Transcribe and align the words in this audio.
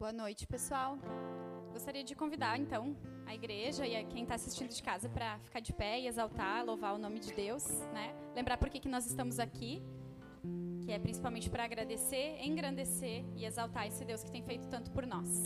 Boa 0.00 0.14
noite, 0.14 0.46
pessoal. 0.46 0.96
Gostaria 1.74 2.02
de 2.02 2.14
convidar, 2.14 2.58
então, 2.58 2.96
a 3.26 3.34
igreja 3.34 3.86
e 3.86 3.94
a 3.94 4.02
quem 4.02 4.22
está 4.22 4.34
assistindo 4.34 4.70
de 4.70 4.82
casa 4.82 5.10
para 5.10 5.38
ficar 5.40 5.60
de 5.60 5.74
pé 5.74 6.00
e 6.00 6.06
exaltar, 6.06 6.64
louvar 6.64 6.94
o 6.94 6.98
nome 6.98 7.20
de 7.20 7.34
Deus, 7.34 7.68
né? 7.92 8.14
Lembrar 8.34 8.56
por 8.56 8.70
que, 8.70 8.80
que 8.80 8.88
nós 8.88 9.04
estamos 9.04 9.38
aqui, 9.38 9.82
que 10.80 10.90
é 10.90 10.98
principalmente 10.98 11.50
para 11.50 11.64
agradecer, 11.64 12.38
engrandecer 12.42 13.26
e 13.36 13.44
exaltar 13.44 13.86
esse 13.88 14.02
Deus 14.02 14.24
que 14.24 14.30
tem 14.30 14.42
feito 14.42 14.66
tanto 14.68 14.90
por 14.90 15.04
nós. 15.04 15.42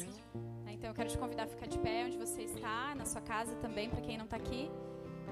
Né? 0.64 0.75
Então, 0.75 0.89
eu 0.89 0.95
quero 0.95 1.09
te 1.09 1.18
convidar 1.18 1.43
a 1.43 1.48
ficar 1.48 1.66
de 1.66 1.79
pé 1.80 2.05
onde 2.07 2.16
você 2.16 2.43
está, 2.43 2.95
na 2.95 3.05
sua 3.05 3.23
casa 3.23 3.57
também, 3.57 3.91
para 3.91 4.02
quem 4.02 4.16
não 4.16 4.25
está 4.25 4.36
aqui, 4.36 4.71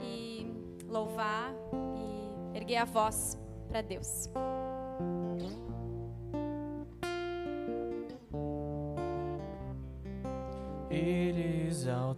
e 0.00 0.52
louvar 0.84 1.54
e 1.94 2.56
erguer 2.58 2.78
a 2.78 2.84
voz 2.84 3.38
para 3.68 3.82
Deus. 3.82 4.28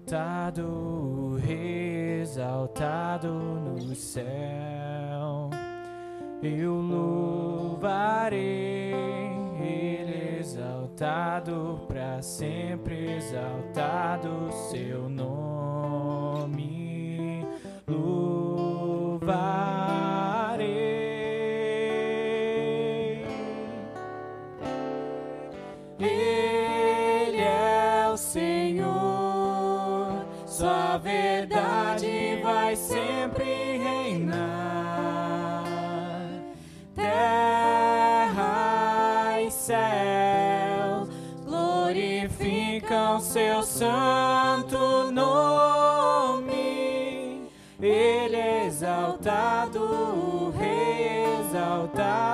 Exaltado, 0.05 1.41
exaltado 1.49 3.33
no 3.33 3.95
céu. 3.95 5.49
Eu 6.43 6.75
louvarei, 6.75 8.35
Ele 9.59 10.39
exaltado 10.41 11.80
para 11.89 12.21
sempre, 12.21 13.17
exaltado 13.17 14.53
seu 14.71 15.09
nome. 15.09 15.34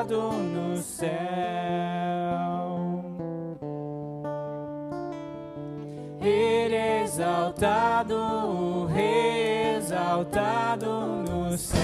Exaltado 0.01 0.33
no 0.33 0.77
céu. 0.79 1.11
Ele 6.21 6.75
é 6.75 7.03
exaltado, 7.03 8.15
o 8.15 8.87
Rei 8.87 9.77
exaltado 9.77 10.87
no 11.29 11.57
céu. 11.57 11.81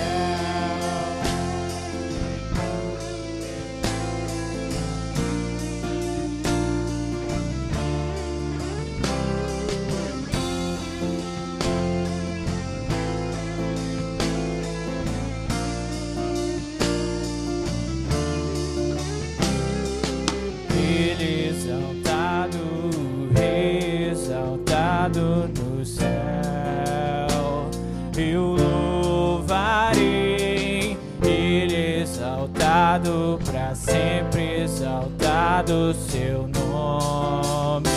Exaltado 35.77 35.95
seu 36.11 36.49
nome. 36.49 37.91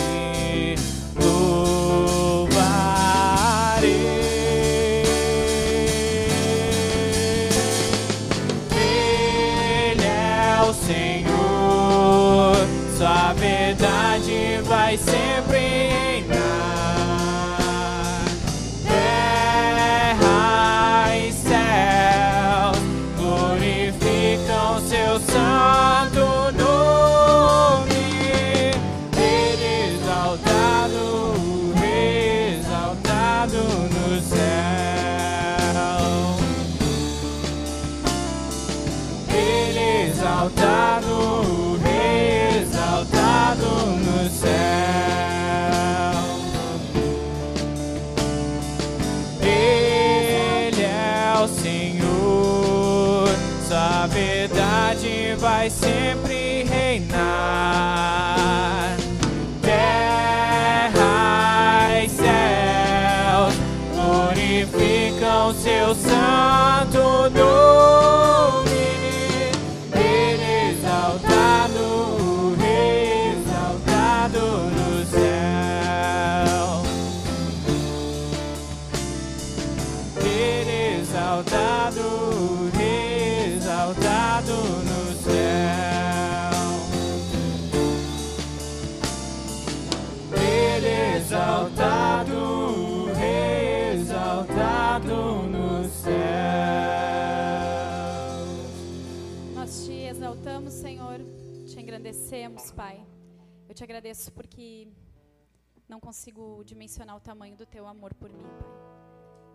Louvarei. 1.16 2.50
Ele 8.72 10.04
é 10.04 10.60
o 10.68 10.72
Senhor, 10.74 12.56
Sua 12.96 13.32
verdade 13.34 14.60
vai 14.64 14.96
sempre 14.98 15.59
te 103.80 103.84
agradeço 103.84 104.30
porque 104.32 104.86
não 105.88 105.98
consigo 105.98 106.62
dimensionar 106.64 107.16
o 107.16 107.20
tamanho 107.28 107.56
do 107.56 107.64
teu 107.64 107.86
amor 107.86 108.12
por 108.12 108.30
mim, 108.30 108.50
Pai. 108.60 108.72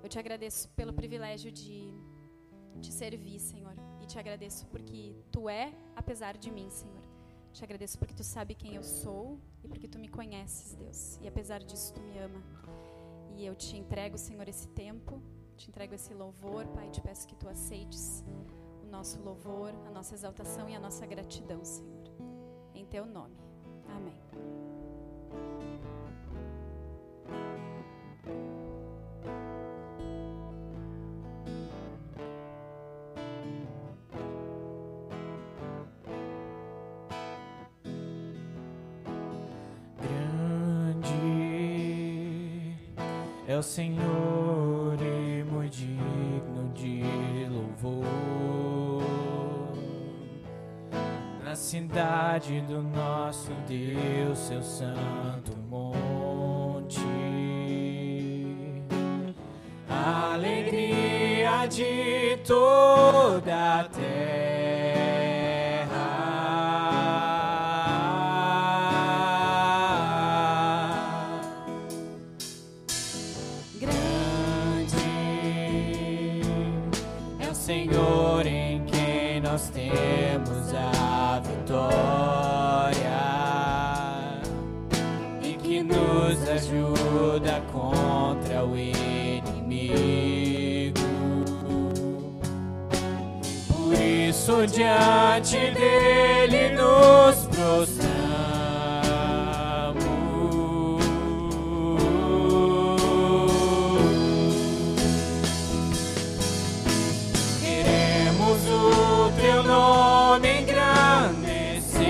Eu 0.01 0.09
te 0.09 0.17
agradeço 0.17 0.67
pelo 0.69 0.91
privilégio 0.91 1.51
de 1.51 1.93
te 2.81 2.91
servir, 2.91 3.39
Senhor. 3.39 3.75
E 4.01 4.07
te 4.07 4.17
agradeço 4.17 4.65
porque 4.65 5.15
tu 5.31 5.47
é 5.47 5.71
apesar 5.95 6.35
de 6.37 6.49
mim, 6.49 6.71
Senhor. 6.71 7.03
Te 7.53 7.63
agradeço 7.63 7.99
porque 7.99 8.15
tu 8.15 8.23
sabe 8.23 8.55
quem 8.55 8.73
eu 8.73 8.83
sou 8.83 9.39
e 9.63 9.67
porque 9.67 9.87
tu 9.87 9.99
me 9.99 10.07
conheces, 10.07 10.73
Deus. 10.73 11.19
E 11.21 11.27
apesar 11.27 11.63
disso, 11.63 11.93
tu 11.93 12.01
me 12.01 12.17
ama. 12.17 12.41
E 13.37 13.45
eu 13.45 13.53
te 13.53 13.77
entrego, 13.77 14.17
Senhor, 14.17 14.47
esse 14.47 14.67
tempo, 14.69 15.21
te 15.55 15.69
entrego 15.69 15.93
esse 15.93 16.15
louvor, 16.15 16.65
Pai. 16.69 16.89
Te 16.89 16.99
peço 16.99 17.27
que 17.27 17.35
tu 17.35 17.47
aceites 17.47 18.23
o 18.81 18.87
nosso 18.87 19.21
louvor, 19.21 19.69
a 19.85 19.91
nossa 19.91 20.15
exaltação 20.15 20.67
e 20.67 20.73
a 20.75 20.79
nossa 20.79 21.05
gratidão, 21.05 21.63
Senhor. 21.63 22.05
Em 22.73 22.87
teu 22.87 23.05
nome. 23.05 23.44
Amém. 23.89 24.13
Grande 40.01 41.15
é 43.47 43.57
o 43.57 43.63
Senhor 43.63 44.97
e 45.01 45.43
muito 45.43 45.71
digno 45.71 46.71
de 46.73 47.03
louvor. 47.49 48.44
Cidade 51.55 52.61
do 52.61 52.81
nosso 52.81 53.51
Deus, 53.67 54.37
seu 54.39 54.61
santo 54.61 55.55
monte. 55.69 56.99
Alegria 59.89 61.65
de 61.67 62.37
toda 62.45 63.79
a 63.79 63.83
diante 94.67 95.71
dele 95.71 96.75
nos 96.75 97.47
prostramos. 97.47 98.05
Queremos 107.61 108.67
o 108.67 109.31
teu 109.39 109.63
nome 109.63 110.61
engrandecer 110.61 112.05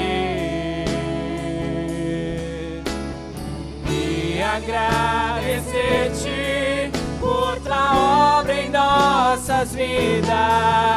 e 3.90 4.42
agradecer-te 4.42 6.92
por 7.19 7.60
tua 7.62 8.40
obra 8.40 8.54
em 8.54 8.69
nossas 8.69 9.74
vidas. 9.74 10.94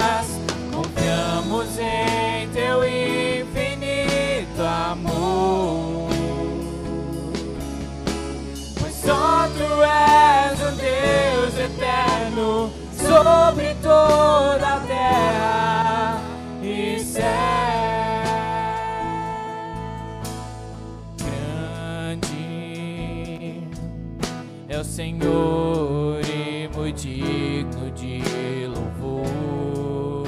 Senhor 25.28 26.20
e 26.24 26.68
muito 26.74 26.96
digno 26.96 27.90
de 27.90 28.66
louvor 28.66 30.24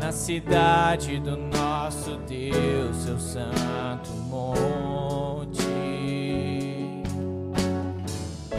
na 0.00 0.12
cidade 0.12 1.18
do 1.18 1.36
nosso 1.36 2.16
Deus, 2.28 2.96
seu 2.98 3.18
santo 3.18 4.10
monte. 4.28 5.64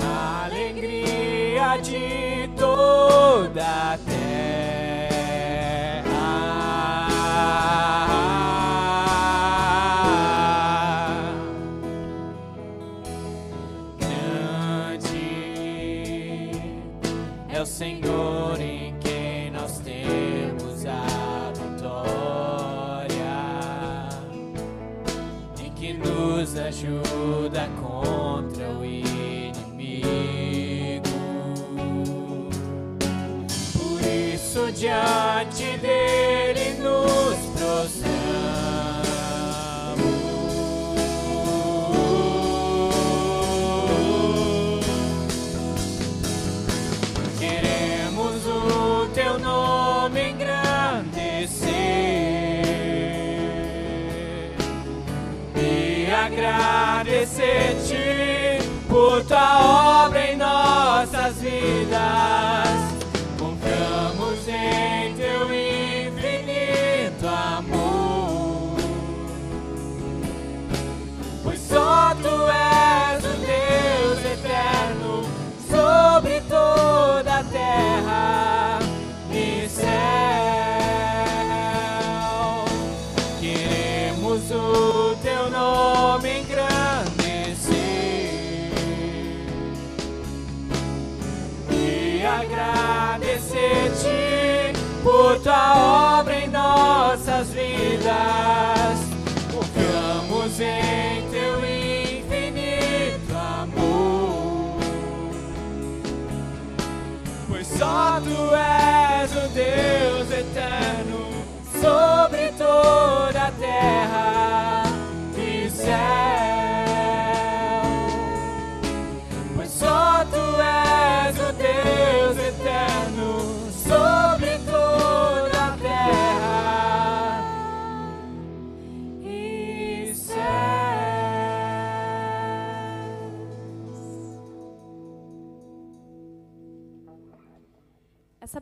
A 0.02 0.46
alegria 0.46 1.78
de 1.78 2.50
toda 2.58 3.94
a 3.94 3.98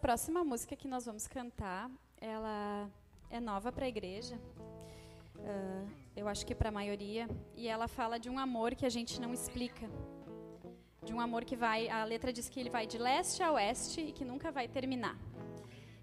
próxima 0.04 0.44
música 0.44 0.76
que 0.76 0.86
nós 0.86 1.06
vamos 1.06 1.28
cantar, 1.28 1.90
ela 2.20 2.90
é 3.30 3.40
nova 3.40 3.72
para 3.72 3.86
a 3.86 3.88
igreja. 3.88 4.38
Ah, 5.40 5.86
eu 6.14 6.28
acho 6.28 6.46
que 6.46 6.54
para 6.54 6.68
a 6.68 6.72
maioria. 6.74 7.26
E 7.56 7.70
ela 7.70 7.88
fala 7.88 8.20
de 8.20 8.30
um 8.30 8.38
amor 8.38 8.76
que 8.76 8.86
a 8.86 8.90
gente 8.90 9.22
não 9.22 9.34
explica. 9.34 9.90
De 11.06 11.14
um 11.14 11.22
amor 11.22 11.46
que 11.46 11.56
vai. 11.56 11.88
A 11.88 12.04
letra 12.04 12.34
diz 12.34 12.50
que 12.50 12.60
ele 12.60 12.70
vai 12.70 12.86
de 12.86 12.98
leste 12.98 13.42
a 13.42 13.54
oeste 13.54 14.02
e 14.02 14.12
que 14.12 14.26
nunca 14.26 14.52
vai 14.52 14.68
terminar. 14.68 15.18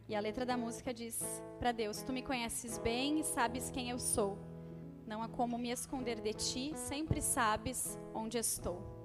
E 0.08 0.16
a 0.16 0.20
letra 0.20 0.46
da 0.46 0.56
música 0.56 0.94
diz 0.94 1.22
para 1.58 1.70
Deus: 1.70 2.02
Tu 2.02 2.10
me 2.10 2.22
conheces 2.22 2.78
bem 2.78 3.20
e 3.20 3.22
sabes 3.22 3.70
quem 3.70 3.90
eu 3.90 3.98
sou. 3.98 4.38
Não 5.06 5.22
há 5.22 5.28
como 5.28 5.58
me 5.58 5.70
esconder 5.70 6.22
de 6.22 6.32
ti, 6.32 6.72
sempre 6.74 7.20
sabes 7.20 7.98
onde 8.14 8.38
estou. 8.38 8.99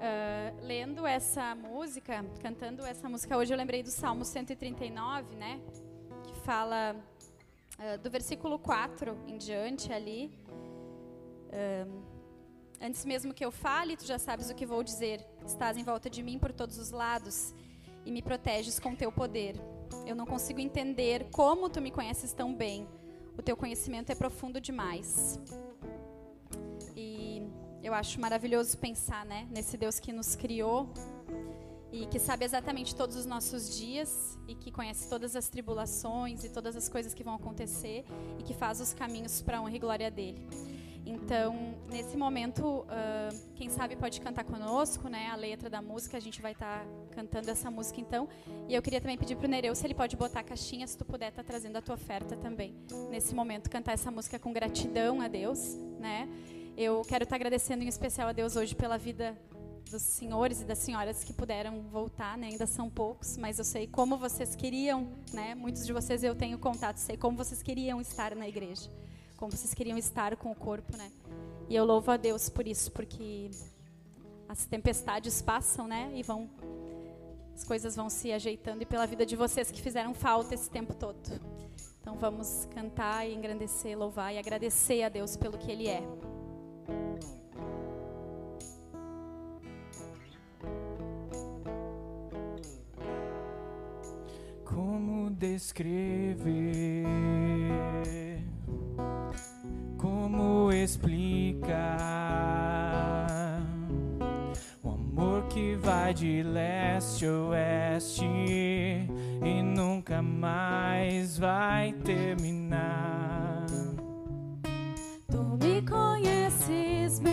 Ah, 0.00 0.52
lendo 0.62 1.06
essa 1.06 1.54
música, 1.54 2.24
cantando 2.40 2.84
essa 2.84 3.08
música 3.08 3.36
hoje, 3.36 3.52
eu 3.52 3.58
lembrei 3.58 3.82
do 3.82 3.90
Salmo 3.90 4.24
139, 4.24 5.34
né? 5.34 5.60
Que 6.24 6.34
fala 6.40 6.96
ah, 7.78 7.96
do 7.96 8.10
versículo 8.10 8.58
4 8.58 9.16
em 9.26 9.38
diante 9.38 9.92
ali. 9.92 10.30
Ah, 11.52 12.18
Antes 12.80 13.04
mesmo 13.04 13.34
que 13.34 13.44
eu 13.44 13.50
fale, 13.50 13.96
tu 13.96 14.06
já 14.06 14.20
sabes 14.20 14.50
o 14.50 14.54
que 14.54 14.64
vou 14.64 14.84
dizer. 14.84 15.24
Estás 15.44 15.76
em 15.76 15.82
volta 15.82 16.08
de 16.08 16.22
mim 16.22 16.38
por 16.38 16.52
todos 16.52 16.78
os 16.78 16.92
lados 16.92 17.52
e 18.06 18.12
me 18.12 18.22
proteges 18.22 18.78
com 18.78 18.94
teu 18.94 19.10
poder. 19.10 19.56
eu 20.06 20.14
não 20.14 20.24
consigo 20.24 20.60
entender 20.60 21.28
como 21.32 21.68
tu 21.68 21.80
me 21.80 21.90
conheces 21.90 22.32
tão 22.32 22.54
bem. 22.54 22.88
O 23.36 23.42
teu 23.42 23.56
conhecimento 23.56 24.10
é 24.10 24.14
profundo 24.14 24.60
demais. 24.60 25.40
Eu 27.88 27.94
acho 27.94 28.20
maravilhoso 28.20 28.76
pensar, 28.76 29.24
né, 29.24 29.48
nesse 29.50 29.78
Deus 29.78 29.98
que 29.98 30.12
nos 30.12 30.36
criou 30.36 30.92
e 31.90 32.04
que 32.04 32.18
sabe 32.18 32.44
exatamente 32.44 32.94
todos 32.94 33.16
os 33.16 33.24
nossos 33.24 33.78
dias 33.78 34.38
e 34.46 34.54
que 34.54 34.70
conhece 34.70 35.08
todas 35.08 35.34
as 35.34 35.48
tribulações 35.48 36.44
e 36.44 36.50
todas 36.50 36.76
as 36.76 36.86
coisas 36.86 37.14
que 37.14 37.24
vão 37.24 37.34
acontecer 37.34 38.04
e 38.38 38.42
que 38.42 38.52
faz 38.52 38.82
os 38.82 38.92
caminhos 38.92 39.40
para 39.40 39.56
a 39.56 39.62
honra 39.62 39.74
e 39.74 39.78
glória 39.78 40.10
dele. 40.10 40.46
Então, 41.06 41.78
nesse 41.88 42.14
momento, 42.14 42.62
uh, 42.80 43.54
quem 43.54 43.70
sabe 43.70 43.96
pode 43.96 44.20
cantar 44.20 44.44
conosco, 44.44 45.08
né? 45.08 45.28
A 45.32 45.36
letra 45.36 45.70
da 45.70 45.80
música, 45.80 46.18
a 46.18 46.20
gente 46.20 46.42
vai 46.42 46.52
estar 46.52 46.80
tá 46.80 46.86
cantando 47.12 47.50
essa 47.50 47.70
música 47.70 48.02
então. 48.02 48.28
E 48.68 48.74
eu 48.74 48.82
queria 48.82 49.00
também 49.00 49.16
pedir 49.16 49.34
para 49.34 49.46
o 49.46 49.48
Nereu 49.48 49.74
se 49.74 49.86
ele 49.86 49.94
pode 49.94 50.14
botar 50.14 50.40
a 50.40 50.44
caixinha, 50.44 50.86
se 50.86 50.98
tu 50.98 51.06
puder 51.06 51.30
estar 51.30 51.42
tá 51.42 51.46
trazendo 51.46 51.78
a 51.78 51.80
tua 51.80 51.94
oferta 51.94 52.36
também. 52.36 52.74
Nesse 53.08 53.34
momento, 53.34 53.70
cantar 53.70 53.92
essa 53.92 54.10
música 54.10 54.38
com 54.38 54.52
gratidão 54.52 55.22
a 55.22 55.28
Deus, 55.28 55.74
né? 55.98 56.28
Eu 56.80 57.02
quero 57.02 57.24
estar 57.24 57.36
agradecendo 57.36 57.82
em 57.82 57.88
especial 57.88 58.28
a 58.28 58.32
Deus 58.32 58.56
hoje 58.56 58.74
pela 58.74 58.96
vida 58.96 59.36
dos 59.90 60.00
senhores 60.00 60.60
e 60.60 60.64
das 60.64 60.78
senhoras 60.78 61.24
que 61.24 61.32
puderam 61.32 61.82
voltar, 61.90 62.38
né? 62.38 62.46
ainda 62.46 62.66
são 62.66 62.88
poucos, 62.88 63.36
mas 63.36 63.58
eu 63.58 63.64
sei 63.64 63.86
como 63.86 64.16
vocês 64.16 64.54
queriam, 64.54 65.08
né? 65.32 65.54
Muitos 65.54 65.84
de 65.84 65.92
vocês 65.92 66.22
eu 66.22 66.34
tenho 66.34 66.58
contato, 66.58 66.98
sei 66.98 67.16
como 67.16 67.36
vocês 67.36 67.62
queriam 67.62 68.00
estar 68.00 68.34
na 68.36 68.48
igreja 68.48 68.88
como 69.38 69.52
vocês 69.52 69.72
queriam 69.72 69.96
estar 69.96 70.36
com 70.36 70.50
o 70.50 70.54
corpo, 70.54 70.96
né? 70.96 71.12
E 71.68 71.76
eu 71.76 71.84
louvo 71.84 72.10
a 72.10 72.16
Deus 72.16 72.48
por 72.48 72.66
isso, 72.66 72.90
porque 72.90 73.50
as 74.48 74.66
tempestades 74.66 75.40
passam, 75.40 75.86
né? 75.86 76.10
E 76.14 76.22
vão 76.24 76.50
as 77.54 77.64
coisas 77.64 77.96
vão 77.96 78.08
se 78.08 78.32
ajeitando 78.32 78.82
e 78.82 78.86
pela 78.86 79.06
vida 79.06 79.24
de 79.24 79.34
vocês 79.34 79.70
que 79.70 79.80
fizeram 79.80 80.12
falta 80.12 80.54
esse 80.54 80.68
tempo 80.68 80.94
todo. 80.94 81.18
Então 82.00 82.16
vamos 82.16 82.66
cantar 82.74 83.28
e 83.28 83.34
engrandecer, 83.34 83.96
louvar 83.96 84.34
e 84.34 84.38
agradecer 84.38 85.02
a 85.02 85.08
Deus 85.08 85.36
pelo 85.36 85.56
que 85.56 85.70
ele 85.70 85.88
é. 85.88 86.02
Descrever 95.38 97.06
como 99.96 100.72
explicar 100.72 101.78
o 104.82 104.90
amor 104.90 105.44
que 105.44 105.76
vai 105.76 106.12
de 106.12 106.42
leste 106.42 107.24
a 107.24 107.32
oeste 107.32 108.24
e 108.24 109.62
nunca 109.62 110.20
mais 110.20 111.38
vai 111.38 111.92
terminar. 112.04 113.66
Tu 115.30 115.42
me 115.62 115.82
conheces 115.82 117.20
bem 117.20 117.32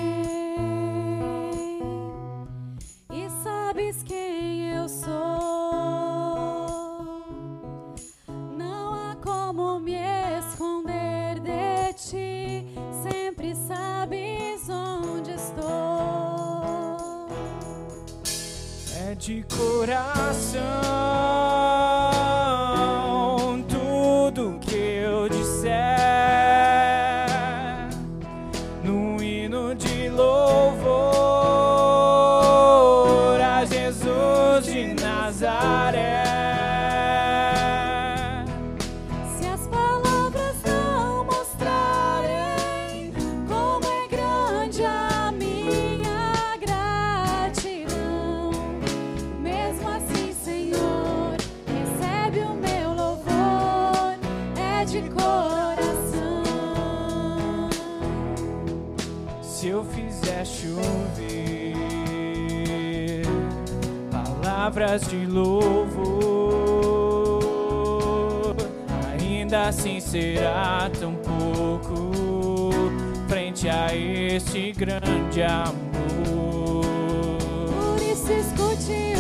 e 3.12 3.28
sabes 3.44 4.04
quem 4.04 4.70
eu 4.76 4.88
sou. 4.88 5.35
De 19.26 19.44
coração. 19.58 20.62
Palavras 64.12 65.08
de 65.08 65.26
louvor. 65.26 66.56
Ainda 69.20 69.70
assim 69.70 70.00
será 70.00 70.90
tão 71.00 71.16
pouco 71.16 72.12
frente 73.28 73.68
a 73.68 73.96
este 73.96 74.72
grande 74.72 75.42
amor. 75.42 76.86
Por 77.74 78.02
isso 78.02 78.32
escute 78.32 79.15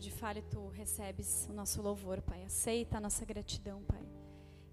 de 0.00 0.10
falha, 0.10 0.42
tu 0.50 0.68
recebes 0.68 1.46
o 1.50 1.52
nosso 1.52 1.82
louvor, 1.82 2.20
Pai. 2.22 2.42
Aceita 2.44 2.96
a 2.96 3.00
nossa 3.00 3.24
gratidão, 3.24 3.82
Pai. 3.82 4.02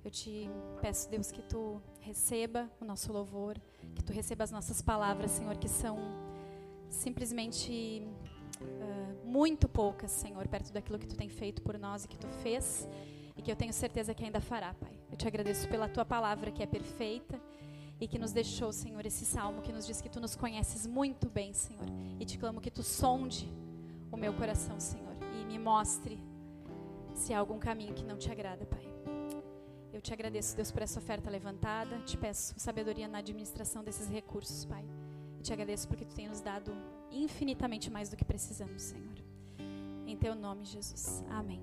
Eu 0.04 0.10
te 0.10 0.50
peço, 0.82 1.10
Deus, 1.10 1.32
que 1.32 1.42
tu 1.42 1.82
receba 2.00 2.72
o 2.80 2.86
nosso 2.86 3.12
louvor, 3.12 3.60
que 3.94 4.04
tu 4.04 4.14
receba 4.14 4.46
as 4.46 4.52
nossas 4.52 4.82
palavras, 4.82 5.32
Senhor, 5.32 5.58
que 5.58 5.68
são 5.68 5.98
simplesmente 6.90 8.02
uh, 8.62 9.28
muito 9.28 9.68
poucas, 9.68 10.12
Senhor, 10.12 10.48
perto 10.48 10.72
daquilo 10.72 10.98
que 10.98 11.08
tu 11.08 11.18
tem 11.18 11.28
feito 11.28 11.62
por 11.62 11.78
nós 11.78 12.06
e 12.06 12.08
que 12.08 12.18
tu 12.18 12.28
fez 12.42 12.88
e 13.36 13.42
que 13.42 13.52
eu 13.52 13.56
tenho 13.56 13.74
certeza 13.74 14.14
que 14.14 14.24
ainda 14.24 14.40
fará, 14.40 14.74
Pai. 14.74 14.98
Eu 15.12 15.18
te 15.18 15.28
agradeço 15.28 15.68
pela 15.68 15.90
tua 15.90 16.06
palavra 16.06 16.52
que 16.52 16.64
é 16.64 16.66
perfeita 16.66 17.40
e 18.00 18.08
que 18.08 18.18
nos 18.18 18.32
deixou, 18.32 18.72
Senhor, 18.72 19.06
esse 19.06 19.26
salmo 19.26 19.62
que 19.62 19.74
nos 19.74 19.86
diz 19.86 20.02
que 20.02 20.10
tu 20.10 20.22
nos 20.22 20.36
conheces 20.36 20.88
muito 20.88 21.30
bem, 21.30 21.54
Senhor. 21.54 21.86
E 22.20 22.26
te 22.26 22.38
clamo 22.38 22.62
que 22.62 22.72
tu 22.72 22.82
sonde 22.82 23.48
o 24.12 24.18
meu 24.18 24.34
coração, 24.34 24.80
Senhor, 24.80 25.07
e 25.42 25.46
me 25.46 25.60
mostre 25.60 26.20
se 27.14 27.34
há 27.34 27.40
algum 27.40 27.60
caminho 27.60 27.94
que 27.94 28.04
não 28.04 28.18
te 28.18 28.32
agrada, 28.32 28.66
Pai. 28.66 28.88
Eu 29.92 30.02
te 30.02 30.14
agradeço, 30.14 30.56
Deus, 30.56 30.72
por 30.72 30.82
essa 30.82 31.00
oferta 31.00 31.30
levantada. 31.30 32.00
Te 32.02 32.18
peço 32.18 32.54
sabedoria 32.58 33.08
na 33.08 33.18
administração 33.18 33.84
desses 33.84 34.08
recursos, 34.08 34.66
Pai. 34.66 34.86
E 35.40 35.42
te 35.42 35.52
agradeço 35.52 35.88
porque 35.88 36.06
tu 36.06 36.14
tem 36.14 36.28
nos 36.28 36.42
dado 36.42 36.72
infinitamente 37.12 37.90
mais 37.90 38.10
do 38.10 38.16
que 38.16 38.26
precisamos, 38.26 38.82
Senhor. 38.82 39.18
Em 40.06 40.16
teu 40.16 40.36
nome, 40.36 40.66
Jesus. 40.66 41.24
Amém. 41.30 41.62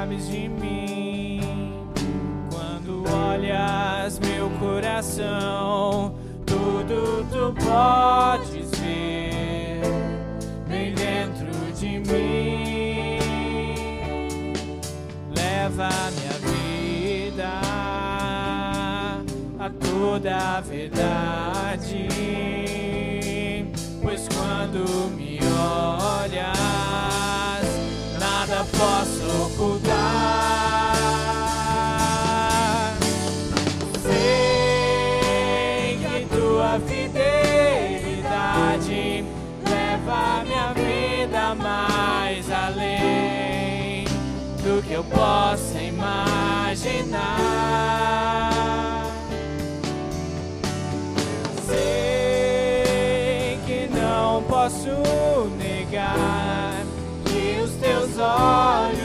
Sabes 0.00 0.28
de 0.28 0.48
mim. 0.48 1.86
Quando 2.50 3.04
olhas 3.12 4.18
meu 4.18 4.48
coração, 4.58 6.14
tudo 6.46 7.26
tu 7.30 7.54
podes 7.62 8.70
ver 8.80 9.82
bem 10.66 10.94
dentro 10.94 11.50
de 11.78 11.98
mim. 11.98 13.18
Leva 15.36 15.90
minha 16.16 16.36
vida 16.48 17.50
a 19.58 19.70
toda 19.80 20.56
a 20.56 20.60
verdade, 20.62 22.08
pois 24.02 24.26
quando 24.28 25.10
me 25.14 25.38
olhas 25.44 26.60
nada 28.18 28.64
posso 28.64 29.49
ocultar. 29.60 30.96
Sei 34.02 35.98
que 35.98 36.26
tua 36.34 36.80
fidelidade 36.86 38.24
leva 39.68 40.44
minha 40.44 40.72
vida 40.72 41.54
mais 41.54 42.50
além 42.50 44.04
do 44.62 44.82
que 44.82 44.94
eu 44.94 45.04
possa 45.04 45.78
imaginar. 45.78 47.20
Sei 51.66 53.58
que 53.66 53.90
não 53.94 54.42
posso 54.44 54.88
negar 55.58 56.80
teus 57.80 58.18
olhos 58.18 58.99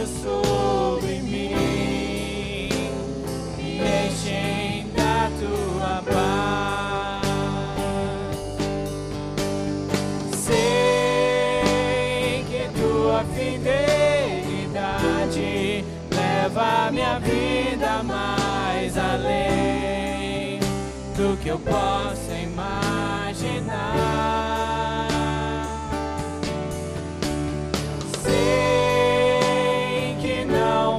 eu 21.55 21.59
possa 21.59 22.33
imaginar. 22.33 23.95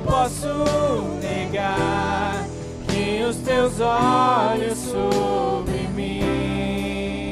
posso 0.04 0.48
negar 1.22 2.44
que 2.88 3.22
os 3.22 3.36
teus 3.36 3.80
olhos 3.80 4.76
sobre 4.78 5.86
mim 5.94 7.30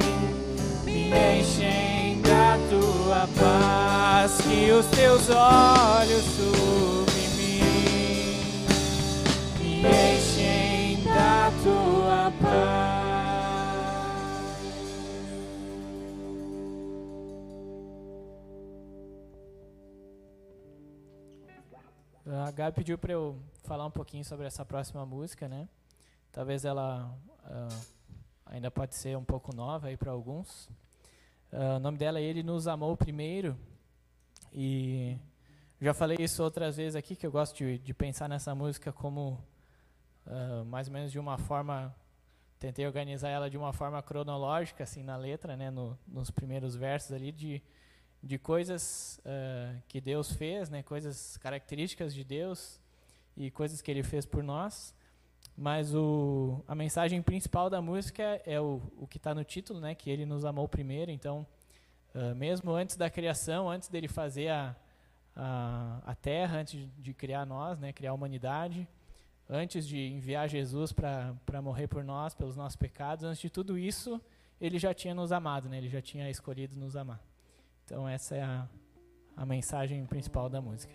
me 0.84 1.10
enchem 1.40 2.20
da 2.22 2.56
tua 2.70 3.28
paz, 3.40 4.38
que 4.42 4.70
os 4.70 4.87
teus 4.87 5.28
olhos 5.30 6.24
sobre 6.37 7.20
mim 7.37 8.37
me 9.60 9.80
enchem 9.80 11.02
da 11.04 11.50
tua 11.62 12.32
paz. 12.40 12.84
A 22.44 22.50
Gabi 22.50 22.76
pediu 22.76 22.98
para 22.98 23.11
eu 23.11 23.40
falar 23.62 23.87
um 23.87 23.90
pouquinho 23.90 24.22
sobre 24.22 24.46
essa 24.46 24.66
próxima 24.66 25.07
música, 25.07 25.48
né? 25.48 25.66
Talvez 26.30 26.66
ela 26.66 27.11
uh, 27.46 27.87
ainda 28.44 28.70
pode 28.70 28.94
ser 28.94 29.16
um 29.16 29.24
pouco 29.24 29.57
nova 29.57 29.87
aí 29.87 29.96
para 29.96 30.12
alguns. 30.12 30.66
Uh, 31.50 31.76
o 31.76 31.78
nome 31.78 31.96
dela 31.96 32.18
é 32.18 32.22
Ele 32.22 32.42
Nos 32.42 32.68
Amou 32.68 32.94
Primeiro. 32.98 33.57
E 34.52 35.16
já 35.80 35.94
falei 35.94 36.18
isso 36.20 36.42
outras 36.42 36.76
vezes 36.76 36.94
aqui, 36.96 37.16
que 37.16 37.26
eu 37.26 37.33
gosto 37.33 37.57
de, 37.57 37.78
de 37.78 37.94
pensar 37.94 38.28
nessa 38.28 38.54
música 38.54 38.92
como 38.92 39.42
uh, 40.26 40.66
mais 40.66 40.87
ou 40.87 40.92
menos 40.92 41.11
de 41.11 41.18
uma 41.18 41.38
forma 41.38 41.96
tentei 42.59 42.87
organizar 42.87 43.30
ela 43.30 43.48
de 43.48 43.57
uma 43.57 43.72
forma 43.72 44.02
cronológica, 44.02 44.85
assim, 44.85 45.02
na 45.02 45.16
letra, 45.16 45.57
né, 45.57 45.70
no, 45.70 45.98
nos 46.07 46.30
primeiros 46.30 46.76
versos 46.76 47.12
ali, 47.12 47.33
de, 47.33 47.62
de 48.24 48.38
coisas 48.38 49.20
uh, 49.20 49.82
que 49.87 50.00
Deus 50.00 50.32
fez, 50.32 50.70
né, 50.70 50.82
coisas 50.82 51.37
características 51.37 52.14
de 52.14 52.24
Deus 52.24 52.80
e 53.37 53.50
coisas 53.50 53.82
que 53.82 53.90
Ele 53.90 54.02
fez 54.02 54.24
por 54.24 54.42
nós. 54.42 54.94
Mas 55.56 55.94
o, 55.94 56.64
a 56.66 56.74
mensagem 56.74 57.20
principal 57.20 57.68
da 57.68 57.82
música 57.82 58.40
é 58.46 58.58
o, 58.58 58.80
o 58.96 59.06
que 59.06 59.18
está 59.18 59.34
no 59.34 59.44
título, 59.44 59.78
né, 59.78 59.94
que 59.94 60.08
Ele 60.08 60.24
nos 60.24 60.44
amou 60.46 60.66
primeiro. 60.66 61.10
Então, 61.10 61.46
uh, 62.14 62.34
mesmo 62.34 62.72
antes 62.72 62.96
da 62.96 63.10
criação, 63.10 63.68
antes 63.68 63.90
dele 63.90 64.08
fazer 64.08 64.48
a, 64.48 64.74
a, 65.37 66.00
a 66.06 66.14
Terra, 66.14 66.60
antes 66.60 66.88
de 66.98 67.12
criar 67.12 67.44
nós, 67.44 67.78
né, 67.78 67.92
criar 67.92 68.12
a 68.12 68.14
humanidade, 68.14 68.88
antes 69.48 69.87
de 69.87 69.98
enviar 69.98 70.48
Jesus 70.48 70.92
para 70.92 71.60
morrer 71.62 71.88
por 71.88 72.02
nós, 72.02 72.34
pelos 72.34 72.56
nossos 72.56 72.76
pecados, 72.76 73.22
antes 73.22 73.42
de 73.42 73.50
tudo 73.50 73.76
isso, 73.76 74.18
ele 74.58 74.78
já 74.78 74.94
tinha 74.94 75.14
nos 75.14 75.30
amado, 75.30 75.68
né? 75.68 75.76
ele 75.76 75.90
já 75.90 76.00
tinha 76.00 76.30
escolhido 76.30 76.74
nos 76.74 76.96
amar. 76.96 77.20
Então, 77.85 78.09
essa 78.09 78.35
é 78.35 78.42
a, 78.42 78.68
a 79.37 79.44
mensagem 79.44 80.05
principal 80.07 80.49
da 80.49 80.61
música. 80.61 80.94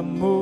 Ele 0.00 0.41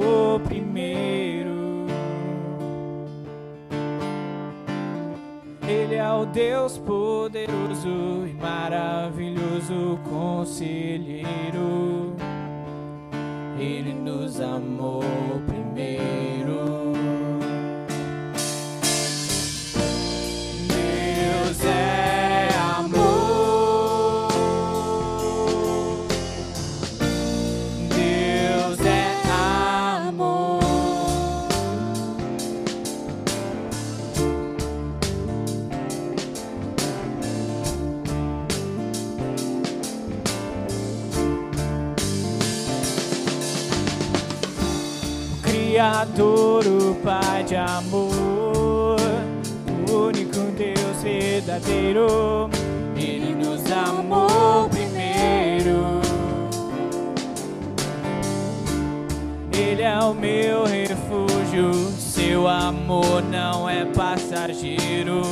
passageiro. 65.01 65.23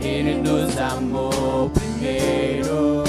Ele 0.00 0.34
nos 0.36 0.78
amou 0.78 1.70
primeiro. 1.70 3.04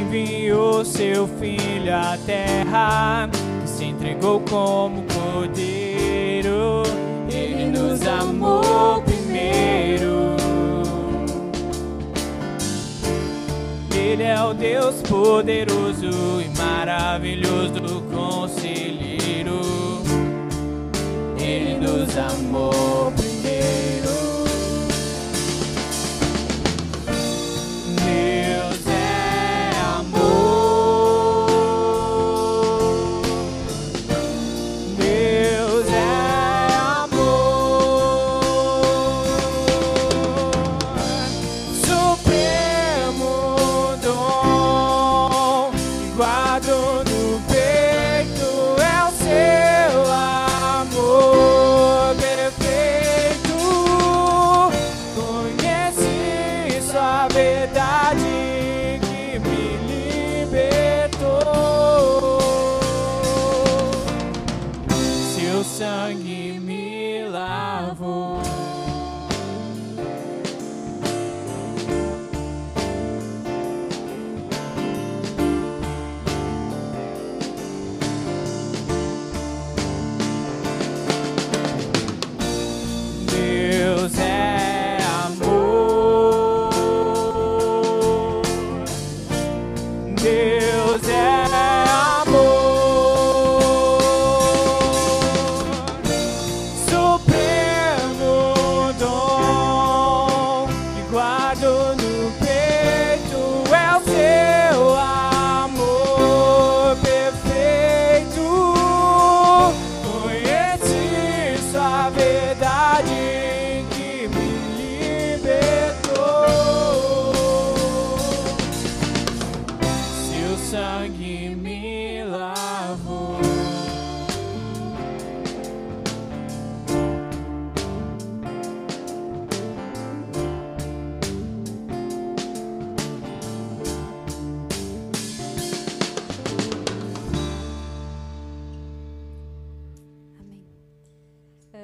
enviou 0.00 0.84
seu 0.84 1.26
filho 1.26 1.94
à 1.94 2.18
terra, 2.26 3.28
que 3.62 3.68
se 3.68 3.84
entregou 3.84 4.40
como 4.40 5.04
cordeiro. 5.04 6.82
Ele 7.30 7.66
nos 7.66 8.06
amou 8.06 9.00
primeiro. 9.02 10.36
Ele 13.94 14.22
é 14.22 14.42
o 14.42 14.52
Deus 14.52 14.96
poderoso 15.08 16.42
e 16.42 16.58
maravilhoso 16.58 18.01
Ele 21.52 21.74
nos 21.74 22.16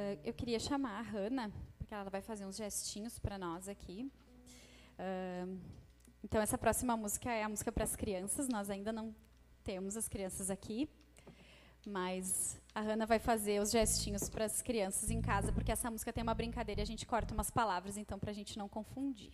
Uh, 0.08 0.18
eu 0.24 0.32
queria 0.32 0.58
chamar 0.58 0.98
a 0.98 1.02
Hanna, 1.02 1.52
porque 1.76 1.92
ela 1.92 2.08
vai 2.08 2.22
fazer 2.22 2.46
uns 2.46 2.56
gestinhos 2.56 3.18
para 3.18 3.36
nós 3.36 3.68
aqui. 3.68 4.10
Uh, 4.98 5.60
então, 6.24 6.40
essa 6.40 6.56
próxima 6.56 6.96
música 6.96 7.30
é 7.30 7.42
a 7.42 7.48
música 7.48 7.70
para 7.70 7.84
as 7.84 7.94
crianças. 7.94 8.48
Nós 8.48 8.70
ainda 8.70 8.90
não 8.90 9.14
temos 9.62 9.96
as 9.96 10.08
crianças 10.08 10.50
aqui, 10.50 10.88
mas 11.86 12.58
a 12.74 12.80
Hanna 12.80 13.04
vai 13.04 13.18
fazer 13.18 13.60
os 13.60 13.70
gestinhos 13.70 14.30
para 14.30 14.46
as 14.46 14.62
crianças 14.62 15.10
em 15.10 15.20
casa, 15.20 15.52
porque 15.52 15.70
essa 15.70 15.90
música 15.90 16.12
tem 16.12 16.22
uma 16.22 16.34
brincadeira 16.34 16.80
e 16.80 16.84
a 16.84 16.86
gente 16.86 17.04
corta 17.04 17.34
umas 17.34 17.50
palavras, 17.50 17.96
então, 17.98 18.18
para 18.18 18.30
a 18.30 18.34
gente 18.34 18.56
não 18.56 18.68
confundir. 18.68 19.32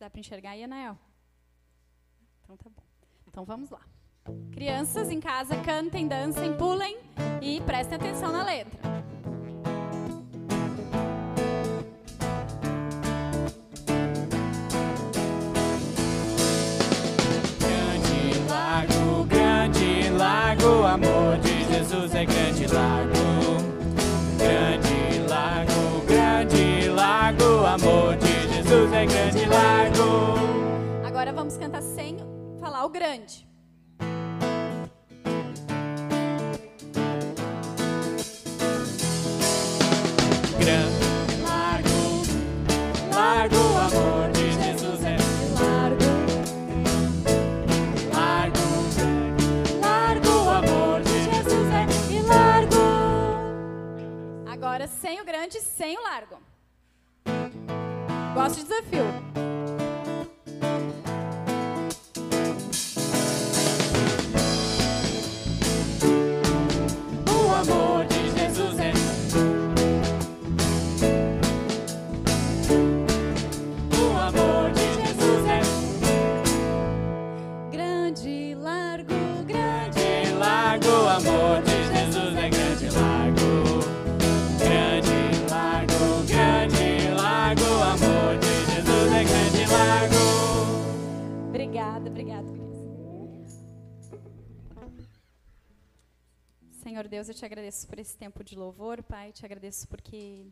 Dá 0.00 0.10
para 0.10 0.18
enxergar 0.18 0.50
aí, 0.50 0.64
Anael? 0.64 0.98
Então 2.50 2.56
tá 2.56 2.70
bom. 2.76 2.82
Então 3.28 3.44
vamos 3.44 3.70
lá. 3.70 3.80
Crianças 4.52 5.08
em 5.08 5.20
casa, 5.20 5.56
cantem, 5.62 6.08
dancem, 6.08 6.56
pulem 6.56 6.98
e 7.40 7.60
prestem 7.60 7.96
atenção 7.96 8.32
na 8.32 8.44
letra. 8.44 8.89
Grande. 32.90 33.46
Grande, 40.58 41.42
largo, 41.42 42.22
largo, 43.14 43.56
amor 43.78 44.32
de 44.32 44.52
Jesus 44.52 45.04
é 45.04 45.16
Largo, 45.58 46.04
largo, 48.12 48.60
largo, 49.80 50.48
amor 50.50 51.02
de 51.02 51.18
Jesus 51.24 51.66
é 51.72 51.86
e 52.12 52.22
largo. 52.22 52.76
Agora 54.46 54.86
sem 54.86 55.20
o 55.20 55.24
grande, 55.24 55.60
sem 55.60 55.96
o 55.96 56.02
largo. 56.02 56.38
Gosto 58.34 58.56
de 58.56 58.62
desafio. 58.64 59.04
Deus, 97.10 97.28
eu 97.28 97.34
te 97.34 97.44
agradeço 97.44 97.88
por 97.88 97.98
esse 97.98 98.16
tempo 98.16 98.44
de 98.44 98.54
louvor, 98.54 99.02
Pai. 99.02 99.32
Te 99.32 99.44
agradeço 99.44 99.88
porque 99.88 100.46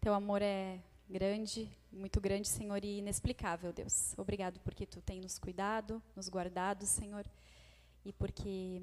teu 0.00 0.14
amor 0.14 0.40
é 0.40 0.80
grande, 1.06 1.70
muito 1.92 2.18
grande, 2.18 2.48
Senhor, 2.48 2.82
e 2.82 3.00
inexplicável, 3.00 3.70
Deus. 3.70 4.14
Obrigado 4.16 4.58
porque 4.60 4.86
tu 4.86 5.02
tem 5.02 5.20
nos 5.20 5.38
cuidado, 5.38 6.02
nos 6.16 6.30
guardado, 6.30 6.86
Senhor, 6.86 7.26
e 8.06 8.10
porque 8.14 8.80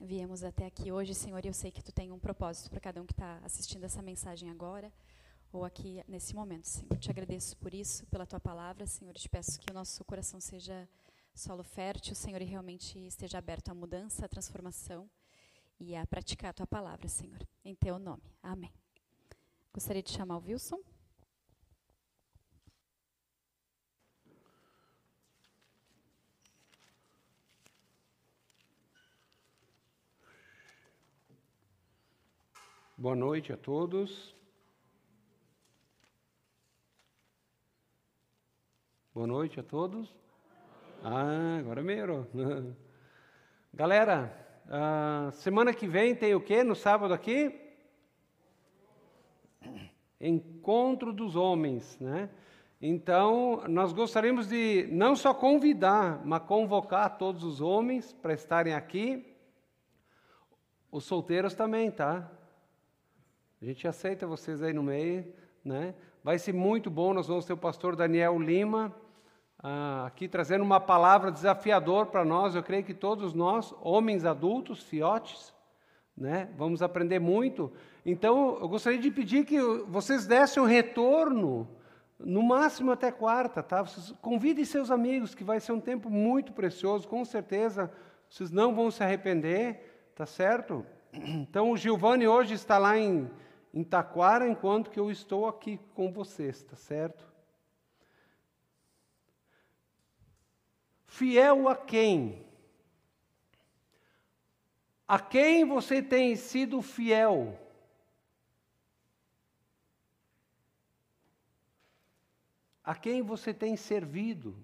viemos 0.00 0.42
até 0.42 0.66
aqui 0.66 0.90
hoje, 0.90 1.14
Senhor, 1.14 1.44
e 1.44 1.48
eu 1.48 1.54
sei 1.54 1.70
que 1.70 1.84
tu 1.84 1.92
tem 1.92 2.10
um 2.10 2.18
propósito 2.18 2.68
para 2.68 2.80
cada 2.80 3.00
um 3.00 3.06
que 3.06 3.12
está 3.12 3.38
assistindo 3.44 3.84
essa 3.84 4.02
mensagem 4.02 4.50
agora 4.50 4.92
ou 5.52 5.64
aqui 5.64 6.02
nesse 6.08 6.34
momento, 6.34 6.66
Senhor. 6.66 6.98
Te 6.98 7.12
agradeço 7.12 7.56
por 7.58 7.72
isso, 7.72 8.04
pela 8.08 8.26
tua 8.26 8.40
palavra, 8.40 8.88
Senhor. 8.88 9.14
Te 9.14 9.28
peço 9.28 9.60
que 9.60 9.70
o 9.70 9.74
nosso 9.74 10.04
coração 10.04 10.40
seja 10.40 10.88
solo 11.32 11.62
fértil, 11.62 12.16
Senhor, 12.16 12.42
e 12.42 12.44
realmente 12.44 12.98
esteja 13.06 13.38
aberto 13.38 13.68
à 13.68 13.74
mudança, 13.74 14.26
à 14.26 14.28
transformação 14.28 15.08
e 15.80 15.96
a 15.96 16.06
praticar 16.06 16.50
a 16.50 16.52
tua 16.52 16.66
palavra, 16.66 17.08
Senhor. 17.08 17.40
Em 17.64 17.74
teu 17.74 17.98
nome. 17.98 18.22
Amém. 18.42 18.72
Gostaria 19.72 20.02
de 20.02 20.10
chamar 20.10 20.36
o 20.36 20.44
Wilson. 20.44 20.80
Boa 32.96 33.16
noite 33.16 33.50
a 33.50 33.56
todos. 33.56 34.36
Boa 39.14 39.26
noite 39.26 39.58
a 39.58 39.62
todos. 39.62 40.14
Ah, 41.02 41.56
agora 41.58 41.82
melhorou. 41.82 42.26
Galera, 43.72 44.49
ah, 44.72 45.30
semana 45.32 45.74
que 45.74 45.88
vem 45.88 46.14
tem 46.14 46.32
o 46.32 46.40
quê 46.40 46.62
no 46.62 46.76
sábado 46.76 47.12
aqui? 47.12 47.60
Encontro 50.20 51.12
dos 51.12 51.34
homens, 51.34 51.98
né? 51.98 52.30
Então, 52.80 53.64
nós 53.68 53.92
gostaríamos 53.92 54.46
de 54.46 54.86
não 54.92 55.16
só 55.16 55.34
convidar, 55.34 56.24
mas 56.24 56.44
convocar 56.44 57.18
todos 57.18 57.42
os 57.42 57.60
homens 57.60 58.12
para 58.12 58.32
estarem 58.32 58.72
aqui. 58.72 59.36
Os 60.92 61.02
solteiros 61.02 61.52
também, 61.52 61.90
tá? 61.90 62.30
A 63.60 63.64
gente 63.64 63.88
aceita 63.88 64.24
vocês 64.24 64.62
aí 64.62 64.72
no 64.72 64.84
meio, 64.84 65.34
né? 65.64 65.96
Vai 66.22 66.38
ser 66.38 66.54
muito 66.54 66.88
bom. 66.88 67.12
Nós 67.12 67.26
vamos 67.26 67.44
ter 67.44 67.54
o 67.54 67.58
pastor 67.58 67.96
Daniel 67.96 68.38
Lima 68.38 68.94
ah, 69.62 70.06
aqui 70.06 70.26
trazendo 70.26 70.64
uma 70.64 70.80
palavra 70.80 71.30
desafiador 71.30 72.06
para 72.06 72.24
nós. 72.24 72.54
Eu 72.54 72.62
creio 72.62 72.84
que 72.84 72.94
todos 72.94 73.34
nós, 73.34 73.74
homens 73.80 74.24
adultos, 74.24 74.82
fiotes, 74.82 75.52
né? 76.16 76.48
Vamos 76.56 76.82
aprender 76.82 77.18
muito. 77.18 77.72
Então, 78.04 78.58
eu 78.60 78.68
gostaria 78.68 78.98
de 78.98 79.10
pedir 79.10 79.44
que 79.44 79.60
vocês 79.86 80.26
dessem 80.26 80.62
um 80.62 80.66
retorno, 80.66 81.68
no 82.18 82.42
máximo 82.42 82.90
até 82.90 83.10
quarta, 83.10 83.62
tá? 83.62 83.82
Vocês 83.82 84.14
convidem 84.20 84.64
seus 84.64 84.90
amigos, 84.90 85.34
que 85.34 85.44
vai 85.44 85.60
ser 85.60 85.72
um 85.72 85.80
tempo 85.80 86.08
muito 86.10 86.52
precioso. 86.52 87.06
Com 87.06 87.24
certeza, 87.24 87.90
vocês 88.28 88.50
não 88.50 88.74
vão 88.74 88.90
se 88.90 89.02
arrepender, 89.02 90.10
tá 90.14 90.26
certo? 90.26 90.84
Então, 91.12 91.72
o 91.72 91.76
Giovanni 91.76 92.28
hoje 92.28 92.54
está 92.54 92.78
lá 92.78 92.96
em 92.96 93.28
em 93.72 93.84
Taquara, 93.84 94.48
enquanto 94.48 94.90
que 94.90 94.98
eu 94.98 95.10
estou 95.10 95.46
aqui 95.46 95.78
com 95.94 96.10
vocês, 96.12 96.56
está 96.56 96.76
certo? 96.76 97.29
Fiel 101.10 101.68
a 101.68 101.74
quem? 101.74 102.46
A 105.08 105.18
quem 105.18 105.64
você 105.64 106.00
tem 106.00 106.36
sido 106.36 106.80
fiel? 106.80 107.58
A 112.84 112.94
quem 112.94 113.22
você 113.22 113.52
tem 113.52 113.76
servido? 113.76 114.56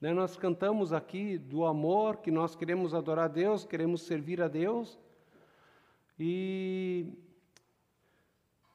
Né, 0.00 0.12
nós 0.12 0.36
cantamos 0.36 0.92
aqui 0.92 1.36
do 1.36 1.64
amor, 1.64 2.18
que 2.18 2.30
nós 2.30 2.54
queremos 2.54 2.94
adorar 2.94 3.24
a 3.24 3.28
Deus, 3.28 3.64
queremos 3.64 4.02
servir 4.02 4.40
a 4.40 4.46
Deus. 4.46 4.96
E 6.16 7.12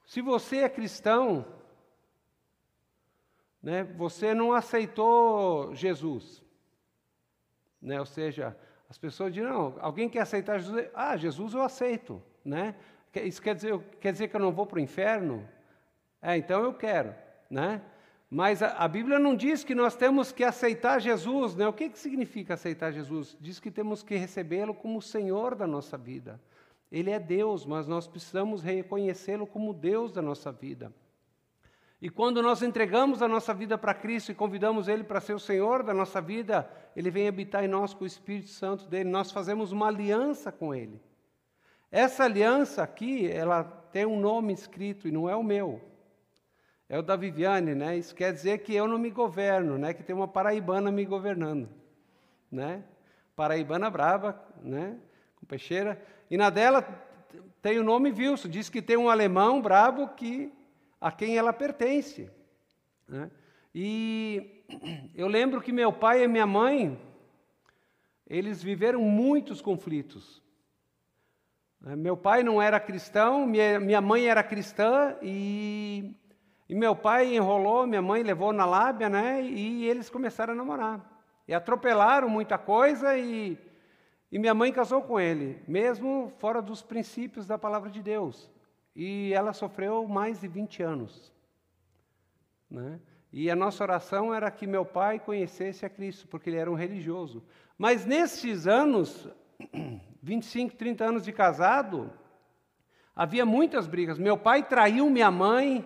se 0.05 0.21
você 0.21 0.57
é 0.57 0.69
cristão, 0.69 1.47
né, 3.61 3.85
você 3.85 4.33
não 4.33 4.51
aceitou 4.51 5.73
Jesus. 5.73 6.42
Né, 7.83 7.99
ou 7.99 8.05
seja, 8.05 8.55
as 8.89 8.97
pessoas 8.97 9.33
dizem, 9.33 9.49
não, 9.49 9.75
alguém 9.79 10.07
quer 10.07 10.21
aceitar 10.21 10.57
Jesus? 10.57 10.87
Ah, 10.93 11.17
Jesus 11.17 11.53
eu 11.53 11.61
aceito. 11.61 12.23
Né? 12.43 12.73
Isso 13.15 13.41
quer 13.41 13.53
dizer, 13.53 13.77
quer 13.99 14.13
dizer 14.13 14.29
que 14.29 14.35
eu 14.35 14.39
não 14.39 14.53
vou 14.53 14.65
para 14.65 14.77
o 14.77 14.81
inferno? 14.81 15.47
É, 16.21 16.37
então 16.37 16.63
eu 16.63 16.73
quero. 16.73 17.13
Né? 17.49 17.81
Mas 18.29 18.63
a, 18.63 18.69
a, 18.69 18.87
Bíblia 18.87 19.19
não 19.19 19.35
diz 19.35 19.63
que 19.63 19.75
nós 19.75 19.95
temos 19.95 20.31
que 20.31 20.45
aceitar 20.45 20.99
Jesus. 20.99 21.55
Né? 21.55 21.67
O 21.67 21.73
que, 21.73 21.89
que 21.89 21.99
significa 21.99 22.53
aceitar 22.53 22.91
Jesus? 22.91 23.37
Diz 23.39 23.59
que 23.59 23.69
temos 23.69 24.01
que 24.01 24.15
recebê-lo 24.15 24.73
como 24.73 25.01
Senhor 25.01 25.53
da 25.53 25.67
nossa 25.67 25.97
vida. 25.97 26.39
Ele 26.89 27.11
é 27.11 27.19
Deus, 27.19 27.65
mas 27.65 27.87
nós 27.87 28.07
precisamos 28.07 28.63
reconhecê-lo 28.63 29.45
como 29.45 29.73
Deus 29.73 30.13
da 30.13 30.21
nossa 30.21 30.51
vida. 30.51 30.93
E 32.03 32.09
quando 32.09 32.41
nós 32.43 32.61
entregamos 32.61 33.21
a 33.21 33.29
nossa 33.29 33.53
vida 33.53 33.77
para 33.77 33.93
Cristo 33.93 34.29
e 34.29 34.35
convidamos 34.35 34.89
Ele 34.89 35.05
para 35.05 35.21
ser 35.21 35.35
o 35.35 35.39
Senhor 35.39 35.83
da 35.83 35.93
nossa 35.93 36.19
vida, 36.19 36.69
Ele 36.97 37.09
vem 37.09 37.29
habitar 37.29 37.63
em 37.63 37.67
nós 37.69 37.93
com 37.93 38.03
o 38.03 38.05
Espírito 38.05 38.49
Santo 38.49 38.89
dele. 38.89 39.09
Nós 39.09 39.31
fazemos 39.31 39.71
uma 39.71 39.87
aliança 39.87 40.51
com 40.51 40.75
Ele. 40.75 41.01
Essa 41.89 42.25
aliança 42.25 42.83
aqui, 42.83 43.31
ela 43.31 43.63
tem 43.63 44.05
um 44.05 44.19
nome 44.19 44.51
escrito 44.51 45.07
e 45.07 45.13
não 45.13 45.29
é 45.29 45.35
o 45.37 45.41
meu. 45.41 45.79
É 46.89 46.99
o 46.99 47.01
da 47.01 47.15
Viviane, 47.15 47.73
né? 47.73 47.95
Isso 47.95 48.13
quer 48.13 48.33
dizer 48.33 48.57
que 48.57 48.75
eu 48.75 48.85
não 48.85 48.97
me 48.97 49.09
governo, 49.09 49.77
né? 49.77 49.93
Que 49.93 50.03
tem 50.03 50.13
uma 50.13 50.27
paraibana 50.27 50.91
me 50.91 51.05
governando, 51.05 51.69
né? 52.51 52.83
Paraibana 53.33 53.89
brava, 53.89 54.37
né? 54.61 54.97
Com 55.37 55.45
peixeira. 55.45 56.05
E 56.29 56.35
na 56.35 56.49
dela 56.49 56.85
tem 57.61 57.79
o 57.79 57.83
nome 57.83 58.11
Wilson. 58.11 58.49
Diz 58.49 58.67
que 58.67 58.81
tem 58.81 58.97
um 58.97 59.09
alemão 59.09 59.61
bravo 59.61 60.09
que 60.09 60.51
a 61.03 61.11
quem 61.11 61.37
ela 61.37 61.51
pertence. 61.51 62.31
Né? 63.05 63.29
E 63.75 64.63
eu 65.13 65.27
lembro 65.27 65.61
que 65.61 65.73
meu 65.73 65.91
pai 65.91 66.23
e 66.23 66.27
minha 66.29 66.47
mãe, 66.47 66.97
eles 68.25 68.63
viveram 68.63 69.01
muitos 69.01 69.61
conflitos. 69.61 70.41
Né? 71.81 71.97
Meu 71.97 72.15
pai 72.15 72.41
não 72.41 72.61
era 72.61 72.79
cristão, 72.79 73.45
minha, 73.45 73.99
mãe 73.99 74.27
era 74.27 74.41
cristã 74.41 75.17
e, 75.21 76.15
e 76.69 76.73
meu 76.73 76.95
pai 76.95 77.35
enrolou, 77.35 77.85
minha 77.85 78.01
mãe 78.01 78.23
levou 78.23 78.53
na 78.53 78.65
lábia, 78.65 79.09
né? 79.09 79.43
E 79.43 79.85
eles 79.85 80.09
começaram 80.09 80.53
a 80.53 80.55
namorar. 80.55 81.05
E 81.45 81.53
atropelaram 81.53 82.29
muita 82.29 82.57
coisa 82.57 83.17
e, 83.17 83.57
e 84.31 84.39
minha 84.39 84.53
mãe 84.53 84.71
casou 84.71 85.01
com 85.01 85.19
ele, 85.19 85.61
mesmo 85.67 86.31
fora 86.37 86.61
dos 86.61 86.81
princípios 86.81 87.45
da 87.45 87.57
palavra 87.57 87.89
de 87.89 88.01
Deus. 88.01 88.52
E 88.95 89.33
ela 89.33 89.53
sofreu 89.53 90.07
mais 90.07 90.41
de 90.41 90.47
20 90.47 90.83
anos. 90.83 91.33
Né? 92.69 92.99
E 93.31 93.49
a 93.49 93.55
nossa 93.55 93.83
oração 93.83 94.33
era 94.33 94.49
que 94.51 94.67
meu 94.67 94.85
pai 94.85 95.19
conhecesse 95.19 95.85
a 95.85 95.89
Cristo, 95.89 96.27
porque 96.27 96.49
ele 96.49 96.57
era 96.57 96.69
um 96.69 96.75
religioso. 96.75 97.43
Mas 97.77 98.05
nesses 98.05 98.67
anos, 98.67 99.27
25, 100.21 100.75
30 100.75 101.03
anos 101.03 101.23
de 101.23 101.31
casado, 101.31 102.11
havia 103.15 103.45
muitas 103.45 103.87
brigas. 103.87 104.19
Meu 104.19 104.37
pai 104.37 104.61
traiu 104.61 105.09
minha 105.09 105.31
mãe, 105.31 105.83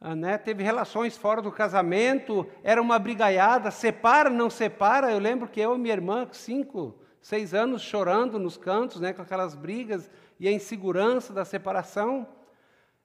ah, 0.00 0.14
né, 0.14 0.38
teve 0.38 0.62
relações 0.62 1.16
fora 1.16 1.42
do 1.42 1.50
casamento, 1.50 2.46
era 2.62 2.80
uma 2.80 3.00
brigaiada, 3.00 3.72
separa, 3.72 4.30
não 4.30 4.48
separa. 4.48 5.10
Eu 5.10 5.18
lembro 5.18 5.48
que 5.48 5.60
eu 5.60 5.74
e 5.74 5.78
minha 5.78 5.94
irmã, 5.94 6.28
cinco, 6.30 6.96
seis 7.20 7.52
anos, 7.52 7.82
chorando 7.82 8.38
nos 8.38 8.56
cantos, 8.56 9.00
né, 9.00 9.12
com 9.12 9.22
aquelas 9.22 9.56
brigas 9.56 10.08
e 10.38 10.46
a 10.46 10.52
insegurança 10.52 11.32
da 11.32 11.44
separação. 11.44 12.26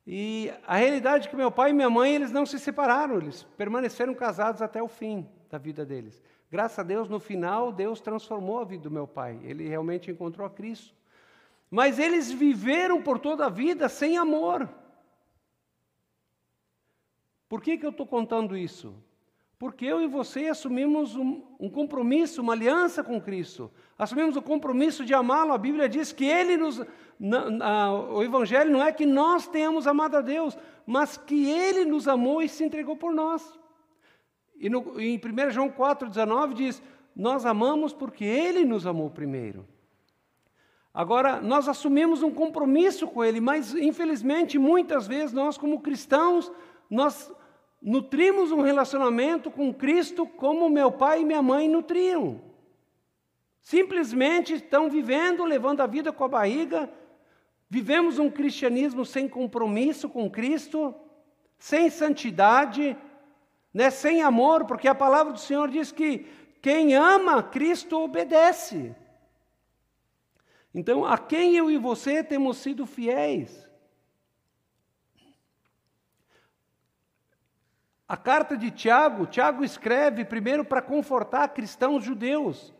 E 0.06 0.52
a 0.67 0.76
realidade 0.76 1.28
é 1.28 1.30
que 1.30 1.36
meu 1.36 1.52
pai 1.52 1.72
e 1.72 1.74
minha 1.74 1.89
mãe, 1.89 2.13
eles 2.13 2.32
não 2.32 2.46
se 2.46 2.60
separaram, 2.60 3.17
eles 3.17 3.43
permaneceram 3.58 4.13
casados 4.13 4.62
até 4.62 4.82
o 4.82 4.88
fim 4.88 5.28
da 5.50 5.58
vida 5.58 5.86
deles. 5.86 6.22
Graças 6.52 6.78
a 6.78 6.84
Deus, 6.84 7.10
no 7.10 7.19
final, 7.19 7.72
Deus 7.72 8.00
transformou 8.00 8.60
a 8.60 8.65
vida 8.65 8.84
do 8.84 8.91
meu 8.91 9.08
pai. 9.08 9.39
Ele 9.43 9.67
realmente 9.67 10.12
encontrou 10.12 10.46
a 10.46 10.50
Cristo. 10.50 10.93
Mas 11.69 11.98
eles 11.98 12.32
viveram 12.32 13.02
por 13.02 13.17
toda 13.17 13.48
a 13.48 13.50
vida 13.50 13.89
sem 13.89 14.17
amor. 14.17 14.69
Por 17.50 17.62
que, 17.62 17.78
que 17.78 17.86
eu 17.86 17.89
estou 17.89 18.06
contando 18.06 18.56
isso? 18.56 18.93
Porque 19.63 19.86
eu 19.86 20.02
e 20.02 20.08
você 20.08 20.47
assumimos 20.47 21.15
um, 21.15 21.41
um, 21.58 21.69
compromisso, 21.69 22.41
uma 22.41 22.52
aliança 22.52 23.02
com 23.02 23.21
Cristo. 23.21 23.71
Assumimos 23.97 24.36
o 24.36 24.41
compromisso 24.41 25.06
de 25.06 25.13
amá-lo. 25.13 25.54
A 25.54 25.58
Bíblia 25.58 25.88
diz 25.88 26.12
que 26.12 26.26
Ele 26.26 26.58
nos. 26.58 26.82
Na, 27.17 27.49
na, 27.49 27.93
o 27.93 28.21
Evangelho 28.21 28.69
não 28.69 28.84
é 28.84 28.91
que 28.91 29.06
nós 29.06 29.47
tenhamos 29.47 29.88
amado 29.88 30.17
a 30.17 30.21
Deus, 30.21 30.58
mas 30.86 31.15
que 31.15 31.49
Ele 31.49 31.86
nos 31.86 32.10
amou 32.10 32.41
e 32.41 32.49
se 32.49 32.62
entregou 32.62 32.97
por 32.97 33.13
nós. 33.13 33.58
E 34.58 34.69
no, 34.69 34.99
em 34.99 35.15
1 35.15 35.52
João 35.52 35.69
4,19 35.69 36.54
diz: 36.54 36.84
Nós 37.15 37.45
amamos 37.45 37.93
porque 37.93 38.26
Ele 38.26 38.65
nos 38.65 38.86
amou 38.86 39.10
primeiro. 39.10 39.65
Agora, 40.93 41.39
nós 41.39 41.69
assumimos 41.69 42.21
um 42.21 42.32
compromisso 42.32 43.08
com 43.08 43.23
Ele, 43.23 43.39
mas 43.39 43.73
infelizmente, 43.73 44.60
muitas 44.60 45.08
vezes, 45.08 45.32
nós, 45.32 45.58
como 45.58 45.80
cristãos, 45.80 46.52
nós 46.89 47.32
nutrimos 47.84 48.50
um 48.52 48.62
relacionamento 48.62 49.52
com 49.52 49.74
Cristo 49.74 50.26
como 50.26 50.69
meu 50.69 50.89
pai 50.89 51.22
e 51.22 51.26
minha 51.26 51.41
mãe 51.41 51.67
nutriam. 51.67 52.41
Simplesmente 53.62 54.54
estão 54.54 54.89
vivendo, 54.89 55.43
levando 55.43 55.82
a 55.82 55.88
vida 55.88 56.12
com 56.12 56.24
a 56.24 56.30
barriga. 56.30 56.89
Vivemos 57.69 58.19
um 58.19 58.30
cristianismo 58.30 59.06
sem 59.06 59.28
compromisso 59.28 60.08
com 60.08 60.30
Cristo, 60.30 60.96
sem 61.60 61.89
santidade, 61.89 62.96
né, 63.74 63.89
sem 63.89 64.22
amor, 64.22 64.65
porque 64.65 64.88
a 64.88 64.96
palavra 64.96 65.34
do 65.34 65.39
Senhor 65.39 65.69
diz 65.69 65.91
que 65.91 66.26
quem 66.62 66.96
ama 66.96 67.43
Cristo 67.43 68.00
obedece. 68.00 68.96
Então, 70.74 71.06
a 71.06 71.17
quem 71.17 71.56
eu 71.56 71.69
e 71.69 71.78
você 71.78 72.24
temos 72.24 72.58
sido 72.58 72.86
fiéis? 72.86 73.69
A 78.08 78.18
carta 78.18 78.58
de 78.58 78.70
Tiago, 78.70 79.26
Tiago 79.26 79.63
escreve 79.63 80.26
primeiro 80.26 80.66
para 80.66 80.82
confortar 80.82 81.48
cristãos 81.50 82.04
judeus 82.04 82.74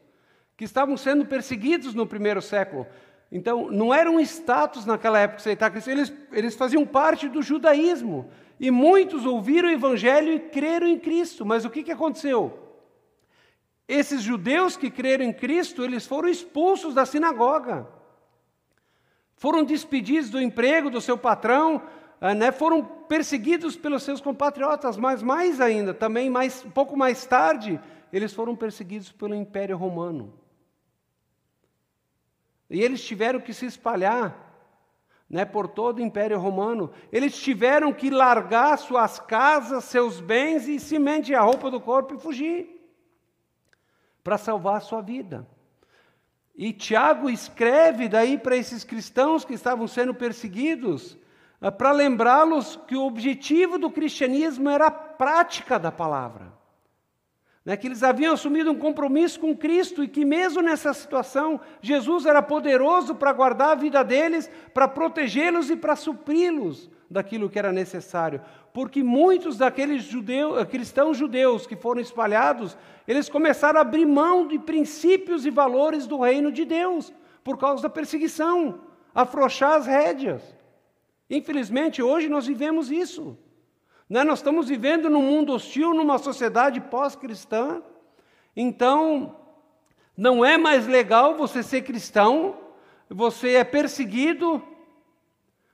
que 0.58 0.66
estavam 0.66 0.96
sendo 0.98 1.26
perseguidos 1.26 1.94
no 1.94 2.06
primeiro 2.06 2.42
século. 2.42 2.86
Então, 3.32 3.72
não 3.72 3.94
era 3.94 4.12
um 4.12 4.20
status 4.20 4.86
naquela 4.86 5.18
época 5.18 5.40
aceitar 5.40 5.72
Cristo, 5.72 5.90
eles, 5.90 6.14
eles 6.32 6.56
faziam 6.56 6.86
parte 6.86 7.28
do 7.28 7.42
judaísmo. 7.42 8.30
E 8.60 8.70
muitos 8.70 9.26
ouviram 9.26 9.70
o 9.70 9.72
evangelho 9.72 10.34
e 10.34 10.40
creram 10.40 10.88
em 10.88 11.00
Cristo. 11.00 11.46
Mas 11.46 11.66
o 11.66 11.70
que, 11.70 11.84
que 11.84 11.92
aconteceu? 11.92 12.60
Esses 13.88 14.22
judeus 14.22 14.78
que 14.78 14.92
creram 14.92 15.26
em 15.26 15.34
Cristo, 15.34 15.84
eles 15.84 16.06
foram 16.06 16.30
expulsos 16.30 16.94
da 16.94 17.06
sinagoga. 17.06 17.88
Foram 19.36 19.64
despedidos 19.64 20.30
do 20.30 20.40
emprego 20.40 20.90
do 20.90 21.02
seu 21.02 21.18
patrão, 21.18 21.82
né, 22.34 22.54
foram 22.54 22.86
perseguidos 22.86 23.76
pelos 23.76 24.04
seus 24.04 24.22
compatriotas, 24.22 24.96
mas 24.96 25.22
mais 25.22 25.60
ainda, 25.60 25.94
também 25.94 26.30
mais, 26.30 26.64
um 26.64 26.70
pouco 26.70 26.96
mais 26.96 27.26
tarde, 27.26 27.78
eles 28.14 28.34
foram 28.34 28.56
perseguidos 28.56 29.12
pelo 29.12 29.36
Império 29.36 29.76
Romano. 29.76 30.34
E 32.70 32.82
eles 32.82 33.04
tiveram 33.04 33.42
que 33.42 33.54
se 33.54 33.66
espalhar 33.66 34.44
né, 35.30 35.44
por 35.44 35.68
todo 35.68 35.98
o 35.98 36.02
Império 36.02 36.40
Romano. 36.40 36.92
Eles 37.12 37.36
tiveram 37.36 37.92
que 37.92 38.10
largar 38.10 38.78
suas 38.78 39.20
casas, 39.20 39.84
seus 39.84 40.20
bens 40.20 40.68
e 40.68 40.80
se 40.80 40.96
a 41.36 41.42
roupa 41.42 41.70
do 41.70 41.82
corpo 41.82 42.16
e 42.16 42.20
fugir 42.20 42.82
para 44.24 44.38
salvar 44.38 44.78
a 44.78 44.82
sua 44.82 45.02
vida. 45.02 45.48
E 46.56 46.72
Tiago 46.72 47.30
escreve 47.30 48.08
daí 48.08 48.38
para 48.38 48.56
esses 48.56 48.84
cristãos 48.84 49.44
que 49.44 49.54
estavam 49.54 49.88
sendo 49.88 50.14
perseguidos, 50.14 51.18
para 51.71 51.91
lembrá-los 51.91 52.80
que 52.88 52.95
o 52.95 53.06
objetivo 53.06 53.78
do 53.78 53.89
cristianismo 53.89 54.69
era 54.69 54.88
a 54.88 54.91
prática 54.91 55.80
da 55.80 55.91
palavra. 55.91 56.52
Né, 57.65 57.78
que 57.78 57.88
eles 57.88 58.04
haviam 58.04 58.34
assumido 58.34 58.69
um 58.71 58.78
compromisso 58.78 59.39
com 59.39 59.56
Cristo 59.56 60.04
e 60.04 60.08
que, 60.10 60.26
mesmo 60.26 60.62
nessa 60.62 60.93
situação, 60.93 61.62
Jesus 61.82 62.26
era 62.26 62.41
poderoso 62.41 63.15
para 63.15 63.32
guardar 63.32 63.69
a 63.69 63.76
vida 63.76 64.04
deles, 64.04 64.52
para 64.73 64.86
protegê-los 64.86 65.69
e 65.69 65.78
para 65.78 65.95
supri-los 65.95 66.89
daquilo 67.10 67.49
que 67.49 67.58
era 67.58 67.71
necessário. 67.71 68.41
Porque 68.73 69.02
muitos 69.02 69.58
daqueles 69.58 70.04
judeus, 70.04 70.62
cristãos 70.65 71.15
judeus 71.15 71.65
que 71.65 71.78
foram 71.78 72.02
espalhados, 72.02 72.78
eles 73.08 73.30
começaram 73.30 73.80
a 73.80 73.82
abrir 73.82 74.06
mão 74.06 74.45
de 74.45 74.60
princípios 74.60 75.45
e 75.45 75.49
valores 75.49 76.06
do 76.06 76.19
reino 76.19 76.52
de 76.52 76.65
Deus, 76.65 77.13
por 77.45 77.58
causa 77.58 77.84
da 77.84 77.89
perseguição, 77.89 78.82
afrouxar 79.15 79.76
as 79.76 79.86
rédeas. 79.86 80.63
Infelizmente, 81.36 82.02
hoje 82.02 82.29
nós 82.29 82.46
vivemos 82.46 82.92
isso. 82.92 83.36
Né? 84.08 84.23
Nós 84.23 84.40
estamos 84.40 84.67
vivendo 84.67 85.10
num 85.10 85.23
mundo 85.23 85.54
hostil, 85.54 85.92
numa 85.94 86.19
sociedade 86.19 86.79
pós-cristã. 86.79 87.81
Então, 88.56 89.36
não 90.15 90.46
é 90.46 90.60
mais 90.60 90.86
legal 90.86 91.36
você 91.36 91.63
ser 91.63 91.81
cristão, 91.81 92.56
você 93.10 93.56
é 93.56 93.63
perseguido, 93.63 94.62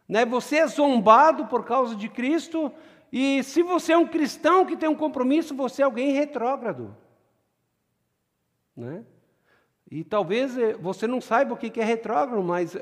né? 0.07 0.25
você 0.25 0.59
é 0.59 0.67
zombado 0.67 1.47
por 1.47 1.65
causa 1.65 1.93
de 1.93 2.07
Cristo, 2.07 2.71
e 3.11 3.43
se 3.43 3.61
você 3.61 3.91
é 3.91 3.97
um 3.97 4.07
cristão 4.07 4.65
que 4.65 4.77
tem 4.77 4.87
um 4.87 4.95
compromisso, 4.95 5.53
você 5.53 5.81
é 5.81 5.85
alguém 5.85 6.13
retrógrado. 6.13 6.95
Né? 8.77 9.03
E 9.91 10.05
talvez 10.05 10.57
eh, 10.57 10.73
você 10.75 11.05
não 11.05 11.19
saiba 11.19 11.53
o 11.53 11.57
que 11.57 11.81
é 11.81 11.83
retrógrado, 11.83 12.41
mas 12.41 12.77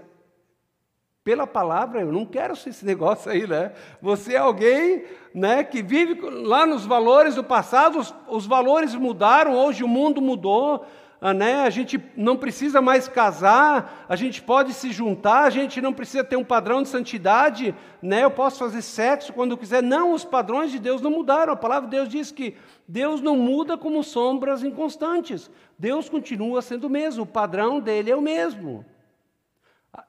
pela 1.28 1.46
palavra, 1.46 2.00
eu 2.00 2.10
não 2.10 2.26
quero 2.26 2.54
esse 2.54 2.86
negócio 2.86 3.30
aí, 3.30 3.46
né? 3.46 3.74
Você 4.02 4.36
é 4.36 4.38
alguém 4.38 5.04
né, 5.34 5.62
que 5.62 5.82
vive 5.82 6.18
lá 6.22 6.66
nos 6.66 6.86
valores 6.86 7.36
do 7.36 7.44
passado, 7.44 8.00
os, 8.00 8.16
os 8.30 8.46
valores 8.46 8.96
mudaram, 8.96 9.54
hoje 9.54 9.84
o 9.84 9.90
mundo 9.90 10.22
mudou, 10.22 10.86
ah, 11.20 11.34
né, 11.34 11.66
a 11.66 11.70
gente 11.70 12.02
não 12.16 12.38
precisa 12.38 12.82
mais 12.82 13.10
casar, 13.10 14.06
a 14.08 14.16
gente 14.16 14.42
pode 14.42 14.72
se 14.72 14.90
juntar, 14.94 15.44
a 15.44 15.50
gente 15.50 15.82
não 15.82 15.92
precisa 15.92 16.24
ter 16.24 16.38
um 16.38 16.46
padrão 16.46 16.82
de 16.82 16.88
santidade, 16.88 17.76
né, 18.02 18.24
eu 18.24 18.32
posso 18.32 18.60
fazer 18.60 18.82
sexo 18.82 19.34
quando 19.34 19.52
eu 19.52 19.58
quiser. 19.58 19.84
Não, 19.84 20.14
os 20.14 20.24
padrões 20.24 20.72
de 20.72 20.80
Deus 20.80 21.02
não 21.02 21.12
mudaram. 21.12 21.52
A 21.52 21.58
palavra 21.58 21.90
de 21.90 21.98
Deus 21.98 22.08
diz 22.08 22.32
que 22.32 22.56
Deus 22.88 23.20
não 23.20 23.36
muda 23.36 23.78
como 23.78 24.02
sombras 24.02 24.64
inconstantes. 24.64 25.52
Deus 25.78 26.08
continua 26.08 26.62
sendo 26.62 26.88
o 26.88 26.90
mesmo, 26.90 27.24
o 27.24 27.28
padrão 27.28 27.82
dele 27.82 28.12
é 28.12 28.16
o 28.16 28.22
mesmo. 28.22 28.86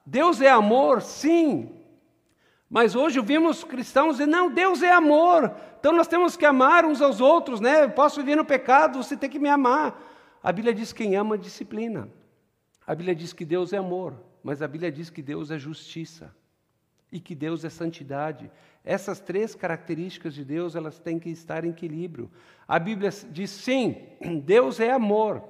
Deus 0.05 0.41
é 0.41 0.49
amor, 0.49 1.01
sim. 1.01 1.69
Mas 2.69 2.95
hoje 2.95 3.19
vimos 3.21 3.63
cristãos 3.63 4.17
dizer, 4.17 4.27
não, 4.27 4.51
Deus 4.51 4.83
é 4.83 4.91
amor. 4.91 5.55
Então 5.79 5.91
nós 5.91 6.07
temos 6.07 6.37
que 6.37 6.45
amar 6.45 6.85
uns 6.85 7.01
aos 7.01 7.19
outros, 7.19 7.59
né? 7.59 7.83
Eu 7.83 7.89
posso 7.89 8.19
viver 8.19 8.35
no 8.35 8.45
pecado, 8.45 9.01
você 9.01 9.17
tem 9.17 9.29
que 9.29 9.39
me 9.39 9.49
amar. 9.49 9.99
A 10.43 10.51
Bíblia 10.51 10.73
diz 10.73 10.93
que 10.93 11.03
quem 11.03 11.15
ama 11.15 11.37
disciplina. 11.37 12.09
A 12.85 12.93
Bíblia 12.93 13.15
diz 13.15 13.33
que 13.33 13.45
Deus 13.45 13.73
é 13.73 13.77
amor, 13.77 14.13
mas 14.43 14.61
a 14.61 14.67
Bíblia 14.67 14.91
diz 14.91 15.09
que 15.09 15.21
Deus 15.21 15.51
é 15.51 15.57
justiça 15.57 16.33
e 17.11 17.19
que 17.19 17.35
Deus 17.35 17.65
é 17.65 17.69
santidade. 17.69 18.51
Essas 18.83 19.19
três 19.19 19.55
características 19.55 20.33
de 20.33 20.45
Deus, 20.45 20.75
elas 20.75 20.99
têm 20.99 21.19
que 21.19 21.29
estar 21.29 21.65
em 21.65 21.69
equilíbrio. 21.69 22.31
A 22.67 22.79
Bíblia 22.79 23.09
diz 23.31 23.49
sim, 23.49 23.97
Deus 24.45 24.79
é 24.79 24.91
amor, 24.91 25.43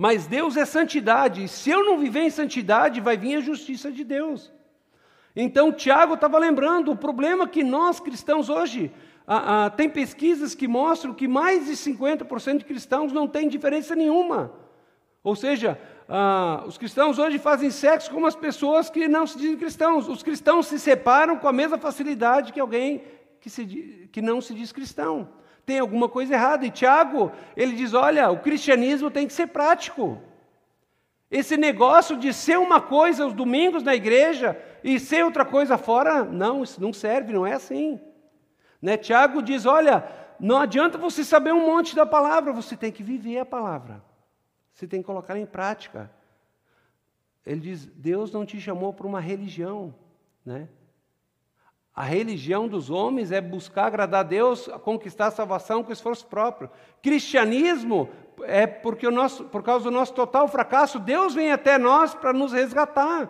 mas 0.00 0.26
Deus 0.26 0.56
é 0.56 0.64
santidade. 0.64 1.44
E 1.44 1.48
se 1.48 1.68
eu 1.68 1.84
não 1.84 1.98
viver 1.98 2.20
em 2.20 2.30
santidade, 2.30 3.02
vai 3.02 3.18
vir 3.18 3.36
a 3.36 3.40
justiça 3.40 3.92
de 3.92 4.02
Deus. 4.02 4.50
Então, 5.36 5.70
Tiago 5.70 6.14
estava 6.14 6.38
lembrando 6.38 6.90
o 6.90 6.96
problema 6.96 7.46
que 7.46 7.62
nós 7.62 8.00
cristãos 8.00 8.48
hoje 8.48 8.90
ah, 9.26 9.66
ah, 9.66 9.70
tem 9.70 9.90
pesquisas 9.90 10.54
que 10.54 10.66
mostram 10.66 11.12
que 11.12 11.28
mais 11.28 11.66
de 11.66 11.72
50% 11.72 12.56
de 12.60 12.64
cristãos 12.64 13.12
não 13.12 13.28
têm 13.28 13.46
diferença 13.46 13.94
nenhuma. 13.94 14.50
Ou 15.22 15.36
seja, 15.36 15.78
os 16.66 16.78
cristãos 16.78 17.18
hoje 17.18 17.38
fazem 17.38 17.70
sexo 17.70 18.10
com 18.10 18.24
as 18.24 18.34
pessoas 18.34 18.88
que 18.88 19.06
não 19.06 19.26
se 19.26 19.36
dizem 19.36 19.58
cristãos. 19.58 20.08
Os 20.08 20.22
cristãos 20.22 20.66
se 20.66 20.78
separam 20.78 21.36
com 21.36 21.46
a 21.46 21.52
mesma 21.52 21.76
facilidade 21.76 22.54
que 22.54 22.60
alguém 22.60 23.02
que, 23.38 23.50
se, 23.50 24.08
que 24.10 24.22
não 24.22 24.40
se 24.40 24.54
diz 24.54 24.72
cristão. 24.72 25.28
Tem 25.70 25.78
alguma 25.78 26.08
coisa 26.08 26.34
errada. 26.34 26.66
E 26.66 26.70
Tiago, 26.70 27.30
ele 27.56 27.76
diz: 27.76 27.94
olha, 27.94 28.28
o 28.28 28.40
cristianismo 28.40 29.08
tem 29.08 29.24
que 29.24 29.32
ser 29.32 29.46
prático. 29.46 30.20
Esse 31.30 31.56
negócio 31.56 32.16
de 32.16 32.32
ser 32.32 32.58
uma 32.58 32.80
coisa 32.80 33.24
os 33.24 33.32
domingos 33.32 33.84
na 33.84 33.94
igreja 33.94 34.60
e 34.82 34.98
ser 34.98 35.24
outra 35.24 35.44
coisa 35.44 35.78
fora, 35.78 36.24
não, 36.24 36.64
isso 36.64 36.82
não 36.82 36.92
serve, 36.92 37.32
não 37.32 37.46
é 37.46 37.52
assim. 37.52 38.00
Né? 38.82 38.96
Tiago 38.96 39.40
diz: 39.40 39.64
olha, 39.64 40.10
não 40.40 40.58
adianta 40.58 40.98
você 40.98 41.22
saber 41.22 41.54
um 41.54 41.64
monte 41.64 41.94
da 41.94 42.04
palavra, 42.04 42.52
você 42.52 42.76
tem 42.76 42.90
que 42.90 43.04
viver 43.04 43.38
a 43.38 43.46
palavra. 43.46 44.02
Você 44.74 44.88
tem 44.88 45.00
que 45.00 45.06
colocar 45.06 45.38
em 45.38 45.46
prática. 45.46 46.10
Ele 47.46 47.60
diz: 47.60 47.86
Deus 47.86 48.32
não 48.32 48.44
te 48.44 48.60
chamou 48.60 48.92
para 48.92 49.06
uma 49.06 49.20
religião. 49.20 49.94
Né? 50.44 50.68
A 51.94 52.04
religião 52.04 52.68
dos 52.68 52.88
homens 52.88 53.32
é 53.32 53.40
buscar 53.40 53.86
agradar 53.86 54.20
a 54.20 54.28
Deus, 54.28 54.68
conquistar 54.84 55.26
a 55.26 55.30
salvação 55.30 55.82
com 55.82 55.92
esforço 55.92 56.26
próprio. 56.26 56.70
Cristianismo 57.02 58.08
é 58.42 58.66
porque 58.66 59.06
o 59.06 59.10
nosso, 59.10 59.44
por 59.44 59.62
causa 59.62 59.84
do 59.84 59.90
nosso 59.90 60.14
total 60.14 60.48
fracasso, 60.48 60.98
Deus 60.98 61.34
vem 61.34 61.52
até 61.52 61.76
nós 61.78 62.14
para 62.14 62.32
nos 62.32 62.52
resgatar. 62.52 63.28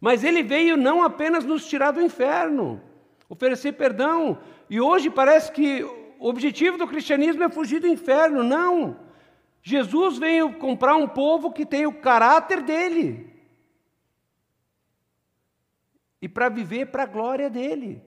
Mas 0.00 0.24
Ele 0.24 0.42
veio 0.42 0.76
não 0.76 1.02
apenas 1.02 1.44
nos 1.44 1.66
tirar 1.66 1.90
do 1.90 2.00
inferno, 2.00 2.80
oferecer 3.28 3.72
perdão. 3.72 4.38
E 4.70 4.80
hoje 4.80 5.10
parece 5.10 5.52
que 5.52 5.82
o 6.18 6.28
objetivo 6.28 6.78
do 6.78 6.86
cristianismo 6.86 7.42
é 7.42 7.48
fugir 7.48 7.80
do 7.80 7.86
inferno. 7.86 8.42
Não. 8.42 8.96
Jesus 9.62 10.18
veio 10.18 10.54
comprar 10.54 10.96
um 10.96 11.06
povo 11.06 11.52
que 11.52 11.66
tem 11.66 11.86
o 11.86 11.92
caráter 11.92 12.62
dele. 12.62 13.31
E 16.22 16.28
para 16.28 16.48
viver 16.48 16.86
para 16.86 17.02
a 17.02 17.06
glória 17.06 17.50
dele. 17.50 18.02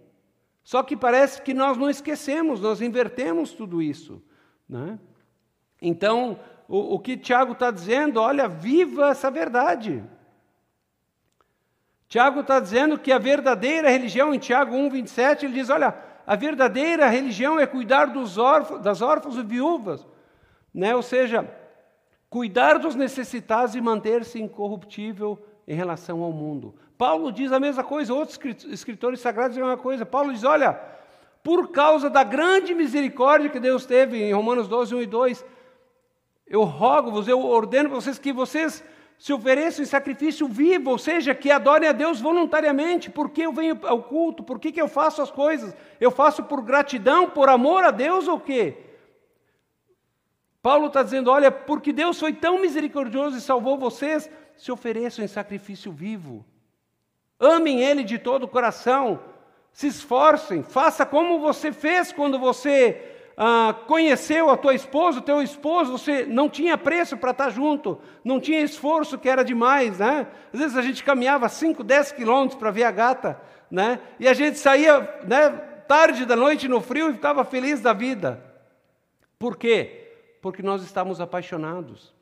Só 0.63 0.81
que 0.81 0.97
parece 0.97 1.41
que 1.43 1.53
nós 1.53 1.77
não 1.77 1.89
esquecemos, 1.89 2.59
nós 2.59 2.81
invertemos 2.81 3.51
tudo 3.51 3.81
isso. 3.81 4.23
Né? 4.67 4.97
Então, 5.79 6.39
o, 6.67 6.95
o 6.95 6.99
que 6.99 7.15
Tiago 7.15 7.51
está 7.51 7.69
dizendo, 7.69 8.19
olha, 8.19 8.47
viva 8.47 9.09
essa 9.09 9.29
verdade. 9.29 10.03
Tiago 12.07 12.39
está 12.39 12.59
dizendo 12.59 12.97
que 12.97 13.11
a 13.11 13.19
verdadeira 13.19 13.89
religião, 13.89 14.33
em 14.33 14.39
Tiago 14.39 14.75
1, 14.75 14.89
27, 14.89 15.45
ele 15.45 15.53
diz: 15.53 15.69
olha, 15.69 15.95
a 16.25 16.35
verdadeira 16.35 17.07
religião 17.07 17.59
é 17.59 17.67
cuidar 17.67 18.05
dos 18.05 18.37
órfãos, 18.37 18.81
das 18.81 19.01
órfãos 19.01 19.37
e 19.37 19.43
viúvas, 19.43 20.07
né? 20.73 20.95
ou 20.95 21.01
seja, 21.01 21.47
cuidar 22.29 22.79
dos 22.79 22.95
necessitados 22.95 23.75
e 23.75 23.81
manter-se 23.81 24.41
incorruptível 24.41 25.37
em 25.67 25.75
relação 25.75 26.23
ao 26.23 26.31
mundo. 26.31 26.75
Paulo 26.97 27.31
diz 27.31 27.51
a 27.51 27.59
mesma 27.59 27.83
coisa, 27.83 28.13
outros 28.13 28.39
escritores 28.65 29.19
sagrados 29.19 29.51
dizem 29.51 29.63
a 29.63 29.67
mesma 29.67 29.81
coisa. 29.81 30.05
Paulo 30.05 30.31
diz: 30.31 30.43
olha, 30.43 30.79
por 31.43 31.71
causa 31.71 32.09
da 32.09 32.23
grande 32.23 32.73
misericórdia 32.73 33.49
que 33.49 33.59
Deus 33.59 33.85
teve, 33.85 34.21
em 34.21 34.33
Romanos 34.33 34.67
12, 34.67 34.95
1 34.95 35.01
e 35.01 35.05
2, 35.05 35.45
eu 36.47 36.63
rogo-vos, 36.63 37.27
eu 37.27 37.39
ordeno 37.39 37.89
para 37.89 37.99
vocês 37.99 38.17
que 38.17 38.31
vocês 38.31 38.83
se 39.17 39.33
ofereçam 39.33 39.83
em 39.83 39.87
sacrifício 39.87 40.47
vivo, 40.47 40.91
ou 40.91 40.97
seja, 40.97 41.33
que 41.33 41.49
adorem 41.49 41.89
a 41.89 41.93
Deus 41.93 42.19
voluntariamente. 42.19 43.09
Por 43.09 43.29
que 43.29 43.43
eu 43.43 43.53
venho 43.53 43.79
ao 43.83 44.03
culto? 44.03 44.43
Por 44.43 44.59
que, 44.59 44.71
que 44.71 44.81
eu 44.81 44.87
faço 44.87 45.21
as 45.21 45.31
coisas? 45.31 45.75
Eu 45.99 46.11
faço 46.11 46.43
por 46.43 46.61
gratidão, 46.61 47.29
por 47.29 47.49
amor 47.49 47.83
a 47.83 47.91
Deus 47.91 48.27
ou 48.27 48.39
quê? 48.39 48.77
Paulo 50.61 50.87
está 50.87 51.03
dizendo: 51.03 51.29
olha, 51.29 51.51
porque 51.51 51.93
Deus 51.93 52.19
foi 52.19 52.33
tão 52.33 52.59
misericordioso 52.61 53.37
e 53.37 53.41
salvou 53.41 53.77
vocês, 53.77 54.29
se 54.57 54.71
ofereçam 54.71 55.23
em 55.23 55.27
sacrifício 55.27 55.91
vivo. 55.91 56.45
Amem 57.39 57.81
Ele 57.81 58.03
de 58.03 58.17
todo 58.17 58.43
o 58.43 58.47
coração, 58.47 59.19
se 59.71 59.87
esforcem, 59.87 60.63
faça 60.63 61.05
como 61.05 61.39
você 61.39 61.71
fez 61.71 62.11
quando 62.11 62.39
você 62.39 63.15
ah, 63.37 63.75
conheceu 63.87 64.49
a 64.49 64.55
tua 64.55 64.73
esposa, 64.73 65.19
o 65.19 65.23
teu 65.23 65.41
esposo, 65.41 65.91
você 65.91 66.25
não 66.25 66.49
tinha 66.49 66.77
preço 66.77 67.17
para 67.17 67.31
estar 67.31 67.49
junto, 67.49 67.99
não 68.23 68.39
tinha 68.39 68.61
esforço 68.61 69.17
que 69.17 69.27
era 69.27 69.43
demais, 69.43 69.99
né? 69.99 70.27
Às 70.53 70.59
vezes 70.59 70.77
a 70.77 70.81
gente 70.81 71.03
caminhava 71.03 71.49
5, 71.49 71.83
10 71.83 72.13
quilômetros 72.13 72.57
para 72.57 72.71
ver 72.71 72.83
a 72.83 72.91
gata, 72.91 73.41
né? 73.69 73.99
E 74.19 74.27
a 74.27 74.33
gente 74.33 74.57
saía 74.57 75.01
né, 75.27 75.49
tarde 75.87 76.25
da 76.25 76.35
noite 76.35 76.69
no 76.69 76.79
frio 76.79 77.09
e 77.09 77.13
ficava 77.13 77.43
feliz 77.43 77.81
da 77.81 77.91
vida. 77.91 78.41
Por 79.37 79.57
quê? 79.57 80.37
Porque 80.41 80.63
nós 80.63 80.81
estávamos 80.81 81.19
apaixonados. 81.19 82.13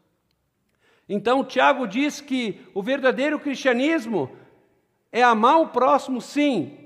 Então, 1.07 1.43
Tiago 1.43 1.85
diz 1.85 2.21
que 2.21 2.61
o 2.73 2.81
verdadeiro 2.81 3.37
cristianismo 3.37 4.31
é 5.13 5.23
amar 5.23 5.61
o 5.61 5.67
próximo, 5.67 6.19
sim. 6.19 6.77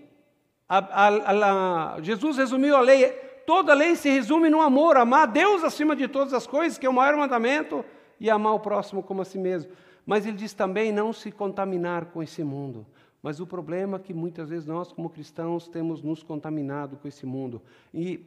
A, 0.69 0.77
a, 0.77 1.95
a, 1.95 2.01
Jesus 2.01 2.37
resumiu 2.37 2.75
a 2.75 2.81
lei 2.81 3.25
toda 3.47 3.71
a 3.71 3.75
lei 3.75 3.95
se 3.95 4.09
resume 4.09 4.49
no 4.49 4.61
amor, 4.61 4.97
amar 4.97 5.25
Deus 5.25 5.63
acima 5.63 5.95
de 5.95 6.05
todas 6.09 6.33
as 6.33 6.45
coisas, 6.45 6.77
que 6.77 6.85
é 6.85 6.89
o 6.89 6.93
maior 6.93 7.15
mandamento, 7.15 7.83
e 8.19 8.29
amar 8.29 8.53
o 8.53 8.59
próximo 8.59 9.01
como 9.01 9.21
a 9.21 9.25
si 9.25 9.37
mesmo. 9.37 9.71
Mas 10.05 10.25
ele 10.25 10.35
diz 10.35 10.53
também 10.53 10.91
não 10.91 11.13
se 11.13 11.31
contaminar 11.31 12.07
com 12.07 12.21
esse 12.21 12.43
mundo. 12.43 12.85
Mas 13.23 13.39
o 13.39 13.47
problema 13.47 13.95
é 13.95 13.99
que 14.01 14.13
muitas 14.13 14.49
vezes 14.49 14.65
nós, 14.65 14.91
como 14.91 15.09
cristãos, 15.09 15.69
temos 15.69 16.01
nos 16.01 16.23
contaminado 16.23 16.97
com 16.97 17.07
esse 17.07 17.25
mundo. 17.25 17.61
E 17.93 18.19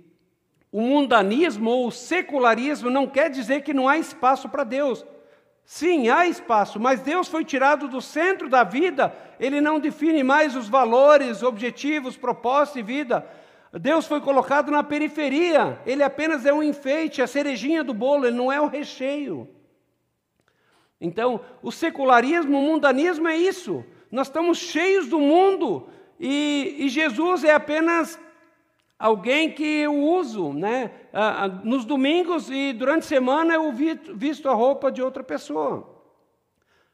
o 0.72 0.80
mundanismo 0.80 1.68
ou 1.68 1.88
o 1.88 1.92
secularismo 1.92 2.88
não 2.88 3.06
quer 3.06 3.28
dizer 3.28 3.62
que 3.62 3.74
não 3.74 3.88
há 3.88 3.98
espaço 3.98 4.48
para 4.48 4.64
Deus. 4.64 5.04
Sim, 5.72 6.08
há 6.08 6.26
espaço, 6.26 6.80
mas 6.80 7.00
Deus 7.00 7.28
foi 7.28 7.44
tirado 7.44 7.86
do 7.86 8.00
centro 8.00 8.48
da 8.48 8.64
vida, 8.64 9.16
ele 9.38 9.60
não 9.60 9.78
define 9.78 10.24
mais 10.24 10.56
os 10.56 10.68
valores, 10.68 11.44
objetivos, 11.44 12.16
propósitos 12.16 12.74
de 12.74 12.82
vida. 12.82 13.24
Deus 13.74 14.04
foi 14.04 14.20
colocado 14.20 14.72
na 14.72 14.82
periferia, 14.82 15.80
ele 15.86 16.02
apenas 16.02 16.44
é 16.44 16.52
um 16.52 16.60
enfeite, 16.60 17.22
a 17.22 17.26
cerejinha 17.28 17.84
do 17.84 17.94
bolo, 17.94 18.26
ele 18.26 18.36
não 18.36 18.50
é 18.50 18.60
o 18.60 18.66
recheio. 18.66 19.48
Então, 21.00 21.40
o 21.62 21.70
secularismo, 21.70 22.58
o 22.58 22.62
mundanismo 22.62 23.28
é 23.28 23.36
isso. 23.36 23.84
Nós 24.10 24.26
estamos 24.26 24.58
cheios 24.58 25.06
do 25.06 25.20
mundo 25.20 25.88
e, 26.18 26.78
e 26.80 26.88
Jesus 26.88 27.44
é 27.44 27.54
apenas 27.54 28.18
alguém 29.00 29.50
que 29.50 29.64
eu 29.64 29.98
uso, 29.98 30.52
né? 30.52 30.92
Ah, 31.10 31.48
nos 31.48 31.86
domingos 31.86 32.50
e 32.50 32.74
durante 32.74 33.04
a 33.04 33.08
semana 33.08 33.54
eu 33.54 33.72
visto 33.72 34.46
a 34.46 34.52
roupa 34.52 34.92
de 34.92 35.00
outra 35.00 35.24
pessoa. 35.24 35.98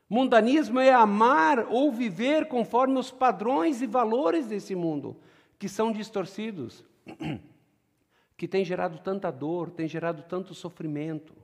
Mundanismo 0.08 0.78
é 0.78 0.92
amar 0.92 1.66
ou 1.68 1.90
viver 1.90 2.46
conforme 2.46 2.96
os 2.96 3.10
padrões 3.10 3.82
e 3.82 3.86
valores 3.88 4.46
desse 4.46 4.76
mundo 4.76 5.16
que 5.58 5.68
são 5.68 5.90
distorcidos, 5.90 6.84
que 8.36 8.46
têm 8.46 8.64
gerado 8.64 8.98
tanta 8.98 9.32
dor, 9.32 9.70
têm 9.70 9.88
gerado 9.88 10.22
tanto 10.28 10.54
sofrimento. 10.54 11.34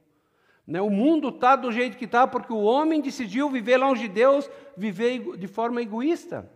Né? 0.65 0.81
O 0.81 0.91
mundo 0.91 1.31
está 1.31 1.57
do 1.57 1.73
jeito 1.73 1.97
que 1.97 2.05
está 2.05 2.25
porque 2.25 2.53
o 2.53 2.63
homem 2.63 3.01
decidiu 3.01 3.51
viver 3.51 3.79
longe 3.79 4.03
de 4.03 4.15
Deus, 4.15 4.49
viver 4.77 5.37
de 5.37 5.49
forma 5.49 5.83
egoísta. 5.83 6.49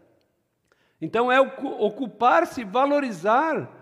Então 1.01 1.33
é 1.33 1.41
ocupar-se, 1.41 2.63
valorizar 2.63 3.76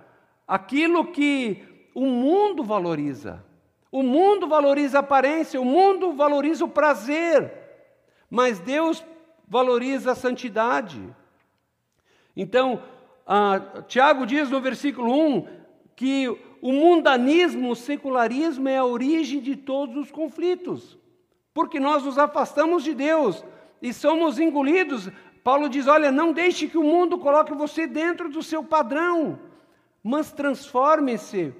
aquilo 0.46 1.06
que 1.06 1.62
o 1.94 2.06
mundo 2.06 2.62
valoriza. 2.62 3.44
O 3.90 4.02
mundo 4.02 4.48
valoriza 4.48 4.98
a 4.98 5.00
aparência, 5.00 5.60
o 5.60 5.64
mundo 5.64 6.12
valoriza 6.12 6.64
o 6.64 6.68
prazer, 6.68 7.52
mas 8.28 8.58
Deus 8.58 9.04
valoriza 9.46 10.12
a 10.12 10.16
santidade. 10.16 11.00
Então, 12.36 12.82
ah, 13.26 13.82
Tiago 13.86 14.26
diz 14.26 14.50
no 14.50 14.60
versículo 14.60 15.12
1 15.12 15.46
que 15.94 16.28
o 16.60 16.72
mundanismo, 16.72 17.70
o 17.70 17.76
secularismo 17.76 18.68
é 18.68 18.78
a 18.78 18.84
origem 18.84 19.40
de 19.40 19.54
todos 19.54 19.96
os 19.96 20.10
conflitos, 20.10 20.98
porque 21.52 21.78
nós 21.78 22.02
nos 22.02 22.18
afastamos 22.18 22.82
de 22.82 22.94
Deus 22.94 23.44
e 23.80 23.92
somos 23.92 24.40
engolidos. 24.40 25.08
Paulo 25.44 25.68
diz: 25.68 25.86
olha, 25.86 26.10
não 26.10 26.32
deixe 26.32 26.66
que 26.66 26.78
o 26.78 26.82
mundo 26.82 27.18
coloque 27.18 27.54
você 27.54 27.86
dentro 27.86 28.28
do 28.28 28.42
seu 28.42 28.64
padrão, 28.64 29.38
mas 30.04 30.30
transforme-se 30.30 31.54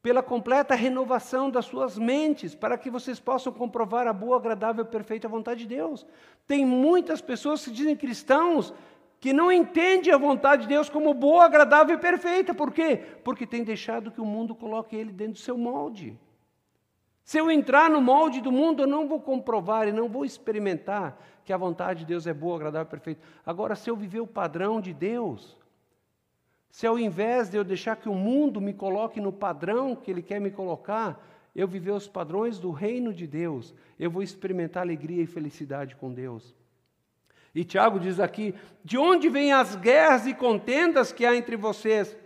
pela 0.00 0.22
completa 0.22 0.76
renovação 0.76 1.50
das 1.50 1.64
suas 1.64 1.98
mentes, 1.98 2.54
para 2.54 2.78
que 2.78 2.88
vocês 2.88 3.18
possam 3.18 3.52
comprovar 3.52 4.06
a 4.06 4.12
boa, 4.12 4.36
agradável 4.36 4.84
e 4.84 4.88
perfeita 4.88 5.28
vontade 5.28 5.62
de 5.62 5.74
Deus. 5.74 6.06
Tem 6.46 6.64
muitas 6.64 7.20
pessoas 7.20 7.64
que 7.64 7.72
dizem 7.72 7.96
cristãos 7.96 8.72
que 9.18 9.32
não 9.32 9.50
entende 9.50 10.12
a 10.12 10.16
vontade 10.16 10.62
de 10.62 10.68
Deus 10.68 10.88
como 10.88 11.12
boa, 11.12 11.44
agradável 11.44 11.96
e 11.96 12.00
perfeita. 12.00 12.54
Por 12.54 12.72
quê? 12.72 13.02
Porque 13.24 13.44
tem 13.44 13.64
deixado 13.64 14.12
que 14.12 14.20
o 14.20 14.24
mundo 14.24 14.54
coloque 14.54 14.94
ele 14.94 15.10
dentro 15.10 15.34
do 15.34 15.40
seu 15.40 15.58
molde. 15.58 16.16
Se 17.24 17.36
eu 17.36 17.50
entrar 17.50 17.90
no 17.90 18.00
molde 18.00 18.40
do 18.40 18.52
mundo, 18.52 18.84
eu 18.84 18.86
não 18.86 19.08
vou 19.08 19.20
comprovar 19.20 19.88
e 19.88 19.92
não 19.92 20.08
vou 20.08 20.24
experimentar 20.24 21.20
que 21.44 21.52
a 21.52 21.56
vontade 21.56 22.00
de 22.00 22.06
Deus 22.06 22.26
é 22.26 22.32
boa, 22.32 22.56
agradável 22.56 22.86
e 22.86 22.90
perfeita. 22.90 23.20
Agora, 23.44 23.74
se 23.74 23.90
eu 23.90 23.96
viver 23.96 24.20
o 24.20 24.26
padrão 24.26 24.80
de 24.80 24.94
Deus, 24.94 25.58
se 26.70 26.86
ao 26.86 26.98
invés 26.98 27.48
de 27.48 27.56
eu 27.56 27.64
deixar 27.64 27.96
que 27.96 28.08
o 28.08 28.14
mundo 28.14 28.60
me 28.60 28.72
coloque 28.72 29.20
no 29.20 29.32
padrão 29.32 29.96
que 29.96 30.10
ele 30.10 30.22
quer 30.22 30.40
me 30.40 30.50
colocar, 30.50 31.24
eu 31.54 31.66
viver 31.66 31.90
os 31.90 32.06
padrões 32.06 32.58
do 32.58 32.70
reino 32.70 33.12
de 33.12 33.26
Deus, 33.26 33.74
eu 33.98 34.10
vou 34.10 34.22
experimentar 34.22 34.82
alegria 34.82 35.22
e 35.22 35.26
felicidade 35.26 35.96
com 35.96 36.12
Deus. 36.12 36.54
E 37.54 37.64
Tiago 37.64 37.98
diz 37.98 38.20
aqui: 38.20 38.54
de 38.84 38.96
onde 38.96 39.28
vêm 39.28 39.52
as 39.52 39.74
guerras 39.74 40.26
e 40.26 40.34
contendas 40.34 41.12
que 41.12 41.26
há 41.26 41.34
entre 41.34 41.56
vocês? 41.56 42.16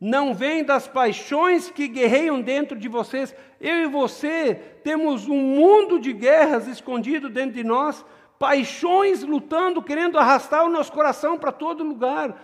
Não 0.00 0.32
vêm 0.32 0.64
das 0.64 0.88
paixões 0.88 1.70
que 1.70 1.86
guerreiam 1.86 2.40
dentro 2.40 2.78
de 2.78 2.88
vocês. 2.88 3.34
Eu 3.60 3.82
e 3.82 3.86
você 3.86 4.54
temos 4.82 5.28
um 5.28 5.36
mundo 5.36 6.00
de 6.00 6.14
guerras 6.14 6.66
escondido 6.66 7.28
dentro 7.28 7.52
de 7.52 7.64
nós, 7.64 8.02
paixões 8.38 9.22
lutando, 9.22 9.82
querendo 9.82 10.18
arrastar 10.18 10.64
o 10.64 10.70
nosso 10.70 10.90
coração 10.90 11.38
para 11.38 11.52
todo 11.52 11.84
lugar. 11.84 12.34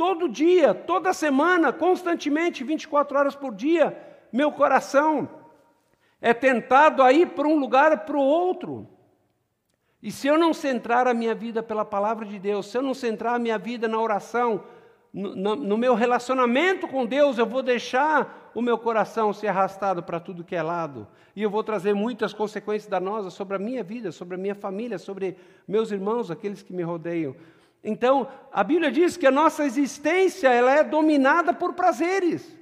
Todo 0.00 0.30
dia, 0.30 0.72
toda 0.72 1.12
semana, 1.12 1.74
constantemente, 1.74 2.64
24 2.64 3.18
horas 3.18 3.34
por 3.34 3.54
dia, 3.54 3.94
meu 4.32 4.50
coração 4.50 5.28
é 6.22 6.32
tentado 6.32 7.02
a 7.02 7.12
ir 7.12 7.26
para 7.32 7.46
um 7.46 7.58
lugar 7.58 8.06
para 8.06 8.16
o 8.16 8.22
outro. 8.22 8.88
E 10.02 10.10
se 10.10 10.26
eu 10.26 10.38
não 10.38 10.54
centrar 10.54 11.06
a 11.06 11.12
minha 11.12 11.34
vida 11.34 11.62
pela 11.62 11.84
palavra 11.84 12.24
de 12.24 12.38
Deus, 12.38 12.70
se 12.70 12.78
eu 12.78 12.80
não 12.80 12.94
centrar 12.94 13.34
a 13.34 13.38
minha 13.38 13.58
vida 13.58 13.86
na 13.86 14.00
oração, 14.00 14.64
no, 15.12 15.36
no, 15.36 15.54
no 15.54 15.76
meu 15.76 15.94
relacionamento 15.94 16.88
com 16.88 17.04
Deus, 17.04 17.36
eu 17.36 17.44
vou 17.44 17.62
deixar 17.62 18.50
o 18.54 18.62
meu 18.62 18.78
coração 18.78 19.34
ser 19.34 19.48
arrastado 19.48 20.02
para 20.02 20.18
tudo 20.18 20.42
que 20.42 20.56
é 20.56 20.62
lado. 20.62 21.06
E 21.36 21.42
eu 21.42 21.50
vou 21.50 21.62
trazer 21.62 21.92
muitas 21.92 22.32
consequências 22.32 22.88
danosas 22.88 23.34
sobre 23.34 23.56
a 23.56 23.58
minha 23.58 23.84
vida, 23.84 24.10
sobre 24.10 24.36
a 24.36 24.38
minha 24.38 24.54
família, 24.54 24.96
sobre 24.96 25.36
meus 25.68 25.92
irmãos, 25.92 26.30
aqueles 26.30 26.62
que 26.62 26.72
me 26.72 26.82
rodeiam. 26.82 27.36
Então, 27.82 28.28
a 28.52 28.62
Bíblia 28.62 28.90
diz 28.90 29.16
que 29.16 29.26
a 29.26 29.30
nossa 29.30 29.64
existência 29.64 30.48
ela 30.48 30.72
é 30.72 30.84
dominada 30.84 31.52
por 31.52 31.72
prazeres. 31.72 32.58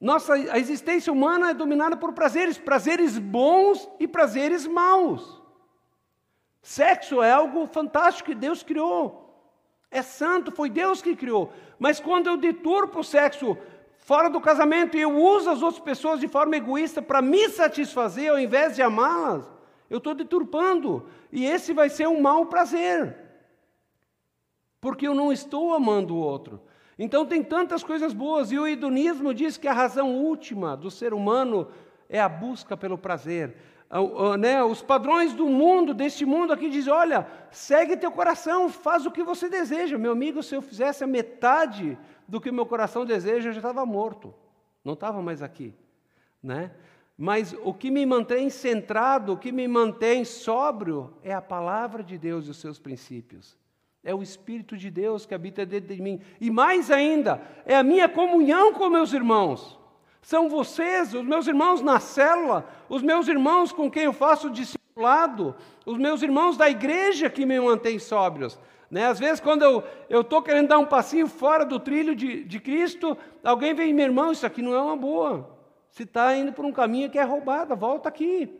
Nossa 0.00 0.34
a 0.34 0.58
existência 0.58 1.12
humana 1.12 1.50
é 1.50 1.54
dominada 1.54 1.96
por 1.96 2.12
prazeres, 2.12 2.58
prazeres 2.58 3.18
bons 3.18 3.88
e 3.98 4.06
prazeres 4.06 4.66
maus. 4.66 5.42
Sexo 6.62 7.22
é 7.22 7.30
algo 7.30 7.66
fantástico 7.66 8.30
que 8.30 8.34
Deus 8.34 8.62
criou. 8.62 9.24
É 9.90 10.02
santo, 10.02 10.50
foi 10.50 10.68
Deus 10.68 11.00
que 11.00 11.14
criou. 11.14 11.52
Mas 11.78 12.00
quando 12.00 12.26
eu 12.26 12.36
deturpo 12.36 13.00
o 13.00 13.04
sexo 13.04 13.56
fora 13.98 14.28
do 14.28 14.40
casamento 14.40 14.96
e 14.96 15.00
eu 15.00 15.16
uso 15.16 15.50
as 15.50 15.62
outras 15.62 15.82
pessoas 15.82 16.20
de 16.20 16.28
forma 16.28 16.56
egoísta 16.56 17.00
para 17.00 17.22
me 17.22 17.48
satisfazer 17.48 18.30
ao 18.30 18.38
invés 18.38 18.74
de 18.74 18.82
amá-las, 18.82 19.44
eu 19.88 19.98
estou 19.98 20.14
deturpando. 20.14 21.06
E 21.30 21.46
esse 21.46 21.72
vai 21.72 21.88
ser 21.88 22.08
um 22.08 22.20
mau 22.20 22.46
prazer. 22.46 23.25
Porque 24.86 25.08
eu 25.08 25.16
não 25.16 25.32
estou 25.32 25.74
amando 25.74 26.14
o 26.14 26.20
outro. 26.20 26.60
Então 26.96 27.26
tem 27.26 27.42
tantas 27.42 27.82
coisas 27.82 28.12
boas, 28.12 28.52
e 28.52 28.58
o 28.58 28.68
hedonismo 28.68 29.34
diz 29.34 29.56
que 29.56 29.66
a 29.66 29.72
razão 29.72 30.14
última 30.14 30.76
do 30.76 30.92
ser 30.92 31.12
humano 31.12 31.66
é 32.08 32.20
a 32.20 32.28
busca 32.28 32.76
pelo 32.76 32.96
prazer 32.96 33.56
né, 34.38 34.62
os 34.62 34.80
padrões 34.80 35.32
do 35.32 35.48
mundo, 35.48 35.92
deste 35.92 36.24
mundo 36.24 36.52
aqui, 36.52 36.68
dizem: 36.68 36.92
olha, 36.92 37.26
segue 37.50 37.96
teu 37.96 38.12
coração, 38.12 38.68
faz 38.68 39.06
o 39.06 39.10
que 39.10 39.24
você 39.24 39.48
deseja. 39.48 39.98
Meu 39.98 40.12
amigo, 40.12 40.40
se 40.40 40.54
eu 40.54 40.62
fizesse 40.62 41.02
a 41.02 41.06
metade 41.06 41.98
do 42.26 42.40
que 42.40 42.52
meu 42.52 42.66
coração 42.66 43.04
deseja, 43.04 43.48
eu 43.48 43.52
já 43.52 43.58
estava 43.58 43.84
morto, 43.84 44.32
não 44.84 44.94
estava 44.94 45.20
mais 45.20 45.42
aqui. 45.42 45.74
Né? 46.40 46.70
Mas 47.18 47.56
o 47.64 47.72
que 47.72 47.90
me 47.90 48.04
mantém 48.04 48.50
centrado, 48.50 49.32
o 49.32 49.38
que 49.38 49.50
me 49.50 49.66
mantém 49.66 50.24
sóbrio, 50.24 51.14
é 51.22 51.32
a 51.32 51.40
palavra 51.42 52.04
de 52.04 52.18
Deus 52.18 52.46
e 52.46 52.50
os 52.50 52.58
seus 52.58 52.78
princípios. 52.78 53.56
É 54.06 54.14
o 54.14 54.22
Espírito 54.22 54.76
de 54.76 54.88
Deus 54.88 55.26
que 55.26 55.34
habita 55.34 55.66
dentro 55.66 55.92
de 55.92 56.00
mim. 56.00 56.20
E 56.40 56.48
mais 56.48 56.92
ainda, 56.92 57.42
é 57.64 57.74
a 57.74 57.82
minha 57.82 58.08
comunhão 58.08 58.72
com 58.72 58.88
meus 58.88 59.12
irmãos. 59.12 59.76
São 60.22 60.48
vocês, 60.48 61.12
os 61.12 61.24
meus 61.24 61.48
irmãos 61.48 61.82
na 61.82 61.98
célula, 61.98 62.64
os 62.88 63.02
meus 63.02 63.26
irmãos 63.26 63.72
com 63.72 63.90
quem 63.90 64.04
eu 64.04 64.12
faço 64.12 64.48
discipulado, 64.48 65.56
os 65.84 65.98
meus 65.98 66.22
irmãos 66.22 66.56
da 66.56 66.70
igreja 66.70 67.28
que 67.28 67.44
me 67.44 67.58
mantêm 67.58 67.98
sóbrios. 67.98 68.56
Né? 68.88 69.06
Às 69.06 69.18
vezes, 69.18 69.40
quando 69.40 69.82
eu 70.08 70.20
estou 70.20 70.40
querendo 70.40 70.68
dar 70.68 70.78
um 70.78 70.86
passinho 70.86 71.26
fora 71.26 71.64
do 71.64 71.80
trilho 71.80 72.14
de, 72.14 72.44
de 72.44 72.60
Cristo, 72.60 73.18
alguém 73.42 73.74
vem, 73.74 73.92
meu 73.92 74.04
irmão, 74.04 74.30
isso 74.30 74.46
aqui 74.46 74.62
não 74.62 74.72
é 74.72 74.80
uma 74.80 74.96
boa. 74.96 75.50
Se 75.90 76.04
está 76.04 76.32
indo 76.36 76.52
por 76.52 76.64
um 76.64 76.72
caminho 76.72 77.10
que 77.10 77.18
é 77.18 77.24
roubada, 77.24 77.74
volta 77.74 78.08
aqui. 78.08 78.56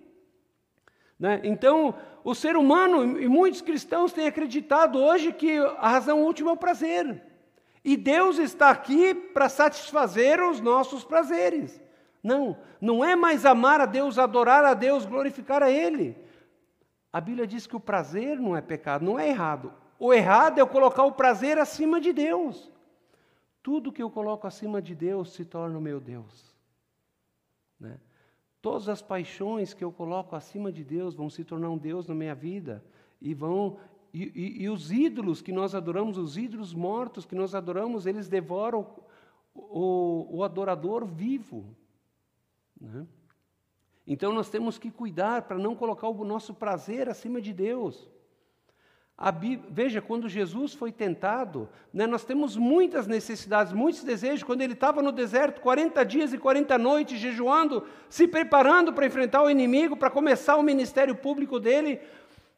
Né? 1.16 1.40
Então, 1.44 1.94
o 2.26 2.34
ser 2.34 2.56
humano 2.56 3.20
e 3.20 3.28
muitos 3.28 3.62
cristãos 3.62 4.12
têm 4.12 4.26
acreditado 4.26 4.98
hoje 4.98 5.32
que 5.32 5.58
a 5.58 5.88
razão 5.88 6.24
última 6.24 6.50
é 6.50 6.54
o 6.54 6.56
prazer. 6.56 7.22
E 7.84 7.96
Deus 7.96 8.38
está 8.38 8.68
aqui 8.68 9.14
para 9.14 9.48
satisfazer 9.48 10.42
os 10.42 10.60
nossos 10.60 11.04
prazeres. 11.04 11.80
Não, 12.20 12.58
não 12.80 13.04
é 13.04 13.14
mais 13.14 13.46
amar 13.46 13.80
a 13.80 13.86
Deus, 13.86 14.18
adorar 14.18 14.64
a 14.64 14.74
Deus, 14.74 15.06
glorificar 15.06 15.62
a 15.62 15.70
Ele. 15.70 16.16
A 17.12 17.20
Bíblia 17.20 17.46
diz 17.46 17.64
que 17.64 17.76
o 17.76 17.80
prazer 17.80 18.40
não 18.40 18.56
é 18.56 18.60
pecado, 18.60 19.04
não 19.04 19.16
é 19.16 19.28
errado. 19.28 19.72
O 19.96 20.12
errado 20.12 20.58
é 20.58 20.62
eu 20.62 20.66
colocar 20.66 21.04
o 21.04 21.12
prazer 21.12 21.60
acima 21.60 22.00
de 22.00 22.12
Deus. 22.12 22.72
Tudo 23.62 23.92
que 23.92 24.02
eu 24.02 24.10
coloco 24.10 24.48
acima 24.48 24.82
de 24.82 24.96
Deus 24.96 25.32
se 25.32 25.44
torna 25.44 25.78
o 25.78 25.80
meu 25.80 26.00
Deus. 26.00 26.52
Né? 27.78 28.00
Todas 28.66 28.88
as 28.88 29.00
paixões 29.00 29.72
que 29.72 29.84
eu 29.84 29.92
coloco 29.92 30.34
acima 30.34 30.72
de 30.72 30.82
Deus 30.82 31.14
vão 31.14 31.30
se 31.30 31.44
tornar 31.44 31.70
um 31.70 31.78
Deus 31.78 32.08
na 32.08 32.16
minha 32.16 32.34
vida 32.34 32.84
e 33.22 33.32
vão 33.32 33.78
e, 34.12 34.24
e, 34.34 34.62
e, 34.64 34.68
os 34.68 34.90
ídolos 34.90 35.40
que 35.40 35.52
nós 35.52 35.72
adoramos, 35.72 36.18
os 36.18 36.36
ídolos 36.36 36.74
mortos 36.74 37.24
que 37.24 37.36
nós 37.36 37.54
adoramos, 37.54 38.06
eles 38.06 38.26
devoram 38.26 38.84
o, 39.54 39.60
o, 39.60 40.38
o 40.38 40.42
adorador 40.42 41.06
vivo. 41.06 41.76
Né? 42.80 43.06
Então 44.04 44.32
nós 44.32 44.50
temos 44.50 44.78
que 44.78 44.90
cuidar 44.90 45.42
para 45.42 45.56
não 45.56 45.76
colocar 45.76 46.08
o 46.08 46.24
nosso 46.24 46.52
prazer 46.52 47.08
acima 47.08 47.40
de 47.40 47.52
Deus. 47.52 48.10
Bíblia, 49.18 49.70
veja, 49.70 50.02
quando 50.02 50.28
Jesus 50.28 50.74
foi 50.74 50.92
tentado, 50.92 51.68
né, 51.90 52.06
nós 52.06 52.22
temos 52.22 52.54
muitas 52.54 53.06
necessidades, 53.06 53.72
muitos 53.72 54.04
desejos. 54.04 54.42
Quando 54.42 54.60
ele 54.60 54.74
estava 54.74 55.00
no 55.00 55.10
deserto, 55.10 55.62
40 55.62 56.04
dias 56.04 56.34
e 56.34 56.38
40 56.38 56.76
noites, 56.76 57.18
jejuando, 57.18 57.82
se 58.10 58.28
preparando 58.28 58.92
para 58.92 59.06
enfrentar 59.06 59.42
o 59.42 59.50
inimigo, 59.50 59.96
para 59.96 60.10
começar 60.10 60.56
o 60.56 60.62
ministério 60.62 61.14
público 61.14 61.58
dele, 61.58 61.98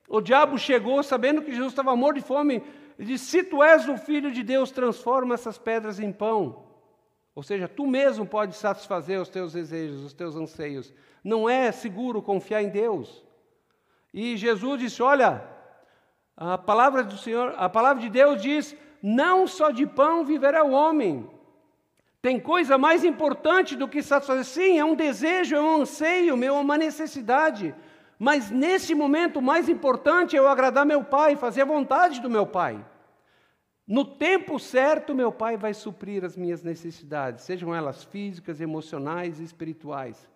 o 0.08 0.20
diabo 0.20 0.58
chegou 0.58 1.00
sabendo 1.02 1.42
que 1.42 1.52
Jesus 1.52 1.72
estava 1.72 1.94
morto 1.94 2.16
de 2.16 2.22
fome 2.22 2.60
e 2.98 3.04
disse: 3.04 3.26
Se 3.26 3.44
tu 3.44 3.62
és 3.62 3.88
o 3.88 3.96
filho 3.96 4.32
de 4.32 4.42
Deus, 4.42 4.72
transforma 4.72 5.34
essas 5.34 5.58
pedras 5.58 6.00
em 6.00 6.10
pão. 6.10 6.64
Ou 7.36 7.42
seja, 7.44 7.68
tu 7.68 7.86
mesmo 7.86 8.26
pode 8.26 8.56
satisfazer 8.56 9.20
os 9.20 9.28
teus 9.28 9.52
desejos, 9.52 10.02
os 10.02 10.12
teus 10.12 10.34
anseios. 10.34 10.92
Não 11.22 11.48
é 11.48 11.70
seguro 11.70 12.20
confiar 12.20 12.64
em 12.64 12.68
Deus. 12.68 13.24
E 14.12 14.36
Jesus 14.36 14.80
disse: 14.80 15.00
Olha, 15.00 15.56
a 16.40 16.56
palavra 16.56 17.02
do 17.02 17.18
Senhor, 17.18 17.52
a 17.56 17.68
palavra 17.68 18.00
de 18.00 18.08
Deus 18.08 18.40
diz: 18.40 18.76
Não 19.02 19.44
só 19.48 19.72
de 19.72 19.84
pão 19.84 20.24
viverá 20.24 20.62
o 20.64 20.70
homem. 20.70 21.28
Tem 22.22 22.38
coisa 22.38 22.78
mais 22.78 23.04
importante 23.04 23.74
do 23.74 23.88
que 23.88 24.02
satisfazer. 24.02 24.44
Sim, 24.44 24.78
é 24.78 24.84
um 24.84 24.94
desejo, 24.94 25.56
é 25.56 25.60
um 25.60 25.82
anseio, 25.82 26.36
meu, 26.36 26.54
é 26.54 26.60
uma 26.60 26.78
necessidade. 26.78 27.74
Mas 28.18 28.50
nesse 28.50 28.94
momento, 28.94 29.40
o 29.40 29.42
mais 29.42 29.68
importante 29.68 30.36
é 30.36 30.38
eu 30.38 30.48
agradar 30.48 30.86
meu 30.86 31.02
pai, 31.02 31.34
fazer 31.34 31.62
a 31.62 31.64
vontade 31.64 32.20
do 32.20 32.30
meu 32.30 32.46
pai. 32.46 32.84
No 33.86 34.04
tempo 34.04 34.60
certo, 34.60 35.14
meu 35.14 35.32
pai 35.32 35.56
vai 35.56 35.74
suprir 35.74 36.24
as 36.24 36.36
minhas 36.36 36.62
necessidades, 36.62 37.44
sejam 37.44 37.74
elas 37.74 38.04
físicas, 38.04 38.60
emocionais 38.60 39.40
e 39.40 39.44
espirituais. 39.44 40.28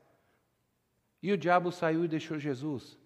E 1.23 1.31
o 1.33 1.39
diabo 1.39 1.71
saiu 1.71 2.05
e 2.05 2.09
deixou 2.09 2.39
Jesus. 2.39 2.99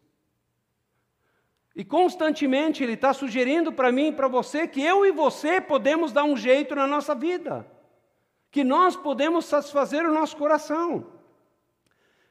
E 1.76 1.84
constantemente 1.84 2.82
ele 2.82 2.94
está 2.94 3.12
sugerindo 3.12 3.70
para 3.70 3.92
mim 3.92 4.06
e 4.06 4.12
para 4.12 4.26
você 4.28 4.66
que 4.66 4.82
eu 4.82 5.04
e 5.04 5.12
você 5.12 5.60
podemos 5.60 6.10
dar 6.10 6.24
um 6.24 6.34
jeito 6.34 6.74
na 6.74 6.86
nossa 6.86 7.14
vida, 7.14 7.66
que 8.50 8.64
nós 8.64 8.96
podemos 8.96 9.44
satisfazer 9.44 10.06
o 10.06 10.12
nosso 10.12 10.38
coração. 10.38 11.06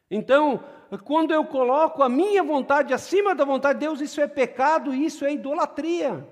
Então, 0.10 0.64
quando 1.04 1.32
eu 1.32 1.46
coloco 1.46 2.02
a 2.02 2.10
minha 2.10 2.42
vontade 2.42 2.92
acima 2.92 3.36
da 3.36 3.46
vontade 3.46 3.78
de 3.78 3.86
Deus, 3.86 4.02
isso 4.02 4.20
é 4.20 4.26
pecado, 4.26 4.96
isso 4.96 5.24
é 5.24 5.34
idolatria. 5.34 6.28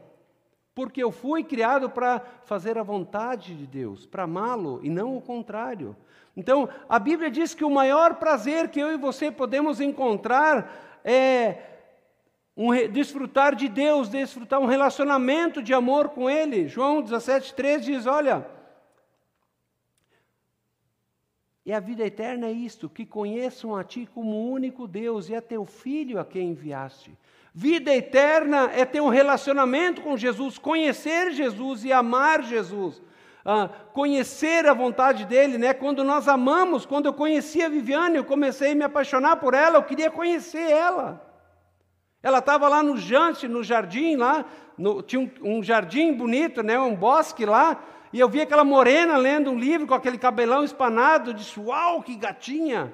Porque 0.73 1.03
eu 1.03 1.11
fui 1.11 1.43
criado 1.43 1.91
para 1.91 2.19
fazer 2.45 2.79
a 2.79 2.83
vontade 2.83 3.53
de 3.53 3.67
Deus, 3.67 4.07
para 4.07 4.23
amá-lo 4.23 4.79
e 4.81 4.89
não 4.89 5.15
o 5.15 5.21
contrário. 5.21 5.95
Então, 6.35 6.67
a 6.89 6.97
Bíblia 6.97 7.29
diz 7.29 7.53
que 7.53 7.63
o 7.63 7.69
maior 7.69 8.15
prazer 8.15 8.69
que 8.69 8.79
eu 8.79 8.91
e 8.91 8.97
você 8.97 9.29
podemos 9.31 9.79
encontrar 9.79 10.99
é 11.03 11.72
um, 12.55 12.71
desfrutar 12.87 13.55
de 13.55 13.67
Deus, 13.67 14.09
desfrutar 14.09 14.59
um 14.59 14.65
relacionamento 14.65 15.61
de 15.61 15.73
amor 15.73 16.09
com 16.09 16.29
Ele. 16.29 16.67
João 16.67 17.01
17,3 17.01 17.79
diz: 17.79 18.05
Olha, 18.05 18.45
e 21.65 21.73
a 21.73 21.79
vida 21.79 22.05
eterna 22.05 22.47
é 22.47 22.51
isto: 22.51 22.89
que 22.89 23.05
conheçam 23.05 23.75
a 23.75 23.83
Ti 23.83 24.07
como 24.13 24.51
único 24.51 24.87
Deus 24.87 25.29
e 25.29 25.35
a 25.35 25.41
Teu 25.41 25.65
Filho 25.65 26.19
a 26.19 26.25
quem 26.25 26.49
enviaste. 26.49 27.17
Vida 27.55 27.93
eterna 27.93 28.71
é 28.73 28.83
ter 28.83 29.01
um 29.01 29.09
relacionamento 29.09 30.01
com 30.01 30.17
Jesus, 30.17 30.57
conhecer 30.57 31.31
Jesus 31.31 31.83
e 31.83 31.91
amar 31.91 32.43
Jesus. 32.43 33.01
Ah, 33.45 33.69
conhecer 33.93 34.65
a 34.65 34.73
vontade 34.73 35.25
dele, 35.25 35.57
né? 35.57 35.73
Quando 35.73 36.03
nós 36.03 36.29
amamos, 36.29 36.85
quando 36.85 37.07
eu 37.07 37.13
conheci 37.13 37.61
a 37.61 37.67
Viviane, 37.67 38.15
eu 38.15 38.23
comecei 38.23 38.71
a 38.71 38.75
me 38.75 38.83
apaixonar 38.83 39.35
por 39.35 39.53
ela, 39.53 39.77
eu 39.77 39.83
queria 39.83 40.09
conhecer 40.09 40.71
ela. 40.71 41.32
Ela 42.23 42.39
estava 42.39 42.67
lá 42.67 42.81
no 42.81 42.97
jante, 42.97 43.47
no 43.47 43.63
jardim 43.63 44.15
lá, 44.15 44.45
no, 44.77 45.03
tinha 45.03 45.21
um, 45.21 45.57
um, 45.57 45.61
jardim 45.61 46.13
bonito, 46.13 46.63
né? 46.63 46.79
Um 46.79 46.95
bosque 46.95 47.45
lá, 47.45 47.83
e 48.11 48.19
eu 48.19 48.27
vi 48.27 48.41
aquela 48.41 48.63
morena 48.63 49.17
lendo 49.17 49.51
um 49.51 49.59
livro 49.59 49.85
com 49.85 49.93
aquele 49.93 50.17
cabelão 50.17 50.63
espanado, 50.63 51.29
eu 51.29 51.33
disse, 51.33 51.59
uau, 51.59 52.01
que 52.01 52.15
gatinha! 52.15 52.91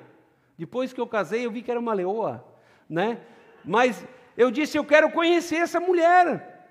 Depois 0.58 0.92
que 0.92 1.00
eu 1.00 1.08
casei, 1.08 1.46
eu 1.46 1.52
vi 1.52 1.62
que 1.62 1.72
era 1.72 1.80
uma 1.80 1.94
leoa, 1.94 2.44
né? 2.90 3.22
Mas 3.64 4.06
eu 4.36 4.50
disse: 4.50 4.78
Eu 4.78 4.86
quero 4.86 5.12
conhecer 5.12 5.58
essa 5.58 5.80
mulher. 5.82 6.66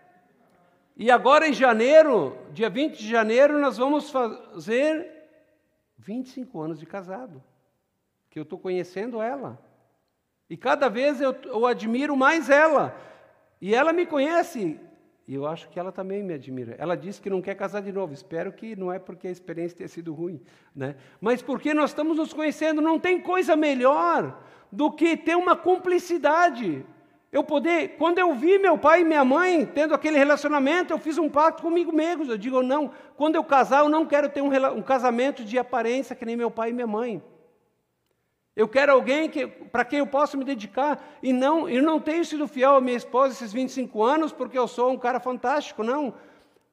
E 0.96 1.10
agora 1.10 1.46
em 1.46 1.52
janeiro, 1.52 2.36
dia 2.52 2.68
20 2.68 2.98
de 2.98 3.08
janeiro, 3.08 3.58
nós 3.58 3.76
vamos 3.76 4.10
fazer 4.10 5.10
25 5.96 6.60
anos 6.60 6.78
de 6.78 6.86
casado. 6.86 7.42
Que 8.30 8.38
eu 8.38 8.42
estou 8.42 8.58
conhecendo 8.58 9.22
ela. 9.22 9.58
E 10.48 10.56
cada 10.56 10.88
vez 10.88 11.20
eu, 11.20 11.34
eu 11.44 11.66
admiro 11.66 12.16
mais 12.16 12.48
ela. 12.48 12.96
E 13.60 13.74
ela 13.74 13.92
me 13.92 14.06
conhece. 14.06 14.78
E 15.26 15.34
eu 15.34 15.46
acho 15.46 15.68
que 15.68 15.78
ela 15.78 15.92
também 15.92 16.22
me 16.22 16.32
admira. 16.32 16.74
Ela 16.78 16.96
disse 16.96 17.20
que 17.20 17.28
não 17.28 17.42
quer 17.42 17.54
casar 17.54 17.82
de 17.82 17.92
novo. 17.92 18.14
Espero 18.14 18.50
que 18.50 18.74
não 18.74 18.90
é 18.90 18.98
porque 18.98 19.28
a 19.28 19.30
experiência 19.30 19.76
tenha 19.76 19.88
sido 19.88 20.14
ruim, 20.14 20.40
né? 20.74 20.96
Mas 21.20 21.42
porque 21.42 21.74
nós 21.74 21.90
estamos 21.90 22.16
nos 22.16 22.32
conhecendo, 22.32 22.80
não 22.80 22.98
tem 22.98 23.20
coisa 23.20 23.54
melhor 23.54 24.42
do 24.72 24.90
que 24.90 25.18
ter 25.18 25.36
uma 25.36 25.54
cumplicidade. 25.54 26.84
Eu 27.30 27.44
poder, 27.44 27.96
quando 27.98 28.18
eu 28.18 28.32
vi 28.34 28.58
meu 28.58 28.78
pai 28.78 29.02
e 29.02 29.04
minha 29.04 29.22
mãe 29.22 29.66
tendo 29.66 29.94
aquele 29.94 30.16
relacionamento, 30.16 30.94
eu 30.94 30.98
fiz 30.98 31.18
um 31.18 31.28
pacto 31.28 31.62
comigo 31.62 31.92
mesmo. 31.92 32.24
Eu 32.24 32.38
digo, 32.38 32.62
não, 32.62 32.90
quando 33.14 33.34
eu 33.34 33.44
casar, 33.44 33.80
eu 33.80 33.88
não 33.90 34.06
quero 34.06 34.30
ter 34.30 34.40
um, 34.40 34.50
um 34.74 34.82
casamento 34.82 35.44
de 35.44 35.58
aparência 35.58 36.16
que 36.16 36.24
nem 36.24 36.36
meu 36.36 36.50
pai 36.50 36.70
e 36.70 36.72
minha 36.72 36.86
mãe. 36.86 37.22
Eu 38.58 38.66
quero 38.66 38.90
alguém 38.92 39.30
que, 39.30 39.46
para 39.46 39.84
quem 39.84 40.00
eu 40.00 40.06
possa 40.06 40.36
me 40.36 40.44
dedicar. 40.44 41.00
E 41.22 41.32
não, 41.32 41.68
eu 41.68 41.80
não 41.80 42.00
tenho 42.00 42.24
sido 42.24 42.48
fiel 42.48 42.74
à 42.74 42.80
minha 42.80 42.96
esposa 42.96 43.32
esses 43.32 43.52
25 43.52 44.02
anos 44.02 44.32
porque 44.32 44.58
eu 44.58 44.66
sou 44.66 44.90
um 44.90 44.98
cara 44.98 45.20
fantástico, 45.20 45.84
não 45.84 46.12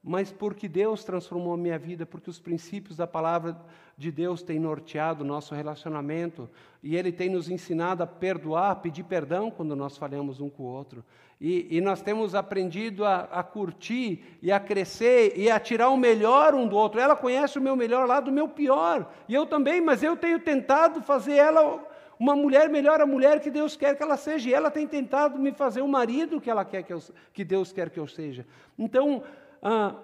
mas 0.07 0.31
porque 0.31 0.67
Deus 0.67 1.03
transformou 1.03 1.55
a 1.55 1.57
minha 1.57 1.79
vida, 1.79 2.05
porque 2.05 2.29
os 2.29 2.39
princípios 2.39 2.95
da 2.95 3.07
palavra 3.07 3.59
de 3.97 4.11
Deus 4.11 4.43
têm 4.43 4.59
norteado 4.59 5.23
o 5.23 5.27
nosso 5.27 5.55
relacionamento 5.55 6.47
e 6.83 6.95
Ele 6.95 7.11
tem 7.11 7.27
nos 7.27 7.49
ensinado 7.49 8.03
a 8.03 8.07
perdoar, 8.07 8.75
pedir 8.81 9.03
perdão 9.03 9.49
quando 9.49 9.75
nós 9.75 9.97
falhamos 9.97 10.39
um 10.39 10.47
com 10.47 10.61
o 10.61 10.67
outro. 10.67 11.03
E, 11.39 11.77
e 11.77 11.81
nós 11.81 12.01
temos 12.01 12.33
aprendido 12.33 13.03
a, 13.03 13.21
a, 13.31 13.43
curtir 13.43 14.23
e 14.41 14.51
a 14.51 14.59
crescer 14.59 15.33
e 15.35 15.51
a 15.51 15.59
tirar 15.59 15.89
o 15.89 15.97
melhor 15.97 16.55
um 16.55 16.67
do 16.67 16.77
outro. 16.77 16.99
Ela 16.99 17.15
conhece 17.15 17.59
o 17.59 17.61
meu 17.61 17.75
melhor 17.75 18.07
lá 18.07 18.19
do 18.19 18.31
meu 18.31 18.47
pior, 18.47 19.11
e 19.27 19.33
eu 19.33 19.45
também, 19.45 19.81
mas 19.81 20.01
eu 20.01 20.15
tenho 20.15 20.39
tentado 20.39 21.01
fazer 21.01 21.33
ela 21.33 21.85
uma 22.17 22.35
mulher 22.35 22.69
melhor, 22.69 23.01
a 23.01 23.05
mulher 23.05 23.41
que 23.41 23.51
Deus 23.51 23.75
quer 23.75 23.95
que 23.95 24.01
ela 24.01 24.15
seja, 24.15 24.49
e 24.49 24.53
ela 24.53 24.71
tem 24.71 24.87
tentado 24.87 25.37
me 25.37 25.51
fazer 25.51 25.81
o 25.81 25.87
marido 25.87 26.39
que 26.39 26.49
ela 26.49 26.63
quer 26.63 26.83
que, 26.83 26.93
eu, 26.93 26.99
que 27.33 27.43
Deus 27.43 27.73
quer 27.73 27.89
que 27.89 27.99
eu 27.99 28.07
seja. 28.07 28.45
Então, 28.79 29.21
ah, 29.61 29.95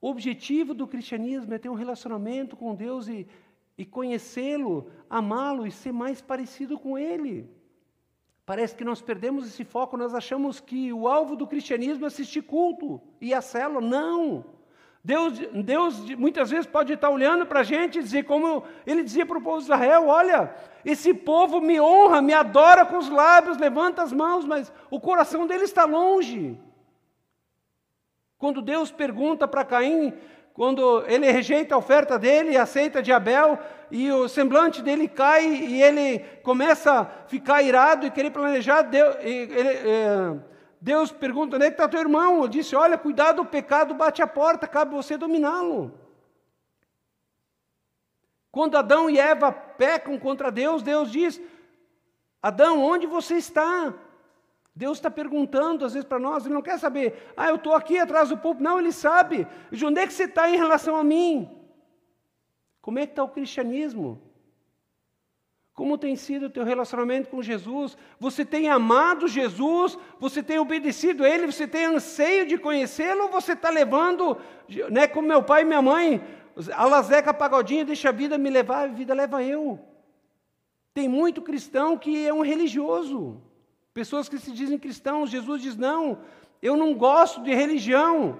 o 0.00 0.08
objetivo 0.08 0.74
do 0.74 0.86
cristianismo 0.86 1.54
é 1.54 1.58
ter 1.58 1.68
um 1.68 1.74
relacionamento 1.74 2.56
com 2.56 2.74
Deus 2.74 3.08
e, 3.08 3.26
e 3.78 3.84
conhecê-lo, 3.86 4.90
amá-lo 5.08 5.66
e 5.66 5.70
ser 5.70 5.92
mais 5.92 6.20
parecido 6.20 6.78
com 6.78 6.98
Ele. 6.98 7.48
Parece 8.50 8.74
que 8.74 8.82
nós 8.82 9.00
perdemos 9.00 9.46
esse 9.46 9.62
foco, 9.62 9.96
nós 9.96 10.12
achamos 10.12 10.58
que 10.58 10.92
o 10.92 11.06
alvo 11.06 11.36
do 11.36 11.46
cristianismo 11.46 12.04
é 12.04 12.08
assistir 12.08 12.42
culto 12.42 13.00
e 13.20 13.32
a 13.32 13.40
célula. 13.40 13.80
Não! 13.80 14.44
Deus, 15.04 15.38
Deus 15.64 16.00
muitas 16.16 16.50
vezes 16.50 16.66
pode 16.66 16.92
estar 16.92 17.10
olhando 17.10 17.46
para 17.46 17.60
a 17.60 17.62
gente 17.62 18.00
e 18.00 18.02
dizer, 18.02 18.24
como 18.24 18.64
ele 18.84 19.04
dizia 19.04 19.24
para 19.24 19.38
o 19.38 19.40
povo 19.40 19.58
de 19.58 19.66
Israel: 19.66 20.08
Olha, 20.08 20.52
esse 20.84 21.14
povo 21.14 21.60
me 21.60 21.80
honra, 21.80 22.20
me 22.20 22.34
adora 22.34 22.84
com 22.84 22.98
os 22.98 23.08
lábios, 23.08 23.56
levanta 23.56 24.02
as 24.02 24.12
mãos, 24.12 24.44
mas 24.44 24.72
o 24.90 24.98
coração 24.98 25.46
dele 25.46 25.62
está 25.62 25.84
longe. 25.84 26.58
Quando 28.36 28.60
Deus 28.60 28.90
pergunta 28.90 29.46
para 29.46 29.64
Caim, 29.64 30.12
quando 30.60 31.02
ele 31.06 31.32
rejeita 31.32 31.74
a 31.74 31.78
oferta 31.78 32.18
dele 32.18 32.50
e 32.50 32.56
aceita 32.58 33.02
de 33.02 33.10
Abel, 33.10 33.58
e 33.90 34.12
o 34.12 34.28
semblante 34.28 34.82
dele 34.82 35.08
cai 35.08 35.46
e 35.46 35.82
ele 35.82 36.18
começa 36.42 37.00
a 37.00 37.04
ficar 37.26 37.62
irado 37.62 38.04
e 38.04 38.10
querer 38.10 38.30
planejar, 38.30 38.82
Deus, 38.82 39.16
ele, 39.20 39.54
é, 39.54 40.38
Deus 40.78 41.10
pergunta: 41.10 41.56
onde 41.56 41.64
é 41.64 41.68
está 41.68 41.88
teu 41.88 41.98
irmão? 41.98 42.42
Eu 42.42 42.46
disse: 42.46 42.76
Olha, 42.76 42.98
cuidado, 42.98 43.40
o 43.40 43.46
pecado 43.46 43.94
bate 43.94 44.20
a 44.20 44.26
porta, 44.26 44.68
cabe 44.68 44.94
você 44.94 45.16
dominá-lo. 45.16 45.98
Quando 48.52 48.76
Adão 48.76 49.08
e 49.08 49.18
Eva 49.18 49.50
pecam 49.50 50.18
contra 50.18 50.52
Deus, 50.52 50.82
Deus 50.82 51.10
diz: 51.10 51.40
Adão, 52.42 52.82
onde 52.82 53.06
você 53.06 53.36
está? 53.36 53.94
Deus 54.80 54.96
está 54.96 55.10
perguntando 55.10 55.84
às 55.84 55.92
vezes 55.92 56.08
para 56.08 56.18
nós, 56.18 56.46
Ele 56.46 56.54
não 56.54 56.62
quer 56.62 56.78
saber, 56.78 57.34
ah, 57.36 57.48
eu 57.48 57.56
estou 57.56 57.74
aqui 57.74 57.98
atrás 57.98 58.30
do 58.30 58.38
púlpito. 58.38 58.64
Não, 58.64 58.78
Ele 58.78 58.92
sabe. 58.92 59.46
De 59.70 59.84
onde 59.84 60.00
é 60.00 60.06
que 60.06 60.12
você 60.14 60.24
está 60.24 60.48
em 60.48 60.56
relação 60.56 60.96
a 60.96 61.04
mim? 61.04 61.50
Como 62.80 62.98
é 62.98 63.04
que 63.04 63.12
está 63.12 63.22
o 63.22 63.28
cristianismo? 63.28 64.18
Como 65.74 65.98
tem 65.98 66.16
sido 66.16 66.46
o 66.46 66.50
teu 66.50 66.64
relacionamento 66.64 67.28
com 67.28 67.42
Jesus? 67.42 67.94
Você 68.18 68.42
tem 68.42 68.70
amado 68.70 69.28
Jesus? 69.28 69.98
Você 70.18 70.42
tem 70.42 70.58
obedecido 70.58 71.24
a 71.24 71.28
Ele? 71.28 71.52
Você 71.52 71.68
tem 71.68 71.84
anseio 71.84 72.46
de 72.46 72.56
conhecê-lo? 72.56 73.24
Ou 73.24 73.28
você 73.28 73.52
está 73.52 73.68
levando, 73.68 74.38
né, 74.90 75.06
como 75.06 75.28
meu 75.28 75.42
pai 75.42 75.60
e 75.60 75.66
minha 75.66 75.82
mãe, 75.82 76.24
a 76.72 76.86
lazeca 76.86 77.34
pagodinha, 77.34 77.84
deixa 77.84 78.08
a 78.08 78.12
vida 78.12 78.38
me 78.38 78.48
levar, 78.48 78.84
a 78.84 78.86
vida 78.86 79.12
leva 79.12 79.42
eu. 79.42 79.78
Tem 80.94 81.06
muito 81.06 81.42
cristão 81.42 81.98
que 81.98 82.26
é 82.26 82.32
um 82.32 82.40
religioso. 82.40 83.49
Pessoas 83.92 84.28
que 84.28 84.38
se 84.38 84.52
dizem 84.52 84.78
cristãos, 84.78 85.30
Jesus 85.30 85.62
diz: 85.62 85.76
não, 85.76 86.18
eu 86.62 86.76
não 86.76 86.94
gosto 86.94 87.42
de 87.42 87.52
religião. 87.52 88.38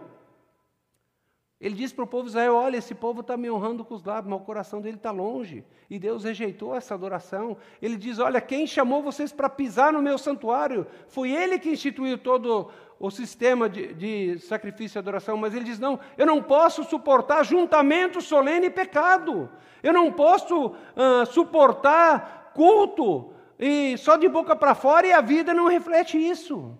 Ele 1.60 1.74
diz 1.74 1.92
para 1.92 2.04
o 2.04 2.06
povo 2.06 2.24
de 2.24 2.30
Israel: 2.30 2.54
olha, 2.54 2.78
esse 2.78 2.94
povo 2.94 3.20
está 3.20 3.36
me 3.36 3.50
honrando 3.50 3.84
com 3.84 3.94
os 3.94 4.02
lábios, 4.02 4.30
mas 4.30 4.40
o 4.40 4.44
coração 4.44 4.80
dele 4.80 4.96
está 4.96 5.10
longe. 5.10 5.62
E 5.90 5.98
Deus 5.98 6.24
rejeitou 6.24 6.74
essa 6.74 6.94
adoração. 6.94 7.56
Ele 7.82 7.96
diz: 7.96 8.18
olha, 8.18 8.40
quem 8.40 8.66
chamou 8.66 9.02
vocês 9.02 9.32
para 9.32 9.50
pisar 9.50 9.92
no 9.92 10.00
meu 10.00 10.16
santuário? 10.16 10.86
Foi 11.08 11.30
ele 11.30 11.58
que 11.58 11.68
instituiu 11.68 12.16
todo 12.16 12.70
o 12.98 13.10
sistema 13.10 13.68
de, 13.68 13.92
de 13.92 14.38
sacrifício 14.38 14.96
e 14.96 15.00
adoração. 15.00 15.36
Mas 15.36 15.54
ele 15.54 15.64
diz: 15.64 15.78
não, 15.78 16.00
eu 16.16 16.24
não 16.24 16.42
posso 16.42 16.84
suportar 16.84 17.44
juntamento 17.44 18.22
solene 18.22 18.68
e 18.68 18.70
pecado. 18.70 19.50
Eu 19.82 19.92
não 19.92 20.12
posso 20.12 20.68
uh, 20.68 21.26
suportar 21.26 22.52
culto 22.54 23.34
e 23.60 23.98
só 23.98 24.16
de 24.16 24.26
boca 24.26 24.56
para 24.56 24.74
fora 24.74 25.06
e 25.06 25.12
a 25.12 25.20
vida 25.20 25.52
não 25.52 25.68
reflete 25.68 26.16
isso. 26.16 26.78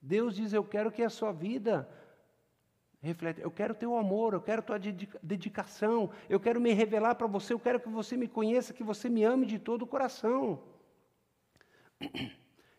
Deus 0.00 0.36
diz: 0.36 0.52
Eu 0.52 0.62
quero 0.62 0.92
que 0.92 1.02
a 1.02 1.08
sua 1.08 1.32
vida 1.32 1.88
reflete. 3.00 3.40
Eu 3.40 3.50
quero 3.50 3.74
teu 3.74 3.96
amor, 3.96 4.34
eu 4.34 4.42
quero 4.42 4.60
tua 4.60 4.78
dedicação, 5.22 6.10
eu 6.28 6.38
quero 6.38 6.60
me 6.60 6.74
revelar 6.74 7.14
para 7.14 7.26
você, 7.26 7.54
eu 7.54 7.58
quero 7.58 7.80
que 7.80 7.88
você 7.88 8.14
me 8.14 8.28
conheça, 8.28 8.74
que 8.74 8.84
você 8.84 9.08
me 9.08 9.24
ame 9.24 9.46
de 9.46 9.58
todo 9.58 9.82
o 9.82 9.86
coração. 9.86 10.60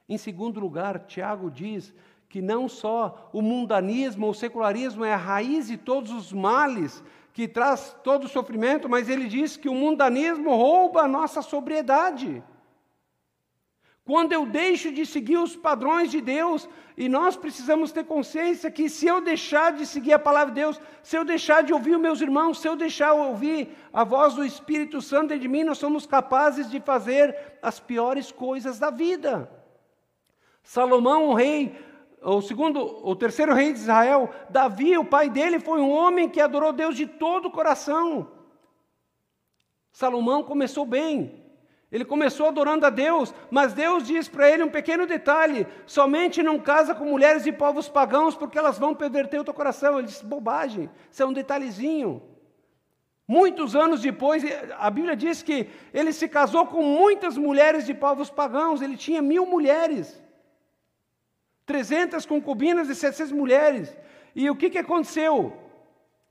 Em 0.07 0.18
segundo 0.18 0.59
lugar, 0.59 0.99
Tiago 1.07 1.49
diz 1.49 1.93
que 2.30 2.39
não 2.39 2.70
só 2.70 3.32
o 3.34 3.41
mundanismo, 3.41 4.30
o 4.30 4.34
secularismo 4.34 5.03
é 5.03 5.13
a 5.13 5.18
raiz 5.18 5.68
de 5.68 5.78
todos 5.78 6.11
os 6.11 6.32
males, 6.32 7.03
que 7.34 7.47
traz 7.47 7.95
todo 8.03 8.26
o 8.26 8.30
sofrimento, 8.30 8.88
mas 8.88 9.09
ele 9.09 9.28
diz 9.28 9.57
que 9.57 9.68
o 9.68 9.74
mundanismo 9.74 10.51
rouba 10.55 11.01
a 11.01 11.07
nossa 11.07 11.41
sobriedade. 11.41 12.43
Quando 14.08 14.32
eu 14.32 14.45
deixo 14.45 14.89
de 14.89 15.05
seguir 15.05 15.38
os 15.38 15.53
padrões 15.53 16.10
de 16.10 16.22
Deus, 16.22 16.68
e 16.95 17.10
nós 17.10 17.36
precisamos 17.36 17.91
ter 17.91 18.05
consciência 18.05 18.72
que 18.72 18.88
se 18.88 19.05
eu 19.05 19.20
deixar 19.20 19.74
de 19.74 19.86
seguir 19.86 20.14
a 20.14 20.20
palavra 20.20 20.53
de 20.53 20.62
Deus, 20.62 20.80
se 21.03 21.18
eu 21.18 21.26
deixar 21.26 21.62
de 21.62 21.74
ouvir 21.74 21.93
os 21.95 22.01
meus 22.01 22.22
irmãos, 22.22 22.62
se 22.62 22.70
eu 22.70 22.78
deixar 22.78 23.14
de 23.14 23.20
ouvir 23.20 23.70
a 23.91 24.05
voz 24.05 24.34
do 24.34 24.45
Espírito 24.45 25.01
Santo 25.01 25.38
de 25.38 25.47
mim, 25.49 25.66
nós 25.66 25.78
somos 25.78 26.05
capazes 26.05 26.72
de 26.72 26.80
fazer 26.80 27.36
as 27.62 27.82
piores 27.82 28.32
coisas 28.32 28.80
da 28.80 28.89
vida. 28.89 29.51
Salomão, 30.64 31.28
o 31.28 31.34
rei, 31.34 31.78
o 32.22 32.41
segundo, 32.41 32.80
o 32.80 33.14
terceiro 33.14 33.53
rei 33.53 33.74
de 33.74 33.80
Israel, 33.80 34.30
Davi, 34.49 34.97
o 34.97 35.03
pai 35.03 35.30
dele, 35.30 35.60
foi 35.60 35.82
um 35.82 35.91
homem 35.91 36.30
que 36.30 36.39
adorou 36.39 36.72
Deus 36.72 36.95
de 36.95 37.08
todo 37.08 37.49
o 37.49 37.51
coração. 37.51 38.32
Salomão 39.91 40.43
começou 40.43 40.86
bem. 40.86 41.47
Ele 41.90 42.04
começou 42.04 42.48
adorando 42.48 42.86
a 42.86 42.90
Deus, 42.90 43.34
mas 43.50 43.74
Deus 43.74 44.06
diz 44.06 44.28
para 44.28 44.50
ele 44.50 44.64
um 44.64 44.70
pequeno 44.70 45.08
detalhe: 45.08 45.66
somente 45.86 46.44
não 46.44 46.60
casa 46.60 46.94
com 46.94 47.06
mulheres 47.06 47.44
de 47.44 47.52
povos 47.52 47.88
pagãos, 47.88 48.36
porque 48.36 48.58
elas 48.58 48.78
vão 48.78 48.94
perverter 48.94 49.40
o 49.40 49.44
teu 49.44 49.54
coração. 49.54 49.98
Ele 49.98 50.08
disse: 50.08 50.26
bobagem, 50.26 50.90
isso 51.10 51.24
é 51.24 51.26
um 51.26 51.32
detalhezinho. 51.32 52.22
Muitos 53.26 53.76
anos 53.76 54.02
depois, 54.02 54.44
a 54.78 54.90
Bíblia 54.90 55.16
diz 55.16 55.44
que 55.44 55.70
ele 55.94 56.14
se 56.14 56.28
casou 56.30 56.66
com 56.66 56.82
muitas 56.82 57.38
mulheres 57.38 57.86
de 57.86 57.94
povos 57.94 58.30
pagãos, 58.30 58.82
ele 58.82 58.96
tinha 58.96 59.22
mil 59.22 59.46
mulheres. 59.46 60.22
300 61.66 62.26
concubinas 62.26 62.90
e 62.90 62.96
700 62.96 63.34
mulheres. 63.34 63.96
E 64.34 64.50
o 64.50 64.56
que, 64.56 64.70
que 64.70 64.78
aconteceu? 64.78 65.66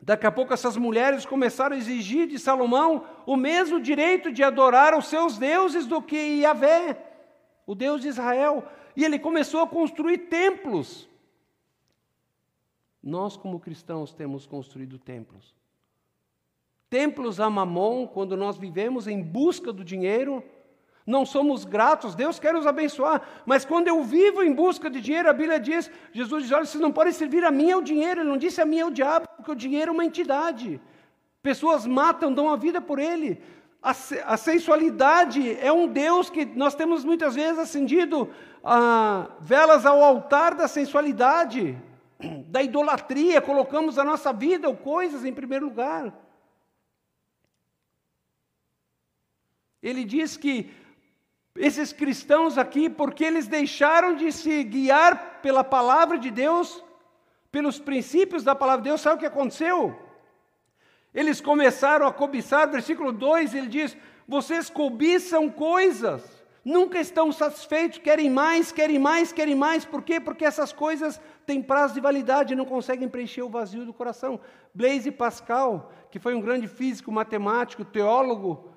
Daqui 0.01 0.27
a 0.27 0.33
pouco 0.33 0.53
essas 0.53 0.77
mulheres 0.77 1.25
começaram 1.25 1.75
a 1.75 1.79
exigir 1.79 2.29
de 2.29 2.39
Salomão 2.39 3.05
o 3.25 3.37
mesmo 3.37 3.81
direito 3.81 4.31
de 4.31 4.43
adorar 4.43 4.97
os 4.97 5.07
seus 5.09 5.39
deuses 5.39 5.87
do 5.87 6.03
que 6.03 6.17
Yahvé, 6.17 7.03
o 7.67 7.75
Deus 7.75 8.03
de 8.03 8.09
Israel. 8.09 8.65
E 8.95 9.05
ele 9.05 9.19
começou 9.19 9.63
a 9.63 9.67
construir 9.67 10.19
templos. 10.29 11.09
Nós, 13.03 13.37
como 13.37 13.61
cristãos, 13.61 14.13
temos 14.13 14.47
construído 14.47 14.99
templos. 14.99 15.55
Templos 16.89 17.41
a 17.41 17.51
Mamon, 17.51 18.07
quando 18.07 18.37
nós 18.37 18.57
vivemos 18.57 19.09
em 19.09 19.23
busca 19.23 19.73
do 19.73 19.85
dinheiro, 19.85 20.43
não 21.07 21.25
somos 21.25 21.65
gratos, 21.65 22.17
Deus 22.17 22.41
quer 22.41 22.53
nos 22.53 22.67
abençoar, 22.67 23.23
mas 23.47 23.65
quando 23.65 23.87
eu 23.87 24.03
vivo 24.03 24.43
em 24.43 24.53
busca 24.53 24.91
de 24.91 25.01
dinheiro, 25.01 25.31
a 25.31 25.33
Bíblia 25.33 25.61
diz, 25.61 25.89
Jesus 26.13 26.43
diz, 26.43 26.53
olha, 26.53 26.65
vocês 26.65 26.83
não 26.83 26.91
podem 26.91 27.13
servir 27.13 27.45
a 27.45 27.51
mim 27.51 27.71
ao 27.71 27.81
dinheiro, 27.81 28.23
ele 28.23 28.29
não 28.29 28.37
disse 28.37 28.61
a 28.61 28.67
mim 28.67 28.81
ao 28.81 28.91
diabo, 28.91 29.29
porque 29.37 29.53
o 29.53 29.55
dinheiro 29.55 29.91
é 29.91 29.95
uma 29.95 30.05
entidade. 30.05 30.81
Pessoas 31.41 31.87
matam, 31.87 32.33
dão 32.33 32.51
a 32.51 32.57
vida 32.57 32.81
por 32.81 32.99
ele. 32.99 33.41
A, 33.81 33.91
a 34.25 34.37
sensualidade 34.37 35.57
é 35.61 35.71
um 35.71 35.87
Deus 35.87 36.29
que 36.29 36.45
nós 36.45 36.75
temos 36.75 37.05
muitas 37.05 37.37
vezes 37.37 37.61
acendido 37.61 38.29
ah, 38.65 39.29
velas 39.39 39.87
ao 39.87 40.03
altar 40.03 40.57
da 40.57 40.67
sensualidade, 40.67 41.79
da 42.49 42.65
idolatria, 42.65 43.41
colocamos 43.41 43.97
a 43.97 44.03
nossa 44.03 44.33
vida 44.33 44.69
ou 44.69 44.77
coisas 44.77 45.25
em 45.25 45.33
primeiro 45.33 45.67
lugar. 45.67 46.13
Ele 49.81 50.05
diz 50.05 50.37
que 50.37 50.69
esses 51.59 51.93
cristãos 51.93 52.59
aqui, 52.59 52.89
porque 52.89 53.25
eles 53.25 53.47
deixaram 53.47 54.15
de 54.15 54.31
se 54.33 54.63
guiar 54.65 55.41
pela 55.43 55.65
palavra 55.65 56.19
de 56.19 56.31
Deus, 56.31 56.83
pelos 57.51 57.79
princípios 57.79 58.45
da 58.45 58.55
palavra 58.55 58.83
de 58.83 58.91
Deus, 58.91 59.01
sabe 59.01 59.17
o 59.17 59.19
que 59.19 59.27
aconteceu? 59.27 59.99
Eles 61.15 61.41
começaram 61.41 62.07
a 62.07 62.13
cobiçar, 62.13 62.71
versículo 62.71 63.11
2, 63.11 63.55
ele 63.55 63.69
diz: 63.69 63.97
Vocês 64.29 64.69
cobiçam 64.69 65.49
coisas, 65.49 66.23
nunca 66.63 67.01
estão 67.01 67.33
satisfeitos, 67.33 67.99
querem 67.99 68.29
mais, 68.29 68.71
querem 68.71 68.99
mais, 68.99 69.33
querem 69.33 69.55
mais, 69.55 69.85
por 69.85 70.03
quê? 70.03 70.21
Porque 70.21 70.45
essas 70.45 70.73
coisas 70.73 71.19
têm 71.47 71.63
prazo 71.63 71.95
de 71.95 72.01
validade 72.01 72.55
não 72.55 72.67
conseguem 72.67 73.09
preencher 73.09 73.43
o 73.43 73.49
vazio 73.49 73.87
do 73.87 73.95
coração. 73.95 74.39
Blaise 74.75 75.11
Pascal, 75.11 75.91
que 76.11 76.19
foi 76.19 76.35
um 76.35 76.41
grande 76.41 76.69
físico, 76.69 77.11
matemático, 77.11 77.85
teólogo, 77.85 78.75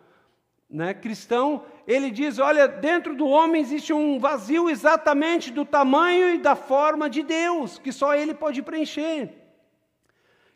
né, 0.70 0.94
cristão, 0.94 1.66
ele 1.90 2.12
diz: 2.12 2.38
olha, 2.38 2.68
dentro 2.68 3.16
do 3.16 3.28
homem 3.28 3.60
existe 3.60 3.92
um 3.92 4.20
vazio 4.20 4.70
exatamente 4.70 5.52
do 5.52 5.66
tamanho 5.66 6.30
e 6.30 6.38
da 6.38 6.56
forma 6.56 7.10
de 7.10 7.24
Deus, 7.24 7.80
que 7.80 7.92
só 7.92 8.14
Ele 8.14 8.36
pode 8.36 8.62
preencher. 8.62 9.34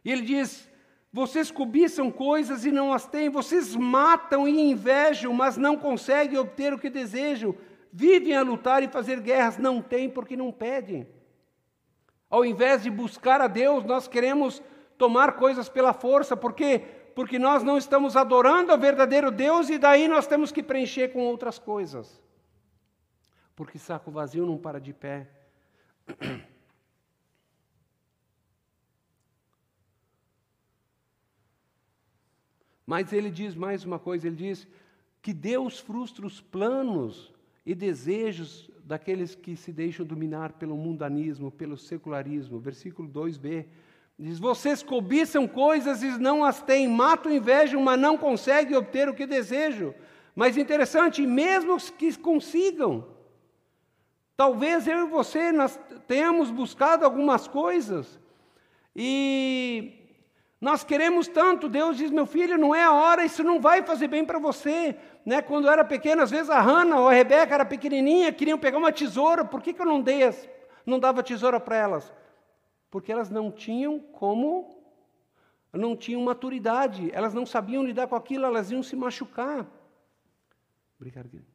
E 0.05 0.11
ele 0.11 0.21
diz: 0.21 0.69
vocês 1.11 1.49
cobiçam 1.49 2.11
coisas 2.11 2.65
e 2.65 2.71
não 2.71 2.93
as 2.93 3.07
têm, 3.07 3.29
vocês 3.29 3.75
matam 3.75 4.47
e 4.47 4.61
invejam, 4.61 5.33
mas 5.33 5.57
não 5.57 5.75
conseguem 5.75 6.37
obter 6.37 6.71
o 6.71 6.77
que 6.77 6.89
desejam, 6.89 7.55
vivem 7.91 8.35
a 8.35 8.43
lutar 8.43 8.83
e 8.83 8.87
fazer 8.87 9.19
guerras, 9.19 9.57
não 9.57 9.81
têm 9.81 10.11
porque 10.11 10.37
não 10.37 10.51
pedem. 10.51 11.07
Ao 12.29 12.45
invés 12.45 12.83
de 12.83 12.91
buscar 12.91 13.41
a 13.41 13.47
Deus, 13.47 13.83
nós 13.83 14.07
queremos 14.07 14.61
tomar 14.99 15.31
coisas 15.31 15.67
pela 15.67 15.93
força, 15.93 16.37
porque 16.37 16.83
porque 17.15 17.37
nós 17.37 17.63
não 17.63 17.77
estamos 17.77 18.15
adorando 18.15 18.71
ao 18.71 18.77
verdadeiro 18.77 19.31
Deus 19.31 19.69
e 19.69 19.77
daí 19.77 20.07
nós 20.07 20.25
temos 20.27 20.51
que 20.51 20.63
preencher 20.63 21.13
com 21.13 21.19
outras 21.21 21.59
coisas. 21.59 22.21
Porque 23.55 23.77
saco 23.77 24.11
vazio 24.11 24.45
não 24.45 24.57
para 24.57 24.79
de 24.79 24.93
pé. 24.93 25.29
Mas 32.85 33.13
ele 33.13 33.31
diz 33.31 33.55
mais 33.55 33.85
uma 33.85 33.97
coisa: 33.99 34.27
ele 34.27 34.35
diz 34.35 34.67
que 35.21 35.33
Deus 35.33 35.79
frustra 35.79 36.25
os 36.25 36.41
planos 36.41 37.31
e 37.65 37.73
desejos 37.73 38.69
daqueles 38.83 39.33
que 39.35 39.55
se 39.55 39.71
deixam 39.71 40.05
dominar 40.05 40.53
pelo 40.53 40.75
mundanismo, 40.75 41.49
pelo 41.49 41.77
secularismo. 41.77 42.59
Versículo 42.59 43.07
2b. 43.07 43.65
Diz: 44.17 44.39
Vocês 44.39 44.83
cobiçam 44.83 45.47
coisas 45.47 46.03
e 46.03 46.07
não 46.19 46.43
as 46.43 46.61
têm, 46.61 46.87
matam, 46.87 47.31
invejam, 47.31 47.81
mas 47.81 47.99
não 47.99 48.17
conseguem 48.17 48.77
obter 48.77 49.09
o 49.09 49.13
que 49.13 49.25
desejam. 49.25 49.93
Mas 50.35 50.57
interessante, 50.57 51.25
mesmo 51.25 51.77
que 51.97 52.15
consigam, 52.17 53.07
talvez 54.35 54.87
eu 54.87 55.05
e 55.05 55.09
você 55.09 55.51
nós 55.51 55.79
tenhamos 56.07 56.49
buscado 56.49 57.05
algumas 57.05 57.47
coisas 57.47 58.19
e 58.95 59.93
nós 60.61 60.83
queremos 60.83 61.27
tanto. 61.27 61.67
Deus 61.67 61.97
diz: 61.97 62.11
Meu 62.11 62.25
filho, 62.25 62.57
não 62.57 62.73
é 62.73 62.83
a 62.83 62.91
hora, 62.91 63.25
isso 63.25 63.43
não 63.43 63.59
vai 63.59 63.83
fazer 63.83 64.07
bem 64.07 64.23
para 64.23 64.39
você. 64.39 64.95
Né? 65.25 65.41
Quando 65.41 65.65
eu 65.65 65.71
era 65.71 65.83
pequeno, 65.83 66.21
às 66.21 66.31
vezes 66.31 66.49
a 66.49 66.59
Hannah 66.59 66.99
ou 66.99 67.07
a 67.07 67.13
Rebeca 67.13 67.53
era 67.53 67.65
pequenininha, 67.65 68.31
queriam 68.31 68.57
pegar 68.57 68.77
uma 68.77 68.91
tesoura, 68.91 69.43
por 69.43 69.61
que, 69.61 69.73
que 69.73 69.81
eu 69.81 69.85
não 69.85 70.01
dei 70.01 70.23
as, 70.23 70.49
não 70.85 70.99
dava 70.99 71.23
tesoura 71.23 71.59
para 71.59 71.77
elas? 71.77 72.11
Porque 72.93 73.11
elas 73.11 73.31
não 73.31 73.51
tinham 73.51 73.97
como, 73.97 74.79
não 75.73 75.97
tinham 75.97 76.21
maturidade, 76.21 77.09
elas 77.11 77.33
não 77.33 77.43
sabiam 77.43 77.83
lidar 77.83 78.07
com 78.07 78.15
aquilo, 78.15 78.45
elas 78.45 78.69
iam 78.69 78.83
se 78.83 78.95
machucar. 78.95 79.65
Obrigado, 80.99 81.27
querido. 81.27 81.49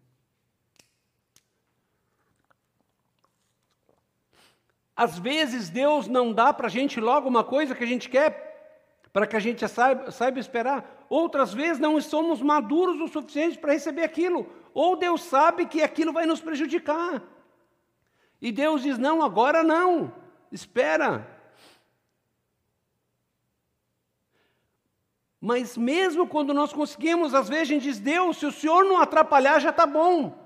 Às 4.96 5.16
vezes 5.16 5.70
Deus 5.70 6.08
não 6.08 6.32
dá 6.32 6.52
para 6.52 6.66
a 6.66 6.68
gente 6.68 7.00
logo 7.00 7.28
uma 7.28 7.44
coisa 7.44 7.72
que 7.72 7.84
a 7.84 7.86
gente 7.86 8.10
quer, 8.10 8.98
para 9.12 9.24
que 9.24 9.36
a 9.36 9.40
gente 9.40 9.66
saiba, 9.68 10.10
saiba 10.10 10.40
esperar. 10.40 11.06
Outras 11.08 11.54
vezes 11.54 11.78
não 11.78 12.00
somos 12.00 12.42
maduros 12.42 13.00
o 13.00 13.06
suficiente 13.06 13.56
para 13.56 13.74
receber 13.74 14.02
aquilo. 14.02 14.52
Ou 14.74 14.96
Deus 14.96 15.22
sabe 15.22 15.66
que 15.66 15.84
aquilo 15.84 16.12
vai 16.12 16.26
nos 16.26 16.40
prejudicar. 16.40 17.22
E 18.42 18.50
Deus 18.50 18.82
diz: 18.82 18.98
não, 18.98 19.22
agora 19.22 19.62
não 19.62 20.26
espera. 20.50 21.26
Mas 25.40 25.76
mesmo 25.76 26.26
quando 26.26 26.52
nós 26.52 26.72
conseguimos, 26.72 27.34
às 27.34 27.48
vezes 27.48 27.62
a 27.62 27.74
gente 27.74 27.82
diz, 27.84 28.00
Deus, 28.00 28.38
se 28.38 28.46
o 28.46 28.52
Senhor 28.52 28.84
não 28.84 29.00
atrapalhar, 29.00 29.60
já 29.60 29.70
está 29.70 29.86
bom. 29.86 30.36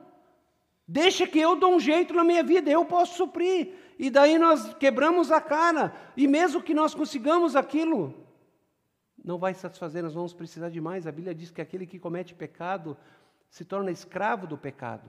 Deixa 0.87 1.27
que 1.27 1.39
eu 1.39 1.57
dou 1.57 1.75
um 1.77 1.81
jeito 1.81 2.13
na 2.13 2.23
minha 2.23 2.43
vida, 2.43 2.71
eu 2.71 2.85
posso 2.85 3.17
suprir. 3.17 3.75
E 3.99 4.11
daí 4.11 4.39
nós 4.39 4.75
quebramos 4.75 5.33
a 5.33 5.41
cara. 5.41 5.95
E 6.17 6.29
mesmo 6.29 6.63
que 6.63 6.75
nós 6.75 6.95
consigamos 6.95 7.57
aquilo, 7.57 8.15
não 9.25 9.39
vai 9.39 9.55
satisfazer, 9.55 10.03
nós 10.03 10.15
vamos 10.15 10.35
precisar 10.35 10.69
de 10.69 10.81
mais. 10.81 11.07
A 11.07 11.13
Bíblia 11.13 11.35
diz 11.35 11.51
que 11.51 11.63
aquele 11.63 11.87
que 11.87 11.99
comete 11.99 12.35
pecado 12.35 12.97
se 13.49 13.65
torna 13.65 13.91
escravo 13.91 14.47
do 14.47 14.59
pecado. 14.59 15.09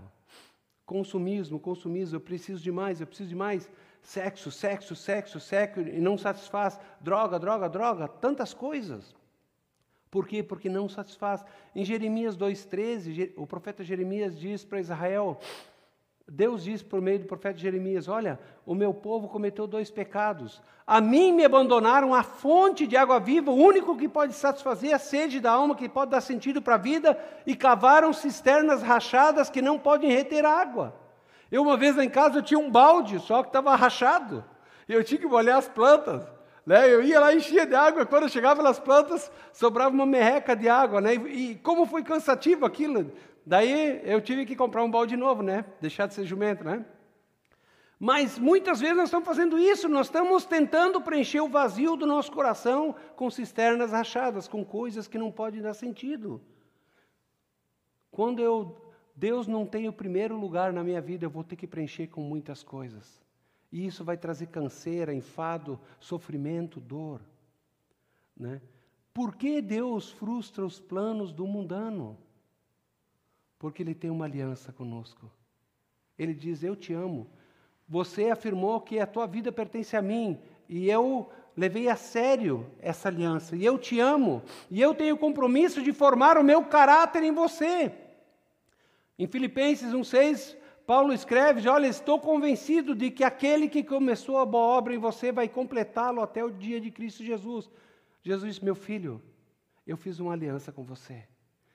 Consumismo, 0.85 1.59
consumismo, 1.59 2.17
eu 2.17 2.21
preciso 2.21 2.61
de 2.61 2.71
mais, 2.71 3.01
eu 3.01 3.07
preciso 3.07 3.29
de 3.29 3.35
mais 3.35 3.69
sexo, 4.03 4.51
sexo, 4.51 4.95
sexo, 4.95 5.39
sexo, 5.39 5.79
e 5.79 5.99
não 5.99 6.17
satisfaz, 6.17 6.79
droga, 6.99 7.39
droga, 7.39 7.69
droga, 7.69 8.07
tantas 8.07 8.53
coisas. 8.53 9.15
Por 10.11 10.27
quê? 10.27 10.43
Porque 10.43 10.69
não 10.69 10.87
satisfaz. 10.87 11.43
Em 11.73 11.83
Jeremias 11.83 12.37
2,13, 12.37 13.33
o 13.35 13.47
profeta 13.47 13.83
Jeremias 13.83 14.37
diz 14.37 14.63
para 14.63 14.79
Israel: 14.79 15.39
Deus 16.27 16.63
diz 16.63 16.83
por 16.83 17.01
meio 17.01 17.19
do 17.19 17.25
profeta 17.25 17.57
Jeremias: 17.57 18.07
Olha, 18.07 18.39
o 18.65 18.75
meu 18.75 18.93
povo 18.93 19.27
cometeu 19.27 19.65
dois 19.65 19.89
pecados. 19.89 20.61
A 20.85 21.01
mim 21.01 21.31
me 21.31 21.45
abandonaram 21.45 22.13
a 22.13 22.23
fonte 22.23 22.85
de 22.85 22.95
água 22.95 23.19
viva, 23.19 23.51
o 23.51 23.55
único 23.55 23.97
que 23.97 24.07
pode 24.07 24.33
satisfazer 24.33 24.93
a 24.93 24.99
sede 24.99 25.39
da 25.39 25.51
alma, 25.51 25.75
que 25.75 25.89
pode 25.89 26.11
dar 26.11 26.21
sentido 26.21 26.61
para 26.61 26.75
a 26.75 26.77
vida, 26.77 27.17
e 27.47 27.55
cavaram 27.55 28.13
cisternas 28.13 28.83
rachadas 28.83 29.49
que 29.49 29.61
não 29.61 29.79
podem 29.79 30.11
reter 30.11 30.45
água. 30.45 31.02
Eu, 31.53 31.61
uma 31.61 31.77
vez 31.77 31.95
em 31.99 32.09
casa, 32.09 32.39
eu 32.39 32.41
tinha 32.41 32.59
um 32.59 32.71
balde, 32.71 33.19
só 33.19 33.43
que 33.43 33.49
estava 33.49 33.75
rachado. 33.75 34.43
E 34.89 34.93
eu 34.93 35.03
tinha 35.03 35.19
que 35.19 35.27
molhar 35.27 35.59
as 35.59 35.69
plantas. 35.69 36.25
Né? 36.65 36.91
Eu 36.91 37.03
ia 37.03 37.19
lá, 37.19 37.31
enchia 37.31 37.63
de 37.63 37.75
água, 37.75 38.01
e 38.01 38.05
quando 38.07 38.23
eu 38.23 38.29
chegava 38.29 38.63
nas 38.63 38.79
plantas, 38.79 39.31
sobrava 39.51 39.93
uma 39.93 40.03
merreca 40.03 40.55
de 40.55 40.67
água. 40.67 40.99
Né? 40.99 41.13
E, 41.13 41.51
e 41.51 41.55
como 41.57 41.85
foi 41.85 42.01
cansativo 42.01 42.65
aquilo. 42.65 43.11
Daí 43.45 44.01
eu 44.03 44.19
tive 44.19 44.47
que 44.47 44.55
comprar 44.55 44.83
um 44.83 44.89
balde 44.89 45.15
novo, 45.15 45.43
né? 45.43 45.63
Deixar 45.79 46.07
de 46.07 46.15
ser 46.15 46.25
jumento, 46.25 46.63
né? 46.63 46.83
Mas 47.99 48.39
muitas 48.39 48.79
vezes 48.79 48.97
nós 48.97 49.09
estamos 49.09 49.27
fazendo 49.27 49.59
isso, 49.59 49.87
nós 49.87 50.07
estamos 50.07 50.45
tentando 50.45 50.99
preencher 51.01 51.41
o 51.41 51.49
vazio 51.49 51.95
do 51.95 52.07
nosso 52.07 52.31
coração 52.31 52.95
com 53.15 53.29
cisternas 53.29 53.91
rachadas, 53.91 54.47
com 54.47 54.65
coisas 54.65 55.07
que 55.07 55.19
não 55.19 55.31
podem 55.31 55.61
dar 55.61 55.75
sentido. 55.75 56.41
Quando 58.09 58.41
eu 58.41 58.82
Deus 59.15 59.47
não 59.47 59.65
tem 59.65 59.87
o 59.87 59.93
primeiro 59.93 60.37
lugar 60.39 60.73
na 60.73 60.83
minha 60.83 60.99
vida, 60.99 61.25
eu 61.25 61.29
vou 61.29 61.43
ter 61.43 61.55
que 61.55 61.67
preencher 61.67 62.07
com 62.07 62.21
muitas 62.21 62.63
coisas. 62.63 63.21
E 63.71 63.85
isso 63.85 64.03
vai 64.03 64.17
trazer 64.17 64.47
canseira, 64.47 65.13
enfado, 65.13 65.79
sofrimento, 65.99 66.79
dor. 66.79 67.21
Né? 68.37 68.61
Por 69.13 69.35
que 69.35 69.61
Deus 69.61 70.11
frustra 70.11 70.65
os 70.65 70.79
planos 70.79 71.31
do 71.31 71.45
mundano? 71.45 72.17
Porque 73.59 73.81
Ele 73.83 73.95
tem 73.95 74.09
uma 74.09 74.25
aliança 74.25 74.71
conosco. 74.71 75.31
Ele 76.17 76.33
diz: 76.33 76.63
Eu 76.63 76.75
te 76.75 76.93
amo. 76.93 77.27
Você 77.87 78.29
afirmou 78.29 78.81
que 78.81 78.99
a 78.99 79.07
tua 79.07 79.27
vida 79.27 79.51
pertence 79.51 79.95
a 79.95 80.01
mim, 80.01 80.39
e 80.67 80.89
eu 80.89 81.29
levei 81.55 81.89
a 81.89 81.95
sério 81.95 82.69
essa 82.79 83.09
aliança, 83.09 83.55
e 83.55 83.63
eu 83.63 83.77
te 83.77 83.99
amo, 83.99 84.41
e 84.71 84.81
eu 84.81 84.95
tenho 84.95 85.15
o 85.15 85.19
compromisso 85.19 85.81
de 85.81 85.91
formar 85.91 86.37
o 86.37 86.43
meu 86.43 86.63
caráter 86.65 87.23
em 87.23 87.31
você. 87.31 87.91
Em 89.17 89.27
Filipenses 89.27 89.93
1,6, 89.93 90.57
Paulo 90.85 91.13
escreve: 91.13 91.67
Olha, 91.69 91.87
estou 91.87 92.19
convencido 92.19 92.95
de 92.95 93.11
que 93.11 93.23
aquele 93.23 93.69
que 93.69 93.83
começou 93.83 94.37
a 94.37 94.45
boa 94.45 94.77
obra 94.77 94.93
em 94.93 94.97
você 94.97 95.31
vai 95.31 95.47
completá-lo 95.47 96.21
até 96.21 96.43
o 96.43 96.51
dia 96.51 96.81
de 96.81 96.91
Cristo 96.91 97.23
Jesus. 97.23 97.69
Jesus 98.21 98.53
disse: 98.53 98.65
Meu 98.65 98.75
filho, 98.75 99.21
eu 99.85 99.95
fiz 99.95 100.19
uma 100.19 100.33
aliança 100.33 100.71
com 100.71 100.83
você. 100.83 101.27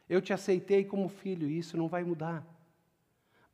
Eu 0.08 0.20
te 0.20 0.32
aceitei 0.32 0.84
como 0.84 1.08
filho 1.08 1.48
e 1.48 1.58
isso 1.58 1.76
não 1.76 1.88
vai 1.88 2.02
mudar. 2.02 2.46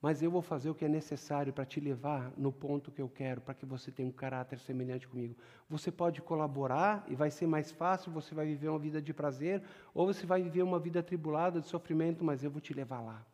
Mas 0.00 0.22
eu 0.22 0.30
vou 0.30 0.42
fazer 0.42 0.68
o 0.68 0.74
que 0.74 0.84
é 0.84 0.88
necessário 0.88 1.52
para 1.52 1.64
te 1.64 1.80
levar 1.80 2.30
no 2.36 2.52
ponto 2.52 2.92
que 2.92 3.00
eu 3.00 3.08
quero, 3.08 3.40
para 3.40 3.54
que 3.54 3.64
você 3.64 3.90
tenha 3.90 4.08
um 4.08 4.12
caráter 4.12 4.58
semelhante 4.58 5.08
comigo. 5.08 5.34
Você 5.68 5.90
pode 5.90 6.20
colaborar 6.20 7.04
e 7.08 7.14
vai 7.14 7.30
ser 7.30 7.46
mais 7.46 7.72
fácil, 7.72 8.12
você 8.12 8.34
vai 8.34 8.44
viver 8.44 8.68
uma 8.68 8.78
vida 8.78 9.00
de 9.00 9.14
prazer, 9.14 9.62
ou 9.94 10.06
você 10.06 10.26
vai 10.26 10.42
viver 10.42 10.62
uma 10.62 10.78
vida 10.78 11.00
atribulada 11.00 11.58
de 11.58 11.66
sofrimento, 11.66 12.22
mas 12.22 12.44
eu 12.44 12.50
vou 12.50 12.60
te 12.60 12.74
levar 12.74 13.00
lá. 13.00 13.24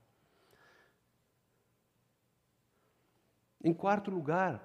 Em 3.63 3.73
quarto 3.73 4.11
lugar, 4.11 4.63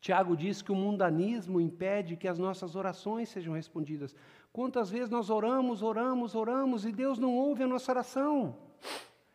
Tiago 0.00 0.36
diz 0.36 0.60
que 0.60 0.70
o 0.70 0.76
mundanismo 0.76 1.60
impede 1.60 2.16
que 2.16 2.28
as 2.28 2.38
nossas 2.38 2.76
orações 2.76 3.30
sejam 3.30 3.54
respondidas. 3.54 4.14
Quantas 4.52 4.90
vezes 4.90 5.08
nós 5.08 5.30
oramos, 5.30 5.82
oramos, 5.82 6.34
oramos 6.34 6.84
e 6.84 6.92
Deus 6.92 7.18
não 7.18 7.34
ouve 7.34 7.62
a 7.62 7.66
nossa 7.66 7.90
oração? 7.90 8.56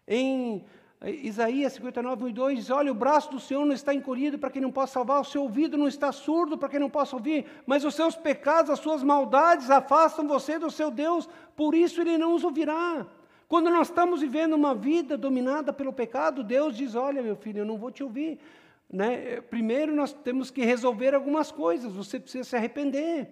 Em 0.07 0.63
Isaías 1.01 1.74
59, 1.74 2.26
1 2.26 2.28
e 2.28 2.34
2 2.34 2.59
diz: 2.59 2.70
Olha, 2.70 2.91
o 2.91 2.95
braço 2.95 3.32
do 3.32 3.39
Senhor 3.39 3.65
não 3.65 3.74
está 3.74 3.93
encolhido 3.93 4.38
para 4.38 4.51
quem 4.51 4.61
não 4.61 4.72
possa 4.72 4.93
salvar, 4.93 5.22
o 5.22 5.26
seu 5.26 5.41
ouvido 5.41 5.78
não 5.78 5.88
está 5.88 6.11
surdo 6.11 6.57
para 6.57 6.70
quem 6.70 6.80
não 6.80 6.89
possa 6.89 7.15
ouvir, 7.15 7.45
mas 7.65 7.84
os 7.84 7.95
seus 7.95 8.15
pecados, 8.15 8.70
as 8.70 8.80
suas 8.80 9.01
maldades 9.01 9.72
afastam 9.72 10.28
você 10.28 10.59
do 10.59 10.70
seu 10.70 10.91
Deus, 10.91 11.28
por 11.55 11.74
isso 11.74 11.99
ele 12.01 12.17
não 12.17 12.36
os 12.36 12.43
ouvirá. 12.43 13.07
Quando 13.47 13.72
nós 13.72 13.88
estamos 13.88 14.22
vivendo 14.22 14.53
uma 14.53 14.76
vida 14.76 15.17
dominada 15.17 15.74
pelo 15.74 15.91
pecado, 15.91 16.43
Deus 16.43 16.78
diz: 16.78 16.95
Olha, 16.95 17.24
meu 17.24 17.36
filho, 17.36 17.59
eu 17.59 17.65
não 17.65 17.78
vou 17.78 17.89
te 17.89 18.03
ouvir. 18.03 18.38
Né? 18.91 19.39
Primeiro 19.41 19.93
nós 19.95 20.11
temos 20.11 20.49
que 20.49 20.65
resolver 20.65 21.13
algumas 21.13 21.51
coisas, 21.51 21.93
você 21.93 22.19
precisa 22.19 22.43
se 22.43 22.55
arrepender. 22.55 23.29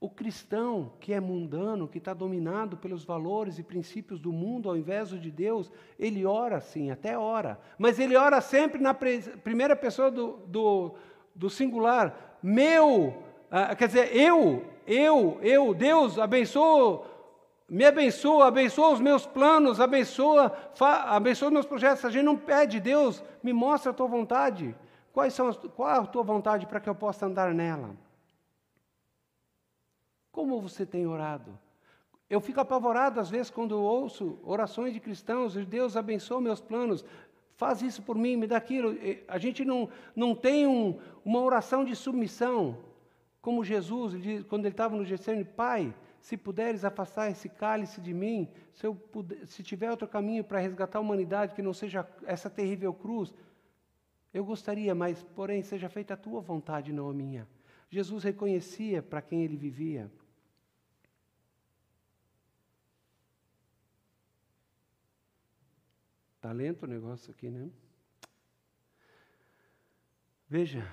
O 0.00 0.08
cristão 0.08 0.92
que 1.00 1.12
é 1.12 1.18
mundano, 1.18 1.88
que 1.88 1.98
está 1.98 2.14
dominado 2.14 2.76
pelos 2.76 3.04
valores 3.04 3.58
e 3.58 3.64
princípios 3.64 4.20
do 4.20 4.32
mundo 4.32 4.68
ao 4.68 4.76
invés 4.76 5.08
de 5.08 5.30
Deus, 5.30 5.72
ele 5.98 6.24
ora 6.24 6.60
sim, 6.60 6.90
até 6.90 7.18
ora, 7.18 7.58
mas 7.76 7.98
ele 7.98 8.14
ora 8.14 8.40
sempre 8.40 8.80
na 8.80 8.94
primeira 8.94 9.74
pessoa 9.74 10.08
do, 10.10 10.36
do, 10.46 10.94
do 11.34 11.50
singular. 11.50 12.38
Meu, 12.40 13.20
ah, 13.50 13.74
quer 13.74 13.88
dizer, 13.88 14.14
eu, 14.14 14.64
eu, 14.86 15.38
eu, 15.42 15.74
Deus 15.74 16.16
abençoa 16.16 17.04
me 17.68 17.84
abençoa, 17.84 18.46
abençoa 18.46 18.94
os 18.94 19.00
meus 19.00 19.26
planos, 19.26 19.78
abençoa, 19.78 20.56
abençoa 20.80 21.50
meus 21.50 21.66
projetos. 21.66 22.04
A 22.04 22.10
gente 22.10 22.24
não 22.24 22.36
pede, 22.36 22.80
Deus, 22.80 23.22
me 23.42 23.52
mostra 23.52 23.90
a 23.90 23.94
tua 23.94 24.06
vontade. 24.06 24.74
Quais 25.12 25.34
são 25.34 25.48
as, 25.48 25.56
qual 25.56 25.90
é 25.90 25.98
a 25.98 26.06
tua 26.06 26.22
vontade 26.22 26.66
para 26.66 26.80
que 26.80 26.88
eu 26.88 26.94
possa 26.94 27.26
andar 27.26 27.52
nela? 27.52 27.94
Como 30.32 30.60
você 30.62 30.86
tem 30.86 31.06
orado? 31.06 31.58
Eu 32.30 32.40
fico 32.40 32.60
apavorado 32.60 33.20
às 33.20 33.28
vezes 33.28 33.50
quando 33.50 33.72
ouço 33.72 34.38
orações 34.42 34.94
de 34.94 35.00
cristãos, 35.00 35.54
Deus 35.66 35.96
abençoa 35.96 36.40
meus 36.40 36.60
planos, 36.60 37.04
faz 37.56 37.82
isso 37.82 38.02
por 38.02 38.16
mim, 38.16 38.36
me 38.36 38.46
dá 38.46 38.56
aquilo. 38.56 38.96
A 39.26 39.36
gente 39.36 39.62
não, 39.64 39.90
não 40.16 40.34
tem 40.34 40.66
um, 40.66 40.98
uma 41.22 41.40
oração 41.40 41.84
de 41.84 41.94
submissão, 41.94 42.78
como 43.42 43.64
Jesus, 43.64 44.14
quando 44.48 44.64
ele 44.64 44.72
estava 44.72 44.96
no 44.96 45.04
Getsemane, 45.04 45.44
Pai, 45.44 45.94
se 46.20 46.36
puderes 46.36 46.84
afastar 46.84 47.30
esse 47.30 47.48
cálice 47.48 48.00
de 48.00 48.12
mim, 48.12 48.48
se, 48.74 48.86
eu 48.86 48.94
puder, 48.94 49.46
se 49.46 49.62
tiver 49.62 49.90
outro 49.90 50.06
caminho 50.06 50.44
para 50.44 50.58
resgatar 50.58 50.98
a 50.98 51.02
humanidade 51.02 51.54
que 51.54 51.62
não 51.62 51.72
seja 51.72 52.08
essa 52.24 52.50
terrível 52.50 52.92
cruz, 52.92 53.32
eu 54.32 54.44
gostaria, 54.44 54.94
mas, 54.94 55.22
porém, 55.22 55.62
seja 55.62 55.88
feita 55.88 56.14
a 56.14 56.16
tua 56.16 56.40
vontade, 56.40 56.92
não 56.92 57.08
a 57.08 57.14
minha. 57.14 57.48
Jesus 57.90 58.22
reconhecia 58.22 59.02
para 59.02 59.22
quem 59.22 59.42
ele 59.42 59.56
vivia. 59.56 60.10
Está 66.36 66.52
lento 66.52 66.84
o 66.84 66.86
negócio 66.86 67.30
aqui, 67.30 67.50
né? 67.50 67.70
Veja, 70.48 70.86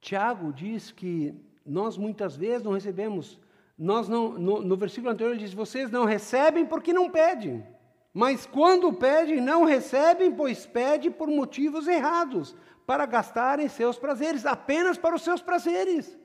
Tiago 0.00 0.52
diz 0.52 0.90
que 0.90 1.34
nós 1.64 1.96
muitas 1.96 2.36
vezes 2.36 2.62
não 2.62 2.72
recebemos 2.72 3.40
nós 3.82 4.08
não, 4.08 4.38
no, 4.38 4.62
no 4.62 4.76
versículo 4.76 5.12
anterior 5.12 5.32
ele 5.32 5.42
diz: 5.42 5.52
Vocês 5.52 5.90
não 5.90 6.04
recebem 6.04 6.64
porque 6.64 6.92
não 6.92 7.10
pedem. 7.10 7.66
Mas 8.14 8.46
quando 8.46 8.92
pedem, 8.92 9.40
não 9.40 9.64
recebem, 9.64 10.30
pois 10.30 10.64
pedem 10.64 11.10
por 11.10 11.26
motivos 11.26 11.88
errados, 11.88 12.54
para 12.86 13.04
gastarem 13.06 13.68
seus 13.68 13.98
prazeres, 13.98 14.46
apenas 14.46 14.96
para 14.96 15.16
os 15.16 15.22
seus 15.22 15.42
prazeres. 15.42 16.16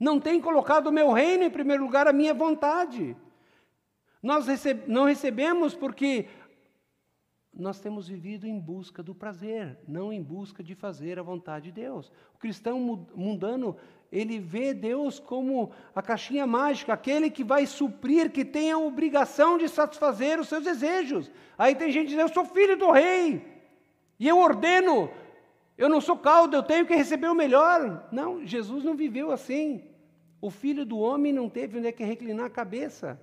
Não 0.00 0.18
tem 0.18 0.40
colocado 0.40 0.86
o 0.86 0.92
meu 0.92 1.12
reino 1.12 1.44
em 1.44 1.50
primeiro 1.50 1.82
lugar, 1.82 2.08
a 2.08 2.12
minha 2.12 2.32
vontade. 2.32 3.14
Nós 4.22 4.46
não 4.86 5.04
recebemos 5.04 5.74
porque 5.74 6.26
nós 7.52 7.80
temos 7.80 8.08
vivido 8.08 8.46
em 8.46 8.58
busca 8.58 9.02
do 9.02 9.14
prazer, 9.14 9.78
não 9.86 10.10
em 10.10 10.22
busca 10.22 10.62
de 10.62 10.74
fazer 10.74 11.18
a 11.18 11.22
vontade 11.22 11.66
de 11.66 11.72
Deus. 11.72 12.10
O 12.34 12.38
cristão 12.38 12.80
mundano 13.14 13.76
ele 14.10 14.38
vê 14.38 14.72
Deus 14.72 15.20
como 15.20 15.70
a 15.94 16.00
caixinha 16.00 16.46
mágica, 16.46 16.92
aquele 16.92 17.30
que 17.30 17.44
vai 17.44 17.66
suprir, 17.66 18.30
que 18.30 18.44
tem 18.44 18.70
a 18.70 18.78
obrigação 18.78 19.58
de 19.58 19.68
satisfazer 19.68 20.40
os 20.40 20.48
seus 20.48 20.64
desejos. 20.64 21.30
Aí 21.58 21.74
tem 21.74 21.92
gente 21.92 22.08
dizendo: 22.08 22.22
Eu 22.22 22.32
sou 22.32 22.44
filho 22.44 22.76
do 22.76 22.90
rei, 22.90 23.46
e 24.18 24.26
eu 24.26 24.38
ordeno, 24.38 25.10
eu 25.76 25.88
não 25.88 26.00
sou 26.00 26.16
caldo, 26.16 26.56
eu 26.56 26.62
tenho 26.62 26.86
que 26.86 26.94
receber 26.94 27.28
o 27.28 27.34
melhor. 27.34 28.08
Não, 28.10 28.44
Jesus 28.44 28.82
não 28.82 28.94
viveu 28.94 29.30
assim. 29.30 29.84
O 30.40 30.50
filho 30.50 30.86
do 30.86 30.98
homem 30.98 31.32
não 31.32 31.48
teve 31.48 31.78
onde 31.78 31.88
é 31.88 31.92
que 31.92 32.02
reclinar 32.02 32.46
a 32.46 32.50
cabeça. 32.50 33.20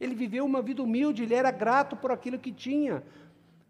Ele 0.00 0.14
viveu 0.14 0.44
uma 0.44 0.62
vida 0.62 0.82
humilde, 0.82 1.24
ele 1.24 1.34
era 1.34 1.50
grato 1.50 1.96
por 1.96 2.12
aquilo 2.12 2.38
que 2.38 2.52
tinha. 2.52 3.02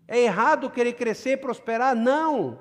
É 0.06 0.20
errado 0.20 0.70
querer 0.70 0.92
crescer, 0.92 1.38
prosperar? 1.38 1.96
Não. 1.96 2.58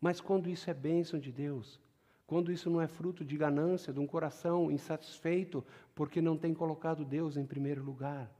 Mas 0.00 0.20
quando 0.20 0.48
isso 0.48 0.70
é 0.70 0.74
bênção 0.74 1.18
de 1.18 1.32
Deus, 1.32 1.80
quando 2.26 2.52
isso 2.52 2.68
não 2.70 2.80
é 2.80 2.86
fruto 2.86 3.24
de 3.24 3.36
ganância, 3.36 3.92
de 3.92 3.98
um 3.98 4.06
coração 4.06 4.70
insatisfeito, 4.70 5.64
porque 5.94 6.20
não 6.20 6.36
tem 6.36 6.52
colocado 6.54 7.04
Deus 7.04 7.36
em 7.36 7.46
primeiro 7.46 7.82
lugar. 7.82 8.30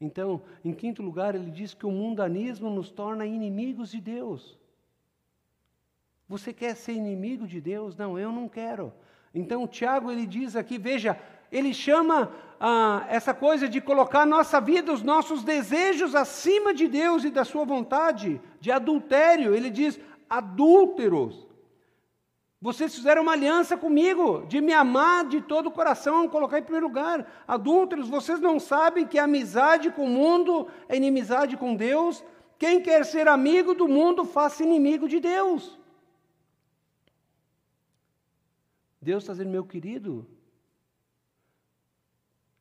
Então, 0.00 0.42
em 0.64 0.72
quinto 0.72 1.02
lugar, 1.02 1.34
ele 1.34 1.50
diz 1.50 1.72
que 1.72 1.86
o 1.86 1.90
mundanismo 1.90 2.68
nos 2.68 2.90
torna 2.90 3.24
inimigos 3.24 3.90
de 3.90 4.00
Deus. 4.00 4.58
Você 6.28 6.52
quer 6.52 6.76
ser 6.76 6.92
inimigo 6.92 7.46
de 7.46 7.60
Deus? 7.60 7.96
Não, 7.96 8.18
eu 8.18 8.30
não 8.30 8.48
quero. 8.48 8.92
Então, 9.32 9.66
Tiago 9.66 10.10
ele 10.10 10.26
diz 10.26 10.54
aqui, 10.54 10.78
veja, 10.78 11.18
ele 11.50 11.72
chama 11.72 12.32
ah, 12.58 13.04
essa 13.08 13.34
coisa 13.34 13.68
de 13.68 13.80
colocar 13.80 14.22
a 14.22 14.26
nossa 14.26 14.60
vida, 14.60 14.92
os 14.92 15.02
nossos 15.02 15.42
desejos 15.44 16.14
acima 16.14 16.72
de 16.72 16.88
Deus 16.88 17.24
e 17.24 17.30
da 17.30 17.44
sua 17.44 17.64
vontade, 17.64 18.40
de 18.60 18.70
adultério. 18.70 19.54
Ele 19.54 19.70
diz 19.70 19.98
adúlteros. 20.28 21.46
Vocês 22.60 22.94
fizeram 22.94 23.20
uma 23.20 23.32
aliança 23.32 23.76
comigo 23.76 24.46
de 24.46 24.58
me 24.62 24.72
amar 24.72 25.26
de 25.26 25.42
todo 25.42 25.66
o 25.66 25.70
coração, 25.70 26.26
colocar 26.26 26.58
em 26.58 26.62
primeiro 26.62 26.86
lugar. 26.86 27.30
Adúlteros, 27.46 28.08
vocês 28.08 28.40
não 28.40 28.58
sabem 28.58 29.06
que 29.06 29.18
amizade 29.18 29.90
com 29.90 30.06
o 30.06 30.08
mundo 30.08 30.66
é 30.88 30.96
inimizade 30.96 31.58
com 31.58 31.76
Deus? 31.76 32.24
Quem 32.58 32.80
quer 32.80 33.04
ser 33.04 33.28
amigo 33.28 33.74
do 33.74 33.86
mundo, 33.86 34.24
faça 34.24 34.62
inimigo 34.62 35.06
de 35.06 35.20
Deus. 35.20 35.78
Deus 39.02 39.22
está 39.22 39.34
dizendo, 39.34 39.50
meu 39.50 39.64
querido, 39.64 40.26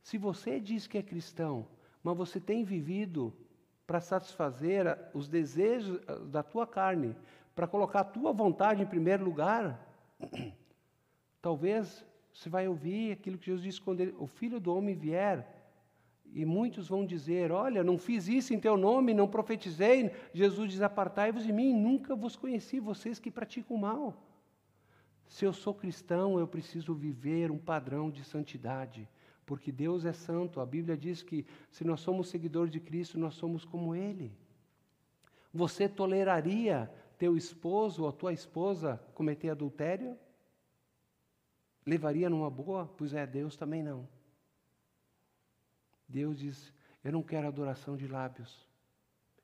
se 0.04 0.18
você 0.18 0.60
diz 0.60 0.86
que 0.86 0.98
é 0.98 1.02
cristão, 1.02 1.66
mas 2.04 2.18
você 2.18 2.40
tem 2.40 2.66
vivido 2.66 3.34
para 3.88 4.02
satisfazer 4.02 5.00
os 5.14 5.30
desejos 5.30 6.00
da 6.30 6.44
tua 6.44 6.68
carne, 6.68 7.16
para 7.56 7.68
colocar 7.68 8.02
a 8.02 8.04
tua 8.06 8.34
vontade 8.34 8.84
em 8.84 8.86
primeiro 8.86 9.24
lugar, 9.24 9.80
talvez 11.42 12.06
você 12.34 12.50
vai 12.50 12.68
ouvir 12.68 13.14
aquilo 13.14 13.38
que 13.38 13.46
Jesus 13.46 13.64
disse 13.64 13.82
quando 13.82 14.02
ele, 14.02 14.14
o 14.20 14.28
Filho 14.28 14.60
do 14.60 14.76
Homem 14.76 14.94
vier, 14.94 15.48
e 16.34 16.44
muitos 16.44 16.90
vão 16.90 17.06
dizer: 17.06 17.52
Olha, 17.52 17.84
não 17.84 17.98
fiz 17.98 18.28
isso 18.28 18.54
em 18.54 18.60
teu 18.60 18.76
nome, 18.76 19.14
não 19.14 19.28
profetizei. 19.28 20.12
Jesus 20.34 20.72
diz: 20.72 20.82
Apartai-vos 20.82 21.44
de 21.44 21.54
mim, 21.54 21.74
nunca 21.74 22.16
vos 22.16 22.36
conheci, 22.36 22.80
vocês 22.80 23.20
que 23.20 23.32
praticam 23.32 23.78
mal. 23.78 24.18
Se 25.28 25.46
eu 25.46 25.54
sou 25.54 25.74
cristão, 25.74 26.40
eu 26.40 26.48
preciso 26.48 26.94
viver 26.94 27.52
um 27.52 27.58
padrão 27.58 28.10
de 28.10 28.24
santidade 28.24 29.08
porque 29.46 29.72
Deus 29.72 30.06
é 30.06 30.14
santo. 30.14 30.60
A 30.60 30.66
Bíblia 30.66 30.98
diz 30.98 31.22
que 31.22 31.46
se 31.70 31.84
nós 31.84 32.00
somos 32.02 32.30
seguidores 32.30 32.72
de 32.72 32.80
Cristo, 32.80 33.20
nós 33.20 33.36
somos 33.36 33.66
como 33.66 33.96
Ele. 33.96 34.36
Você 35.54 35.88
toleraria 35.88 36.92
teu 37.18 37.38
esposo 37.38 38.04
ou 38.04 38.12
tua 38.12 38.34
esposa 38.34 38.98
cometer 39.14 39.50
adultério? 39.50 40.18
Levaria 41.86 42.30
numa 42.30 42.50
boa? 42.50 42.88
Pois 42.98 43.14
é, 43.14 43.28
Deus 43.28 43.56
também 43.56 43.84
não. 43.84 44.08
Deus 46.08 46.40
diz: 46.40 46.74
Eu 47.04 47.12
não 47.12 47.22
quero 47.22 47.48
adoração 47.48 47.96
de 47.98 48.08
lábios. 48.08 48.68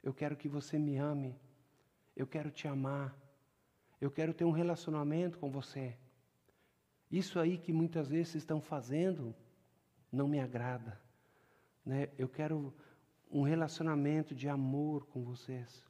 Eu 0.02 0.14
quero 0.14 0.36
que 0.36 0.48
você 0.48 0.78
me 0.80 0.98
ame. 0.98 1.36
Eu 2.16 2.26
quero 2.26 2.50
te 2.50 2.68
amar. 2.68 3.16
Eu 4.00 4.10
quero 4.10 4.34
ter 4.34 4.46
um 4.46 4.52
relacionamento 4.52 5.38
com 5.38 5.52
você. 5.52 5.96
Isso 7.12 7.40
aí 7.40 7.58
que 7.58 7.74
muitas 7.74 8.08
vezes 8.08 8.36
estão 8.36 8.62
fazendo 8.62 9.36
não 10.12 10.28
me 10.28 10.40
agrada. 10.40 11.00
Né? 11.86 12.10
Eu 12.18 12.28
quero 12.28 12.74
um 13.32 13.44
relacionamento 13.44 14.34
de 14.34 14.48
amor 14.48 15.06
com 15.08 15.24
vocês. 15.24 15.86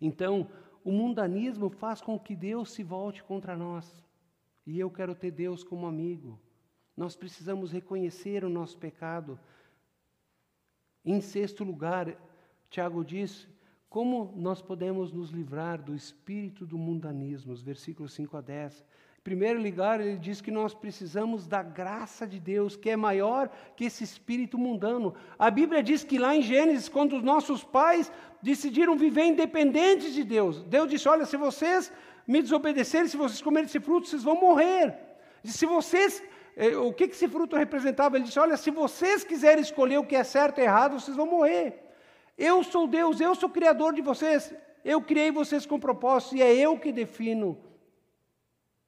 Então, 0.00 0.48
o 0.84 0.92
mundanismo 0.92 1.68
faz 1.68 2.00
com 2.00 2.18
que 2.18 2.36
Deus 2.36 2.70
se 2.70 2.82
volte 2.82 3.22
contra 3.22 3.56
nós. 3.56 4.04
E 4.64 4.78
eu 4.78 4.90
quero 4.90 5.14
ter 5.14 5.30
Deus 5.30 5.64
como 5.64 5.86
amigo. 5.86 6.38
Nós 6.96 7.16
precisamos 7.16 7.72
reconhecer 7.72 8.44
o 8.44 8.48
nosso 8.48 8.78
pecado. 8.78 9.38
Em 11.04 11.20
sexto 11.20 11.64
lugar, 11.64 12.16
Tiago 12.70 13.04
diz: 13.04 13.48
como 13.88 14.32
nós 14.36 14.60
podemos 14.60 15.12
nos 15.12 15.30
livrar 15.30 15.82
do 15.82 15.94
espírito 15.94 16.66
do 16.66 16.76
mundanismo? 16.76 17.52
Os 17.52 17.62
versículos 17.62 18.12
5 18.12 18.36
a 18.36 18.40
10 18.40 18.84
primeiro 19.26 19.60
lugar, 19.60 20.00
ele 20.00 20.16
diz 20.16 20.40
que 20.40 20.52
nós 20.52 20.72
precisamos 20.72 21.48
da 21.48 21.60
graça 21.60 22.24
de 22.24 22.38
Deus, 22.38 22.76
que 22.76 22.90
é 22.90 22.96
maior 22.96 23.50
que 23.74 23.86
esse 23.86 24.04
espírito 24.04 24.56
mundano. 24.56 25.16
A 25.36 25.50
Bíblia 25.50 25.82
diz 25.82 26.04
que 26.04 26.16
lá 26.16 26.36
em 26.36 26.42
Gênesis, 26.42 26.88
quando 26.88 27.16
os 27.16 27.24
nossos 27.24 27.64
pais 27.64 28.12
decidiram 28.40 28.96
viver 28.96 29.24
independentes 29.24 30.14
de 30.14 30.22
Deus, 30.22 30.62
Deus 30.62 30.88
disse: 30.88 31.08
Olha, 31.08 31.26
se 31.26 31.36
vocês 31.36 31.92
me 32.24 32.40
desobedecerem, 32.40 33.08
se 33.08 33.16
vocês 33.16 33.42
comerem 33.42 33.66
esse 33.66 33.80
fruto, 33.80 34.06
vocês 34.06 34.22
vão 34.22 34.40
morrer. 34.40 34.94
Se 35.42 35.66
vocês. 35.66 36.22
Eh, 36.56 36.76
o 36.76 36.92
que 36.92 37.04
esse 37.04 37.26
fruto 37.26 37.56
representava? 37.56 38.16
Ele 38.16 38.26
disse: 38.26 38.38
Olha, 38.38 38.56
se 38.56 38.70
vocês 38.70 39.24
quiserem 39.24 39.60
escolher 39.60 39.98
o 39.98 40.06
que 40.06 40.14
é 40.14 40.22
certo 40.22 40.60
e 40.60 40.62
errado, 40.62 41.00
vocês 41.00 41.16
vão 41.16 41.26
morrer. 41.26 41.82
Eu 42.38 42.62
sou 42.62 42.86
Deus, 42.86 43.20
eu 43.20 43.34
sou 43.34 43.48
o 43.48 43.52
Criador 43.52 43.92
de 43.92 44.02
vocês. 44.02 44.54
Eu 44.84 45.02
criei 45.02 45.32
vocês 45.32 45.66
com 45.66 45.80
propósito 45.80 46.36
e 46.36 46.42
é 46.42 46.54
eu 46.54 46.78
que 46.78 46.92
defino 46.92 47.58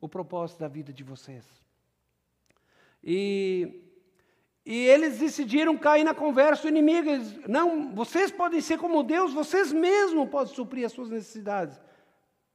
o 0.00 0.08
propósito 0.08 0.60
da 0.60 0.68
vida 0.68 0.92
de 0.92 1.02
vocês. 1.02 1.44
E, 3.02 3.82
e 4.64 4.86
eles 4.86 5.18
decidiram 5.18 5.76
cair 5.76 6.04
na 6.04 6.14
conversa 6.14 6.62
do 6.62 6.68
inimigo. 6.68 7.08
Eles, 7.08 7.38
não, 7.48 7.94
vocês 7.94 8.30
podem 8.30 8.60
ser 8.60 8.78
como 8.78 9.02
Deus, 9.02 9.32
vocês 9.32 9.72
mesmos 9.72 10.28
podem 10.28 10.54
suprir 10.54 10.86
as 10.86 10.92
suas 10.92 11.10
necessidades. 11.10 11.80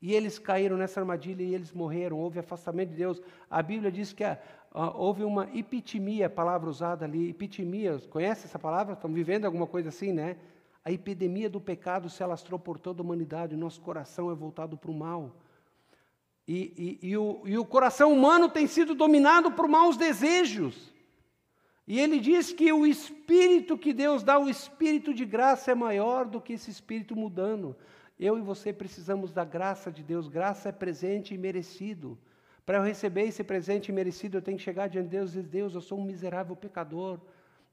E 0.02 0.14
eles 0.14 0.38
caíram 0.38 0.76
nessa 0.76 1.00
armadilha 1.00 1.44
e 1.44 1.56
eles 1.56 1.72
morreram. 1.72 2.20
Houve 2.20 2.40
afastamento 2.40 2.90
de 2.90 2.98
Deus. 2.98 3.22
A 3.50 3.62
Bíblia 3.62 3.90
diz 3.90 4.12
que 4.12 4.24
a, 4.24 4.38
a, 4.72 4.92
houve 4.98 5.24
uma 5.24 5.50
epitimia, 5.58 6.30
palavra 6.30 6.70
usada 6.70 7.06
ali. 7.06 7.30
Epitimia, 7.30 7.98
conhece 8.10 8.46
essa 8.46 8.60
palavra? 8.60 8.96
Estão 8.96 9.14
vivendo 9.14 9.46
alguma 9.46 9.66
coisa 9.66 9.90
assim, 9.90 10.12
né? 10.12 10.36
A 10.84 10.92
epidemia 10.92 11.50
do 11.50 11.62
pecado 11.62 12.10
se 12.10 12.22
alastrou 12.22 12.60
por 12.60 12.78
toda 12.78 13.02
a 13.02 13.06
humanidade. 13.06 13.56
O 13.56 13.58
nosso 13.58 13.80
coração 13.80 14.30
é 14.30 14.36
voltado 14.36 14.78
para 14.78 14.92
o 14.92 14.94
mal. 14.94 15.38
E, 16.48 17.00
e, 17.02 17.10
e, 17.10 17.18
o, 17.18 17.42
e 17.46 17.58
o 17.58 17.66
coração 17.66 18.12
humano 18.12 18.50
tem 18.50 18.68
sido 18.68 18.94
dominado 18.94 19.52
por 19.52 19.68
maus 19.68 19.96
desejos. 19.96 20.94
E 21.88 22.00
ele 22.00 22.20
diz 22.20 22.54
que 22.54 22.72
o 22.72 22.86
espírito 22.86 23.78
que 23.78 23.94
Deus 23.94 24.24
dá, 24.24 24.40
o 24.40 24.50
espírito 24.50 25.14
de 25.14 25.26
graça, 25.26 25.72
é 25.72 25.76
maior 25.76 26.26
do 26.26 26.40
que 26.40 26.54
esse 26.54 26.72
espírito 26.72 27.16
mudando. 27.16 27.76
Eu 28.20 28.38
e 28.38 28.42
você 28.42 28.72
precisamos 28.72 29.32
da 29.32 29.44
graça 29.44 29.92
de 29.92 30.04
Deus. 30.04 30.28
Graça 30.28 30.70
é 30.70 30.72
presente 30.72 31.34
e 31.34 31.38
merecido. 31.38 32.18
Para 32.66 32.78
eu 32.78 32.84
receber 32.84 33.24
esse 33.24 33.44
presente 33.44 33.90
e 33.90 33.92
merecido, 33.92 34.38
eu 34.38 34.42
tenho 34.42 34.58
que 34.58 34.64
chegar 34.64 34.88
diante 34.88 35.06
de 35.06 35.18
Deus 35.18 35.32
e 35.32 35.34
dizer: 35.34 35.48
Deus, 35.50 35.76
eu 35.76 35.82
sou 35.82 36.00
um 36.00 36.06
miserável 36.06 36.56
pecador. 36.56 37.20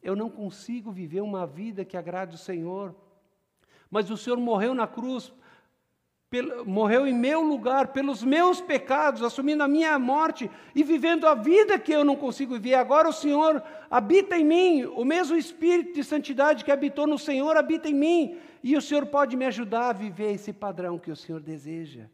Eu 0.03 0.17
não 0.17 0.31
consigo 0.31 0.91
viver 0.91 1.21
uma 1.21 1.47
vida 1.47 1.85
que 1.85 1.97
agrade 1.97 2.35
o 2.35 2.39
Senhor. 2.39 2.95
Mas 3.89 4.11
o 4.11 4.17
Senhor 4.17 4.39
morreu 4.39 4.75
na 4.75 4.87
cruz 4.87 5.33
morreu 6.65 7.09
em 7.09 7.13
meu 7.13 7.43
lugar, 7.43 7.89
pelos 7.89 8.23
meus 8.23 8.61
pecados, 8.61 9.23
assumindo 9.23 9.65
a 9.65 9.69
minha 9.69 9.99
morte 9.99 10.49
e 10.75 10.85
vivendo 10.85 11.27
a 11.27 11.35
vida 11.35 11.79
que 11.79 11.93
eu 11.93 12.05
não 12.05 12.15
consigo 12.15 12.55
viver. 12.55 12.75
Agora 12.75 13.09
o 13.09 13.13
Senhor 13.13 13.61
habita 13.91 14.39
em 14.39 14.45
mim, 14.45 14.85
o 14.85 15.05
mesmo 15.05 15.37
Espírito 15.37 15.95
de 15.95 16.05
santidade 16.05 16.65
que 16.65 16.71
habitou 16.71 17.07
no 17.07 17.19
Senhor 17.19 17.57
habita 17.57 17.89
em 17.89 17.95
mim, 17.95 18.39
e 18.63 18.77
o 18.77 18.83
Senhor 18.83 19.07
pode 19.07 19.37
me 19.37 19.45
ajudar 19.47 19.89
a 19.89 19.93
viver 19.93 20.33
esse 20.33 20.53
padrão 20.53 20.99
que 20.99 21.11
o 21.11 21.17
Senhor 21.17 21.41
deseja. 21.41 22.05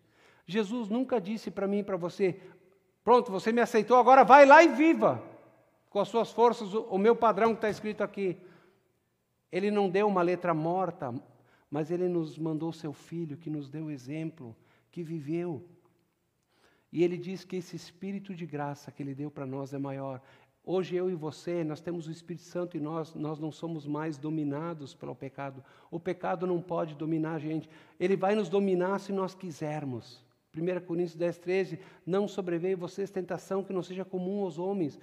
Jesus 0.47 0.89
nunca 0.89 1.21
disse 1.21 1.51
para 1.51 1.67
mim 1.67 1.81
e 1.81 1.85
para 1.85 1.99
você: 1.99 2.41
pronto, 3.05 3.31
você 3.31 3.53
me 3.53 3.61
aceitou, 3.61 3.99
agora 3.99 4.25
vai 4.25 4.47
lá 4.47 4.63
e 4.63 4.69
viva 4.69 5.23
com 5.91 6.01
as 6.01 6.09
suas 6.09 6.33
forças 6.33 6.73
o 6.73 6.97
meu 6.97 7.15
padrão 7.15 7.51
que 7.51 7.59
está 7.59 7.69
escrito 7.69 8.03
aqui. 8.03 8.39
Ele 9.53 9.71
não 9.71 9.91
deu 9.91 10.07
uma 10.07 10.23
letra 10.23 10.55
morta, 10.55 11.15
mas 11.71 11.91
Ele 11.91 12.09
nos 12.09 12.39
mandou 12.39 12.73
seu 12.73 12.93
Filho, 12.93 13.37
que 13.37 13.51
nos 13.51 13.69
deu 13.69 13.91
exemplo, 13.91 14.57
que 14.91 15.03
viveu. 15.03 15.69
E 16.93 17.03
Ele 17.03 17.17
diz 17.17 17.45
que 17.45 17.57
esse 17.57 17.77
Espírito 17.77 18.35
de 18.35 18.47
graça 18.47 18.91
que 18.91 19.03
Ele 19.03 19.15
deu 19.15 19.31
para 19.31 19.47
nós 19.47 19.73
é 19.73 19.79
maior. 19.79 20.23
Hoje 20.65 20.97
eu 20.97 21.09
e 21.09 21.15
você, 21.15 21.63
nós 21.63 21.81
temos 21.81 22.09
o 22.09 22.11
Espírito 22.11 22.45
Santo 22.45 22.77
e 22.77 22.81
nós, 22.81 23.15
nós 23.15 23.39
não 23.39 23.53
somos 23.53 23.87
mais 23.87 24.19
dominados 24.19 24.95
pelo 24.95 25.15
pecado. 25.15 25.63
O 25.91 26.01
pecado 26.01 26.45
não 26.45 26.61
pode 26.61 26.97
dominar 26.97 27.35
a 27.35 27.39
gente. 27.39 27.71
Ele 28.01 28.17
vai 28.17 28.35
nos 28.35 28.49
dominar 28.49 28.99
se 28.99 29.13
nós 29.13 29.35
quisermos. 29.35 30.25
1 30.57 30.87
Coríntios 30.87 31.15
10, 31.15 31.39
13, 31.39 31.79
não 32.05 32.27
sobreveio 32.27 32.79
vocês 32.79 33.11
tentação 33.11 33.63
que 33.63 33.73
não 33.73 33.83
seja 33.83 34.05
comum 34.05 34.43
aos 34.43 34.59
homens. 34.59 34.99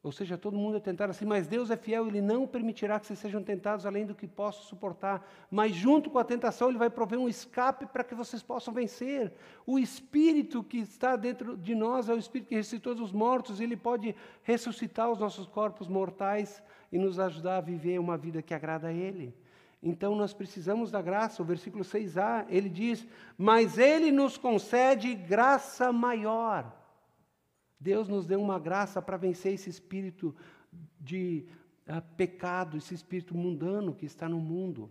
Ou 0.00 0.12
seja, 0.12 0.38
todo 0.38 0.56
mundo 0.56 0.76
é 0.76 0.80
tentado 0.80 1.10
assim, 1.10 1.24
mas 1.24 1.48
Deus 1.48 1.70
é 1.70 1.76
fiel, 1.76 2.06
Ele 2.06 2.20
não 2.20 2.46
permitirá 2.46 3.00
que 3.00 3.06
vocês 3.06 3.18
sejam 3.18 3.42
tentados 3.42 3.84
além 3.84 4.06
do 4.06 4.14
que 4.14 4.28
possam 4.28 4.62
suportar. 4.62 5.28
Mas 5.50 5.74
junto 5.74 6.08
com 6.08 6.18
a 6.18 6.24
tentação, 6.24 6.68
Ele 6.68 6.78
vai 6.78 6.88
prover 6.88 7.18
um 7.18 7.28
escape 7.28 7.84
para 7.86 8.04
que 8.04 8.14
vocês 8.14 8.40
possam 8.40 8.72
vencer. 8.72 9.32
O 9.66 9.76
Espírito 9.76 10.62
que 10.62 10.78
está 10.78 11.16
dentro 11.16 11.56
de 11.56 11.74
nós 11.74 12.08
é 12.08 12.14
o 12.14 12.18
Espírito 12.18 12.48
que 12.48 12.54
ressuscitou 12.54 12.94
dos 12.94 13.10
mortos, 13.10 13.60
Ele 13.60 13.76
pode 13.76 14.14
ressuscitar 14.44 15.10
os 15.10 15.18
nossos 15.18 15.46
corpos 15.46 15.88
mortais 15.88 16.62
e 16.92 16.98
nos 16.98 17.18
ajudar 17.18 17.56
a 17.56 17.60
viver 17.60 17.98
uma 17.98 18.16
vida 18.16 18.40
que 18.40 18.54
agrada 18.54 18.88
a 18.88 18.92
Ele. 18.92 19.34
Então 19.82 20.14
nós 20.14 20.32
precisamos 20.32 20.90
da 20.90 21.00
graça. 21.00 21.42
O 21.42 21.44
versículo 21.44 21.84
6a, 21.84 22.46
ele 22.48 22.68
diz: 22.68 23.06
Mas 23.36 23.78
Ele 23.78 24.10
nos 24.10 24.36
concede 24.36 25.14
graça 25.14 25.92
maior. 25.92 26.72
Deus 27.80 28.08
nos 28.08 28.26
deu 28.26 28.40
uma 28.40 28.58
graça 28.58 29.00
para 29.00 29.16
vencer 29.16 29.54
esse 29.54 29.70
espírito 29.70 30.34
de 31.00 31.46
uh, 31.88 32.02
pecado, 32.16 32.76
esse 32.76 32.94
espírito 32.94 33.36
mundano 33.36 33.94
que 33.94 34.06
está 34.06 34.28
no 34.28 34.40
mundo. 34.40 34.90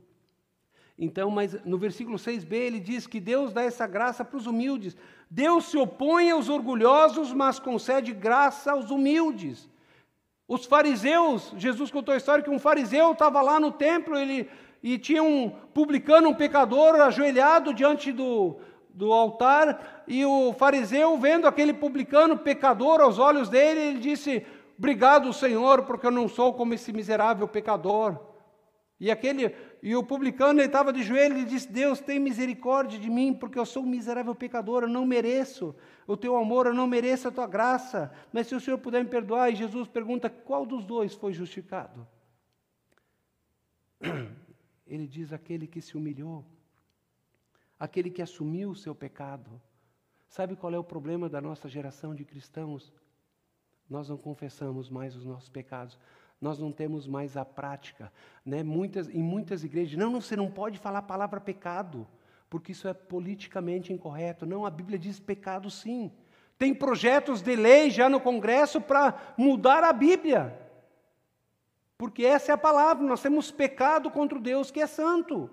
Então, 0.97 1.29
mas 1.29 1.53
no 1.63 1.77
versículo 1.77 2.17
6b 2.17 2.51
ele 2.53 2.79
diz 2.79 3.05
que 3.05 3.19
Deus 3.19 3.53
dá 3.53 3.61
essa 3.61 3.85
graça 3.85 4.25
para 4.25 4.37
os 4.37 4.47
humildes. 4.47 4.97
Deus 5.29 5.65
se 5.65 5.77
opõe 5.77 6.31
aos 6.31 6.49
orgulhosos, 6.49 7.31
mas 7.33 7.59
concede 7.59 8.13
graça 8.13 8.71
aos 8.71 8.89
humildes. 8.89 9.69
Os 10.47 10.65
fariseus, 10.65 11.53
Jesus 11.57 11.91
contou 11.91 12.13
a 12.13 12.17
história 12.17 12.43
que 12.43 12.49
um 12.49 12.57
fariseu 12.57 13.11
estava 13.11 13.41
lá 13.41 13.59
no 13.59 13.71
templo 13.71 14.17
ele, 14.17 14.49
e 14.81 14.97
tinha 14.97 15.21
um 15.21 15.49
publicano, 15.49 16.29
um 16.29 16.33
pecador, 16.33 16.95
ajoelhado 16.95 17.73
diante 17.73 18.11
do, 18.11 18.57
do 18.97 19.13
altar, 19.13 20.03
e 20.07 20.25
o 20.25 20.51
fariseu, 20.53 21.15
vendo 21.17 21.47
aquele 21.47 21.71
publicano 21.71 22.35
pecador 22.35 22.99
aos 22.99 23.19
olhos 23.19 23.47
dele, 23.47 23.79
ele 23.79 23.99
disse: 23.99 24.43
Obrigado, 24.75 25.31
Senhor, 25.31 25.83
porque 25.83 26.07
eu 26.07 26.11
não 26.11 26.27
sou 26.27 26.53
como 26.53 26.73
esse 26.73 26.91
miserável 26.91 27.47
pecador. 27.47 28.19
E 28.99 29.11
aquele 29.11 29.55
e 29.83 29.95
o 29.95 30.03
publicano 30.03 30.59
estava 30.59 30.91
de 30.91 31.03
joelho 31.03 31.37
e 31.37 31.45
disse: 31.45 31.71
Deus, 31.71 31.99
tem 31.99 32.19
misericórdia 32.19 32.97
de 32.97 33.09
mim, 33.09 33.35
porque 33.35 33.59
eu 33.59 33.65
sou 33.65 33.83
um 33.83 33.87
miserável 33.87 34.33
pecador, 34.33 34.83
eu 34.83 34.89
não 34.89 35.05
mereço 35.05 35.75
o 36.07 36.17
teu 36.17 36.35
amor, 36.35 36.65
eu 36.65 36.73
não 36.73 36.87
mereço 36.87 37.27
a 37.27 37.31
tua 37.31 37.45
graça. 37.45 38.11
Mas 38.33 38.47
se 38.47 38.55
o 38.55 38.59
Senhor 38.59 38.79
puder 38.79 39.03
me 39.03 39.09
perdoar, 39.09 39.51
e 39.51 39.55
Jesus 39.55 39.87
pergunta: 39.87 40.27
qual 40.27 40.65
dos 40.65 40.83
dois 40.83 41.13
foi 41.13 41.33
justificado? 41.33 42.07
Ele 44.87 45.05
diz: 45.05 45.31
aquele 45.31 45.67
que 45.67 45.81
se 45.81 45.95
humilhou, 45.95 46.43
aquele 47.79 48.09
que 48.09 48.21
assumiu 48.21 48.71
o 48.71 48.75
seu 48.75 48.93
pecado. 48.93 49.61
Sabe 50.27 50.55
qual 50.55 50.73
é 50.73 50.79
o 50.79 50.83
problema 50.83 51.29
da 51.29 51.41
nossa 51.41 51.69
geração 51.69 52.13
de 52.13 52.25
cristãos? 52.25 52.93
Nós 53.89 54.09
não 54.09 54.17
confessamos 54.17 54.89
mais 54.89 55.15
os 55.15 55.25
nossos 55.25 55.49
pecados 55.49 55.97
nós 56.39 56.59
não 56.59 56.71
temos 56.71 57.07
mais 57.07 57.35
a 57.35 57.43
prática. 57.43 58.11
Né? 58.45 58.63
Muitas, 58.63 59.09
em 59.09 59.21
muitas 59.21 59.63
igrejas, 59.63 59.97
não, 59.97 60.21
você 60.21 60.35
não 60.35 60.49
pode 60.49 60.77
falar 60.77 60.99
a 60.99 61.03
palavra 61.03 61.41
pecado, 61.41 62.07
porque 62.49 62.71
isso 62.71 62.87
é 62.87 62.93
politicamente 62.93 63.91
incorreto. 63.91 64.45
Não, 64.45 64.65
a 64.65 64.69
Bíblia 64.69 64.99
diz 64.99 65.19
pecado 65.19 65.69
sim. 65.69 66.11
Tem 66.57 66.73
projetos 66.73 67.41
de 67.41 67.55
lei 67.55 67.89
já 67.89 68.09
no 68.09 68.19
Congresso 68.19 68.79
para 68.79 69.33
mudar 69.37 69.83
a 69.83 69.93
Bíblia. 69.93 70.59
Porque 71.97 72.23
essa 72.23 72.51
é 72.51 72.53
a 72.53 72.57
palavra, 72.57 73.03
nós 73.05 73.21
temos 73.21 73.51
pecado 73.51 74.11
contra 74.11 74.37
o 74.37 74.41
Deus 74.41 74.69
que 74.69 74.79
é 74.79 74.87
santo. 74.87 75.49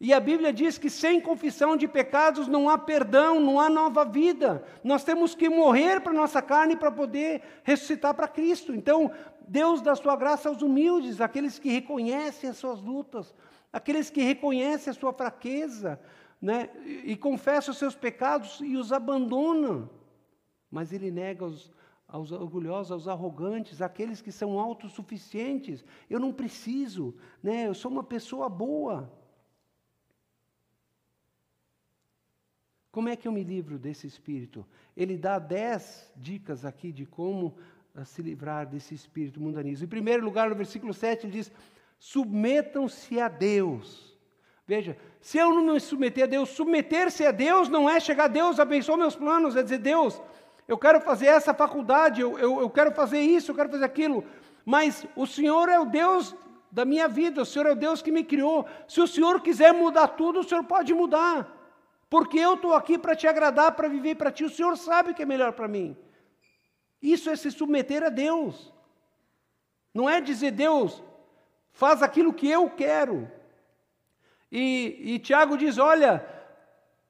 E 0.00 0.12
a 0.12 0.20
Bíblia 0.20 0.52
diz 0.52 0.78
que 0.78 0.88
sem 0.88 1.20
confissão 1.20 1.76
de 1.76 1.88
pecados 1.88 2.46
não 2.46 2.68
há 2.68 2.78
perdão, 2.78 3.40
não 3.40 3.58
há 3.58 3.68
nova 3.68 4.04
vida. 4.04 4.64
Nós 4.84 5.02
temos 5.02 5.34
que 5.34 5.48
morrer 5.48 6.00
para 6.00 6.12
nossa 6.12 6.40
carne 6.40 6.76
para 6.76 6.92
poder 6.92 7.42
ressuscitar 7.64 8.14
para 8.14 8.28
Cristo. 8.28 8.72
Então, 8.72 9.10
Deus 9.48 9.80
dá 9.82 9.96
sua 9.96 10.14
graça 10.14 10.48
aos 10.48 10.62
humildes, 10.62 11.20
aqueles 11.20 11.58
que 11.58 11.68
reconhecem 11.68 12.48
as 12.48 12.56
suas 12.56 12.80
lutas, 12.80 13.34
aqueles 13.72 14.08
que 14.08 14.22
reconhecem 14.22 14.92
a 14.92 14.94
sua 14.94 15.12
fraqueza, 15.12 15.98
né? 16.40 16.70
e, 16.84 17.12
e 17.12 17.16
confessam 17.16 17.72
os 17.72 17.78
seus 17.78 17.96
pecados 17.96 18.60
e 18.60 18.76
os 18.76 18.92
abandonam. 18.92 19.90
Mas 20.70 20.92
Ele 20.92 21.10
nega 21.10 21.44
os, 21.44 21.72
aos 22.06 22.30
orgulhosos, 22.30 22.92
aos 22.92 23.08
arrogantes, 23.08 23.82
aqueles 23.82 24.22
que 24.22 24.30
são 24.30 24.60
autossuficientes. 24.60 25.84
Eu 26.08 26.20
não 26.20 26.32
preciso, 26.32 27.16
né? 27.42 27.66
eu 27.66 27.74
sou 27.74 27.90
uma 27.90 28.04
pessoa 28.04 28.48
boa. 28.48 29.17
Como 32.98 33.08
é 33.08 33.14
que 33.14 33.28
eu 33.28 33.30
me 33.30 33.44
livro 33.44 33.78
desse 33.78 34.08
espírito? 34.08 34.66
Ele 34.96 35.16
dá 35.16 35.38
dez 35.38 36.12
dicas 36.16 36.64
aqui 36.64 36.90
de 36.90 37.06
como 37.06 37.54
uh, 37.94 38.04
se 38.04 38.20
livrar 38.20 38.66
desse 38.66 38.92
espírito 38.92 39.40
mundanismo. 39.40 39.84
Em 39.84 39.88
primeiro 39.88 40.24
lugar, 40.24 40.50
no 40.50 40.56
versículo 40.56 40.92
7, 40.92 41.24
ele 41.24 41.32
diz: 41.32 41.52
submetam-se 41.96 43.20
a 43.20 43.28
Deus. 43.28 44.18
Veja, 44.66 44.96
se 45.20 45.38
eu 45.38 45.54
não 45.54 45.74
me 45.74 45.78
submeter 45.78 46.24
a 46.24 46.26
Deus, 46.26 46.48
submeter-se 46.48 47.24
a 47.24 47.30
Deus 47.30 47.68
não 47.68 47.88
é 47.88 48.00
chegar 48.00 48.24
a 48.24 48.26
Deus, 48.26 48.58
abençoa 48.58 48.96
meus 48.96 49.14
planos, 49.14 49.54
é 49.54 49.62
dizer, 49.62 49.78
Deus, 49.78 50.20
eu 50.66 50.76
quero 50.76 51.00
fazer 51.00 51.26
essa 51.26 51.54
faculdade, 51.54 52.20
eu, 52.20 52.36
eu, 52.36 52.58
eu 52.62 52.68
quero 52.68 52.90
fazer 52.90 53.20
isso, 53.20 53.52
eu 53.52 53.54
quero 53.54 53.70
fazer 53.70 53.84
aquilo, 53.84 54.24
mas 54.64 55.06
o 55.14 55.24
Senhor 55.24 55.68
é 55.68 55.78
o 55.78 55.84
Deus 55.84 56.34
da 56.68 56.84
minha 56.84 57.06
vida, 57.06 57.42
o 57.42 57.46
Senhor 57.46 57.66
é 57.68 57.70
o 57.70 57.76
Deus 57.76 58.02
que 58.02 58.10
me 58.10 58.24
criou. 58.24 58.66
Se 58.88 59.00
o 59.00 59.06
Senhor 59.06 59.40
quiser 59.40 59.72
mudar 59.72 60.08
tudo, 60.08 60.40
o 60.40 60.42
Senhor 60.44 60.64
pode 60.64 60.92
mudar. 60.92 61.57
Porque 62.10 62.38
eu 62.38 62.54
estou 62.54 62.74
aqui 62.74 62.98
para 62.98 63.14
te 63.14 63.26
agradar, 63.26 63.72
para 63.72 63.88
viver 63.88 64.14
para 64.14 64.32
ti. 64.32 64.44
O 64.44 64.50
Senhor 64.50 64.76
sabe 64.76 65.10
o 65.10 65.14
que 65.14 65.22
é 65.22 65.26
melhor 65.26 65.52
para 65.52 65.68
mim. 65.68 65.96
Isso 67.02 67.28
é 67.30 67.36
se 67.36 67.50
submeter 67.50 68.02
a 68.02 68.08
Deus. 68.08 68.72
Não 69.92 70.08
é 70.08 70.20
dizer, 70.20 70.52
Deus, 70.52 71.02
faz 71.72 72.02
aquilo 72.02 72.32
que 72.32 72.48
eu 72.48 72.70
quero. 72.70 73.30
E, 74.50 75.14
e 75.14 75.18
Tiago 75.18 75.56
diz: 75.56 75.76
olha, 75.78 76.26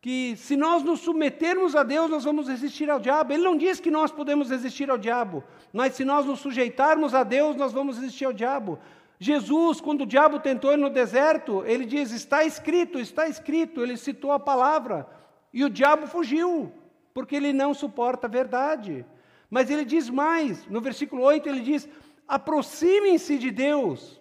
que 0.00 0.36
se 0.36 0.56
nós 0.56 0.82
nos 0.82 1.00
submetermos 1.00 1.74
a 1.74 1.82
Deus, 1.82 2.10
nós 2.10 2.24
vamos 2.24 2.48
resistir 2.48 2.88
ao 2.90 3.00
diabo. 3.00 3.32
Ele 3.32 3.42
não 3.42 3.56
diz 3.56 3.80
que 3.80 3.90
nós 3.90 4.12
podemos 4.12 4.50
resistir 4.50 4.90
ao 4.90 4.98
diabo, 4.98 5.42
mas 5.72 5.94
se 5.94 6.04
nós 6.04 6.24
nos 6.24 6.40
sujeitarmos 6.40 7.14
a 7.14 7.24
Deus, 7.24 7.56
nós 7.56 7.72
vamos 7.72 7.98
resistir 7.98 8.24
ao 8.24 8.32
diabo. 8.32 8.78
Jesus, 9.20 9.80
quando 9.80 10.02
o 10.02 10.06
diabo 10.06 10.38
tentou 10.38 10.72
ele 10.72 10.82
no 10.82 10.90
deserto, 10.90 11.64
ele 11.64 11.84
diz: 11.84 12.12
Está 12.12 12.44
escrito, 12.44 12.98
está 12.98 13.26
escrito. 13.26 13.82
Ele 13.82 13.96
citou 13.96 14.30
a 14.30 14.38
palavra. 14.38 15.08
E 15.52 15.64
o 15.64 15.70
diabo 15.70 16.06
fugiu, 16.06 16.72
porque 17.12 17.34
ele 17.34 17.52
não 17.52 17.74
suporta 17.74 18.26
a 18.26 18.30
verdade. 18.30 19.04
Mas 19.50 19.70
ele 19.70 19.84
diz 19.84 20.08
mais, 20.08 20.66
no 20.66 20.80
versículo 20.80 21.22
8, 21.22 21.48
ele 21.48 21.60
diz: 21.60 21.88
Aproximem-se 22.28 23.38
de 23.38 23.50
Deus. 23.50 24.20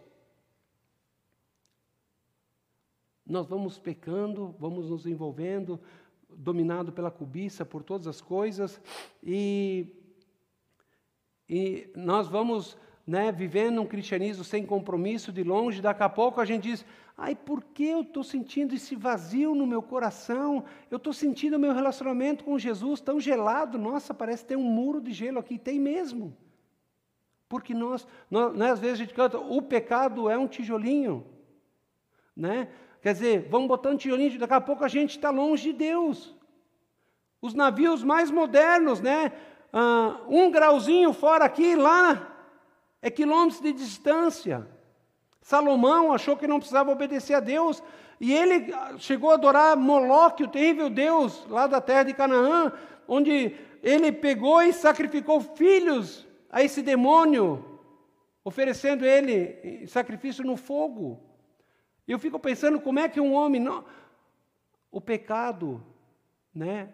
Nós 3.25 3.45
vamos 3.45 3.77
pecando, 3.77 4.55
vamos 4.57 4.89
nos 4.89 5.05
envolvendo, 5.05 5.79
dominado 6.29 6.93
pela 6.93 7.11
cobiça, 7.11 7.65
por 7.65 7.83
todas 7.83 8.07
as 8.07 8.21
coisas, 8.21 8.81
e, 9.21 9.87
e 11.49 11.91
nós 11.93 12.29
vamos 12.29 12.77
né, 13.07 13.31
vivendo 13.31 13.81
um 13.81 13.85
cristianismo 13.85 14.43
sem 14.43 14.65
compromisso, 14.65 15.31
de 15.31 15.41
longe, 15.41 15.81
daqui 15.81 16.03
a 16.03 16.09
pouco 16.09 16.41
a 16.41 16.45
gente 16.45 16.63
diz: 16.63 16.85
ai, 17.17 17.33
por 17.33 17.63
que 17.63 17.85
eu 17.85 18.01
estou 18.01 18.21
sentindo 18.21 18.75
esse 18.75 18.97
vazio 18.97 19.55
no 19.55 19.65
meu 19.65 19.81
coração? 19.81 20.65
Eu 20.91 20.97
estou 20.97 21.13
sentindo 21.13 21.55
o 21.55 21.59
meu 21.59 21.73
relacionamento 21.73 22.43
com 22.43 22.59
Jesus 22.59 22.99
tão 22.99 23.17
gelado, 23.17 23.77
nossa, 23.77 24.13
parece 24.13 24.43
ter 24.45 24.57
um 24.57 24.63
muro 24.63 24.99
de 24.99 25.13
gelo 25.13 25.39
aqui, 25.39 25.57
tem 25.57 25.79
mesmo. 25.79 26.35
Porque 27.47 27.73
nós, 27.73 28.05
nós 28.29 28.53
né, 28.53 28.71
às 28.71 28.79
vezes 28.79 28.95
a 28.95 29.03
gente 29.05 29.13
canta, 29.13 29.39
o 29.39 29.61
pecado 29.61 30.29
é 30.29 30.37
um 30.37 30.47
tijolinho, 30.47 31.25
né? 32.35 32.67
Quer 33.01 33.13
dizer, 33.13 33.47
vamos 33.49 33.69
botando 33.69 33.99
tijolinho, 33.99 34.37
daqui 34.37 34.53
a 34.53 34.59
pouco 34.59 34.83
a 34.83 34.89
gente 34.89 35.11
está 35.11 35.29
longe 35.29 35.71
de 35.71 35.73
Deus. 35.73 36.35
Os 37.41 37.53
navios 37.53 38.03
mais 38.03 38.29
modernos, 38.29 38.99
né? 38.99 39.31
Ah, 39.71 40.19
um 40.27 40.51
grauzinho 40.51 41.13
fora 41.13 41.45
aqui, 41.45 41.73
lá 41.73 42.33
é 43.01 43.09
quilômetros 43.09 43.61
de 43.61 43.71
distância. 43.73 44.67
Salomão 45.41 46.11
achou 46.11 46.35
que 46.35 46.47
não 46.47 46.59
precisava 46.59 46.91
obedecer 46.91 47.33
a 47.33 47.39
Deus, 47.39 47.81
e 48.19 48.33
ele 48.33 48.73
chegou 48.97 49.31
a 49.31 49.35
adorar 49.35 49.77
Moloque, 49.77 50.43
o 50.43 50.47
terrível 50.47 50.89
Deus, 50.89 51.45
lá 51.47 51.67
da 51.67 51.79
terra 51.79 52.03
de 52.03 52.13
Canaã, 52.13 52.73
onde 53.07 53.55
ele 53.83 54.11
pegou 54.11 54.61
e 54.61 54.73
sacrificou 54.73 55.39
filhos 55.39 56.27
a 56.49 56.63
esse 56.63 56.81
demônio, 56.81 57.79
oferecendo 58.43 59.05
ele 59.05 59.85
sacrifício 59.87 60.43
no 60.43 60.57
fogo. 60.57 61.21
E 62.07 62.11
eu 62.11 62.19
fico 62.19 62.39
pensando 62.39 62.79
como 62.79 62.99
é 62.99 63.07
que 63.07 63.19
um 63.19 63.33
homem. 63.33 63.61
Não... 63.61 63.85
O 64.89 65.01
pecado, 65.01 65.83
né? 66.53 66.89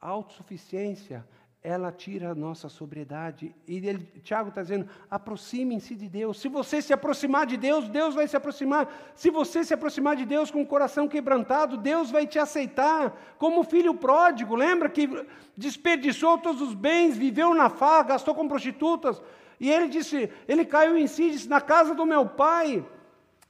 A 0.00 0.08
autossuficiência, 0.08 1.26
ela 1.68 1.92
tira 1.92 2.30
a 2.30 2.34
nossa 2.34 2.66
sobriedade. 2.70 3.54
E 3.66 3.76
ele, 3.76 3.98
Tiago 4.22 4.48
está 4.48 4.62
dizendo: 4.62 4.88
aproximem-se 5.10 5.94
de 5.94 6.08
Deus. 6.08 6.40
Se 6.40 6.48
você 6.48 6.80
se 6.80 6.94
aproximar 6.94 7.44
de 7.44 7.58
Deus, 7.58 7.90
Deus 7.90 8.14
vai 8.14 8.26
se 8.26 8.34
aproximar. 8.34 8.88
Se 9.14 9.28
você 9.28 9.62
se 9.62 9.74
aproximar 9.74 10.16
de 10.16 10.24
Deus 10.24 10.50
com 10.50 10.62
o 10.62 10.66
coração 10.66 11.06
quebrantado, 11.06 11.76
Deus 11.76 12.10
vai 12.10 12.26
te 12.26 12.38
aceitar. 12.38 13.14
Como 13.36 13.62
filho 13.62 13.92
pródigo, 13.92 14.56
lembra 14.56 14.88
que 14.88 15.10
desperdiçou 15.54 16.38
todos 16.38 16.62
os 16.62 16.72
bens, 16.72 17.18
viveu 17.18 17.54
na 17.54 17.68
farra, 17.68 18.04
gastou 18.14 18.34
com 18.34 18.48
prostitutas. 18.48 19.20
E 19.60 19.70
ele 19.70 19.88
disse: 19.88 20.30
ele 20.48 20.64
caiu 20.64 20.96
em 20.96 21.06
si, 21.06 21.30
disse: 21.30 21.50
na 21.50 21.60
casa 21.60 21.94
do 21.94 22.06
meu 22.06 22.24
pai. 22.24 22.82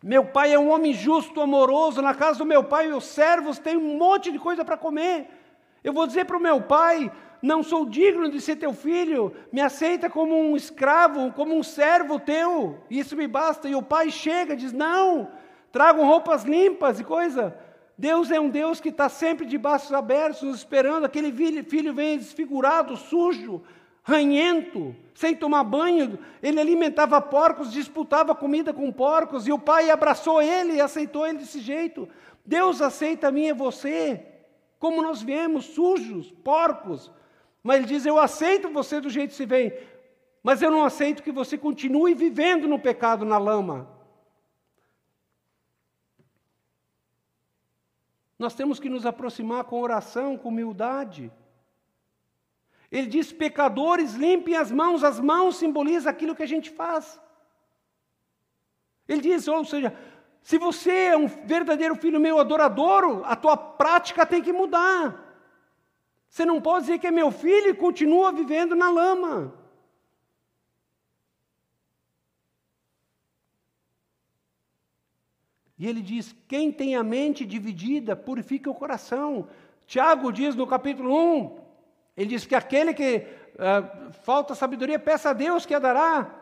Meu 0.03 0.25
pai 0.25 0.53
é 0.53 0.59
um 0.59 0.71
homem 0.71 0.93
justo, 0.93 1.41
amoroso. 1.41 2.03
Na 2.03 2.15
casa 2.15 2.39
do 2.39 2.45
meu 2.45 2.65
pai, 2.65 2.93
os 2.93 3.05
servos 3.05 3.61
têm 3.61 3.77
um 3.77 3.97
monte 3.97 4.33
de 4.33 4.41
coisa 4.41 4.65
para 4.65 4.77
comer. 4.77 5.29
Eu 5.85 5.93
vou 5.93 6.07
dizer 6.07 6.25
para 6.25 6.37
o 6.37 6.41
meu 6.41 6.61
pai: 6.61 7.13
não 7.43 7.63
sou 7.63 7.87
digno 7.87 8.29
de 8.31 8.41
ser 8.41 8.57
teu 8.57 8.73
filho, 8.73 9.33
me 9.53 9.61
aceita 9.61 10.11
como 10.11 10.35
um 10.35 10.57
escravo, 10.57 11.33
como 11.33 11.57
um 11.57 11.63
servo 11.63 12.19
teu, 12.19 12.79
isso 12.91 13.17
me 13.17 13.27
basta. 13.27 13.69
E 13.69 13.75
o 13.75 13.83
pai 13.83 14.11
chega 14.11 14.55
e 14.55 14.57
diz: 14.57 14.73
Não, 14.73 15.29
tragam 15.71 16.05
roupas 16.05 16.45
limpas 16.45 16.99
e 16.99 17.05
coisa. 17.05 17.57
Deus 17.97 18.31
é 18.31 18.39
um 18.39 18.49
Deus 18.49 18.81
que 18.81 18.91
está 18.91 19.09
sempre 19.09 19.45
de 19.45 19.59
braços 19.59 19.93
abertos, 19.93 20.43
esperando. 20.55 21.05
Aquele 21.05 21.33
filho 21.65 21.93
vem 21.93 22.17
desfigurado, 22.17 22.97
sujo, 22.97 23.63
ranhento, 24.05 24.95
sem 25.15 25.35
tomar 25.35 25.65
banho. 25.65 26.19
Ele 26.41 26.61
alimentava 26.61 27.21
porcos, 27.21 27.73
disputava 27.73 28.35
comida 28.37 28.73
com 28.73 28.93
porcos, 28.93 29.49
e 29.49 29.53
o 29.53 29.59
pai 29.59 29.91
abraçou 29.91 30.41
ele 30.41 30.75
e 30.75 30.81
aceitou 30.81 31.27
ele 31.27 31.39
desse 31.39 31.59
jeito. 31.59 32.09
Deus 32.47 32.81
aceita 32.81 33.29
a 33.29 33.33
mim 33.33 33.47
e 33.47 33.53
você, 33.53 34.25
como 34.79 35.03
nós 35.03 35.21
viemos, 35.21 35.67
sujos, 35.67 36.31
porcos, 36.45 37.11
mas 37.63 37.79
ele 37.79 37.87
diz: 37.87 38.07
Eu 38.07 38.19
aceito 38.19 38.71
você 38.71 39.01
do 39.01 39.11
jeito 39.11 39.31
que 39.31 39.37
se 39.37 39.47
vem, 39.47 39.73
mas 40.43 40.63
eu 40.63 40.71
não 40.71 40.85
aceito 40.85 41.23
que 41.23 41.33
você 41.33 41.59
continue 41.59 42.15
vivendo 42.15 42.67
no 42.69 42.79
pecado, 42.79 43.25
na 43.25 43.39
lama. 43.39 43.89
Nós 48.39 48.55
temos 48.55 48.79
que 48.79 48.89
nos 48.89 49.05
aproximar 49.05 49.65
com 49.65 49.81
oração, 49.81 50.39
com 50.39 50.49
humildade. 50.49 51.33
Ele 52.91 53.07
diz: 53.07 53.33
pecadores, 53.33 54.15
limpem 54.15 54.57
as 54.57 54.71
mãos. 54.71 55.03
As 55.03 55.19
mãos 55.19 55.57
simbolizam 55.57 56.11
aquilo 56.11 56.37
que 56.37 56.43
a 56.43 56.47
gente 56.47 56.71
faz. 56.71 57.21
Ele 59.09 59.23
diz, 59.23 59.49
ou 59.49 59.65
seja, 59.65 59.97
se 60.43 60.59
você 60.59 60.91
é 60.91 61.17
um 61.17 61.27
verdadeiro 61.27 61.97
filho 61.97 62.21
meu 62.21 62.39
adorador, 62.39 63.23
a 63.25 63.35
tua 63.35 63.57
prática 63.57 64.27
tem 64.27 64.43
que 64.43 64.53
mudar. 64.53 65.28
Você 66.29 66.45
não 66.45 66.61
pode 66.61 66.87
dizer 66.87 66.99
que 66.99 67.07
é 67.07 67.11
meu 67.11 67.31
filho 67.31 67.71
e 67.71 67.75
continua 67.75 68.33
vivendo 68.33 68.77
na 68.77 68.91
lama. 68.91 69.55
E 75.79 75.87
ele 75.87 76.03
diz: 76.03 76.35
quem 76.47 76.73
tem 76.73 76.97
a 76.97 77.03
mente 77.03 77.47
dividida, 77.47 78.17
purifica 78.17 78.71
o 78.71 78.75
coração. 78.75 79.49
Tiago 79.87 80.33
diz 80.33 80.55
no 80.55 80.67
capítulo 80.67 81.15
1, 81.15 81.61
ele 82.17 82.31
diz 82.31 82.45
que 82.45 82.55
aquele 82.55 82.93
que 82.93 83.27
uh, 83.55 84.13
falta 84.23 84.55
sabedoria, 84.55 84.99
peça 84.99 85.31
a 85.31 85.33
Deus 85.33 85.65
que 85.65 85.75
a 85.75 85.79
dará. 85.79 86.38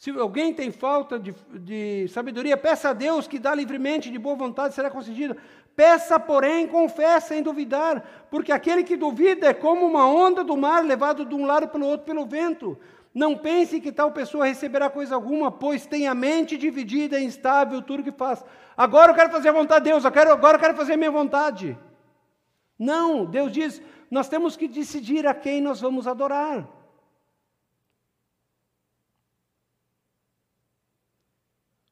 Se 0.00 0.08
alguém 0.12 0.54
tem 0.54 0.70
falta 0.70 1.18
de, 1.18 1.34
de, 1.60 2.08
sabedoria, 2.08 2.56
peça 2.56 2.88
a 2.88 2.92
Deus 2.94 3.28
que 3.28 3.38
dá 3.38 3.54
livremente, 3.54 4.10
de 4.10 4.18
boa 4.18 4.34
vontade, 4.34 4.74
será 4.74 4.88
concedido. 4.90 5.36
Peça, 5.76 6.18
porém, 6.18 6.66
confessa 6.66 7.28
sem 7.28 7.42
duvidar, 7.42 8.02
porque 8.30 8.50
aquele 8.50 8.82
que 8.82 8.96
duvida 8.96 9.48
é 9.48 9.52
como 9.52 9.84
uma 9.84 10.06
onda 10.08 10.42
do 10.42 10.56
mar 10.56 10.82
levado 10.82 11.26
de 11.26 11.34
um 11.34 11.44
lado 11.44 11.68
pelo 11.68 11.84
outro 11.84 12.06
pelo 12.06 12.24
vento. 12.24 12.78
Não 13.14 13.36
pense 13.36 13.78
que 13.78 13.92
tal 13.92 14.10
pessoa 14.10 14.46
receberá 14.46 14.88
coisa 14.88 15.14
alguma, 15.14 15.52
pois 15.52 15.84
tem 15.84 16.08
a 16.08 16.14
mente 16.14 16.56
dividida 16.56 17.20
e 17.20 17.24
instável 17.26 17.82
tudo 17.82 18.02
que 18.02 18.10
faz. 18.10 18.42
Agora 18.74 19.12
eu 19.12 19.14
quero 19.14 19.30
fazer 19.30 19.50
a 19.50 19.52
vontade 19.52 19.84
de 19.84 19.90
Deus, 19.90 20.02
eu 20.02 20.10
quero, 20.10 20.32
agora 20.32 20.56
eu 20.56 20.60
quero 20.60 20.78
fazer 20.78 20.94
a 20.94 20.96
minha 20.96 21.10
vontade. 21.10 21.76
Não, 22.78 23.26
Deus 23.26 23.52
diz, 23.52 23.82
nós 24.10 24.30
temos 24.30 24.56
que 24.56 24.66
decidir 24.66 25.26
a 25.26 25.34
quem 25.34 25.60
nós 25.60 25.78
vamos 25.78 26.06
adorar. 26.06 26.79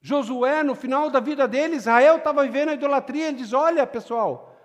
Josué, 0.08 0.62
no 0.62 0.74
final 0.74 1.10
da 1.10 1.20
vida 1.20 1.46
dele, 1.46 1.76
Israel 1.76 2.16
estava 2.16 2.42
vivendo 2.42 2.70
a 2.70 2.74
idolatria. 2.80 3.28
Ele 3.28 3.36
diz: 3.36 3.52
Olha, 3.52 3.86
pessoal, 3.86 4.56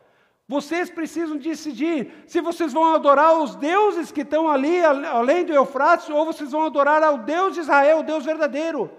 vocês 0.48 0.90
precisam 0.90 1.36
decidir 1.38 2.24
se 2.26 2.40
vocês 2.40 2.72
vão 2.72 2.96
adorar 2.96 3.38
os 3.44 3.54
deuses 3.56 4.10
que 4.10 4.22
estão 4.22 4.50
ali, 4.50 4.82
além 4.82 5.44
do 5.44 5.54
Eufrates, 5.54 6.10
ou 6.10 6.26
vocês 6.26 6.54
vão 6.54 6.64
adorar 6.66 7.04
ao 7.04 7.18
Deus 7.18 7.56
de 7.56 7.60
Israel, 7.60 8.00
o 8.00 8.04
Deus 8.04 8.24
verdadeiro. 8.24 8.90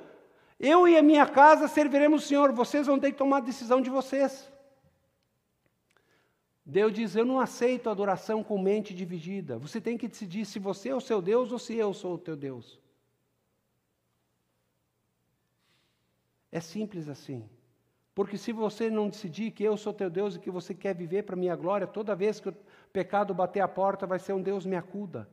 Eu 0.60 0.86
e 0.86 0.98
a 0.98 1.02
minha 1.02 1.26
casa 1.26 1.66
serviremos 1.66 2.22
o 2.22 2.26
Senhor, 2.26 2.52
vocês 2.52 2.86
vão 2.86 2.98
ter 2.98 3.12
que 3.12 3.18
tomar 3.18 3.38
a 3.38 3.48
decisão 3.50 3.80
de 3.80 3.88
vocês. 3.88 4.52
Deus 6.66 6.92
diz: 6.92 7.16
Eu 7.16 7.24
não 7.24 7.40
aceito 7.40 7.88
adoração 7.88 8.44
com 8.44 8.58
mente 8.58 8.92
dividida. 8.92 9.56
Você 9.56 9.80
tem 9.80 9.96
que 9.96 10.08
decidir 10.08 10.44
se 10.44 10.58
você 10.58 10.90
é 10.90 10.94
o 10.94 11.00
seu 11.00 11.22
Deus 11.22 11.50
ou 11.50 11.58
se 11.58 11.74
eu 11.74 11.94
sou 11.94 12.14
o 12.14 12.18
teu 12.18 12.36
Deus. 12.36 12.84
É 16.55 16.60
simples 16.60 17.09
assim. 17.09 17.43
Porque 18.14 18.39
se 18.39 18.52
você 18.52 18.89
não 18.89 19.09
decidir 19.09 19.51
que 19.51 19.64
eu 19.64 19.76
sou 19.76 19.93
teu 19.93 20.09
Deus 20.09 20.36
e 20.36 20.39
que 20.39 20.52
você 20.52 20.72
quer 20.72 20.94
viver 20.94 21.24
para 21.24 21.35
minha 21.35 21.56
glória, 21.56 21.85
toda 21.85 22.14
vez 22.14 22.39
que 22.39 22.48
o 22.48 22.55
pecado 22.93 23.35
bater 23.35 23.59
a 23.59 23.66
porta, 23.66 24.06
vai 24.06 24.20
ser 24.20 24.35
um 24.35 24.40
Deus 24.40 24.64
me 24.64 24.76
acuda. 24.76 25.28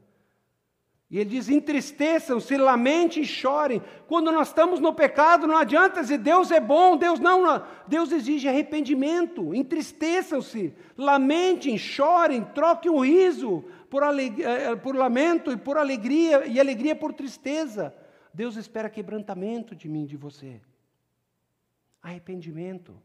E 1.11 1.19
ele 1.19 1.29
diz: 1.29 1.47
entristeçam-se, 1.47 2.57
lamentem 2.57 3.21
e 3.21 3.25
chorem. 3.27 3.83
Quando 4.07 4.31
nós 4.31 4.47
estamos 4.47 4.79
no 4.79 4.95
pecado, 4.95 5.45
não 5.45 5.57
adianta 5.57 6.01
dizer 6.01 6.17
Deus 6.17 6.49
é 6.49 6.59
bom, 6.59 6.97
Deus 6.97 7.19
não. 7.19 7.43
não. 7.43 7.63
Deus 7.87 8.11
exige 8.11 8.47
arrependimento. 8.47 9.53
Entristeçam-se, 9.53 10.73
lamentem, 10.97 11.77
chorem, 11.77 12.43
troquem 12.45 12.91
o 12.91 12.99
riso 12.99 13.63
por, 13.91 14.01
aleg... 14.01 14.41
Eh, 14.41 14.75
por 14.77 14.95
lamento 14.95 15.51
e 15.51 15.57
por 15.57 15.77
alegria, 15.77 16.47
e 16.47 16.59
alegria 16.59 16.95
por 16.95 17.13
tristeza. 17.13 17.93
Deus 18.33 18.55
espera 18.55 18.89
quebrantamento 18.89 19.75
de 19.75 19.87
mim 19.87 20.05
e 20.05 20.07
de 20.07 20.17
você 20.17 20.59
arrependimento. 22.01 22.99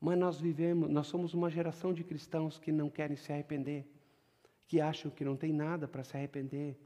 Mas 0.00 0.18
nós 0.18 0.40
vivemos, 0.40 0.90
nós 0.90 1.06
somos 1.06 1.34
uma 1.34 1.50
geração 1.50 1.92
de 1.92 2.04
cristãos 2.04 2.58
que 2.58 2.70
não 2.70 2.90
querem 2.90 3.16
se 3.16 3.32
arrepender, 3.32 3.86
que 4.66 4.80
acham 4.80 5.10
que 5.10 5.24
não 5.24 5.36
tem 5.36 5.52
nada 5.52 5.88
para 5.88 6.04
se 6.04 6.16
arrepender. 6.16 6.78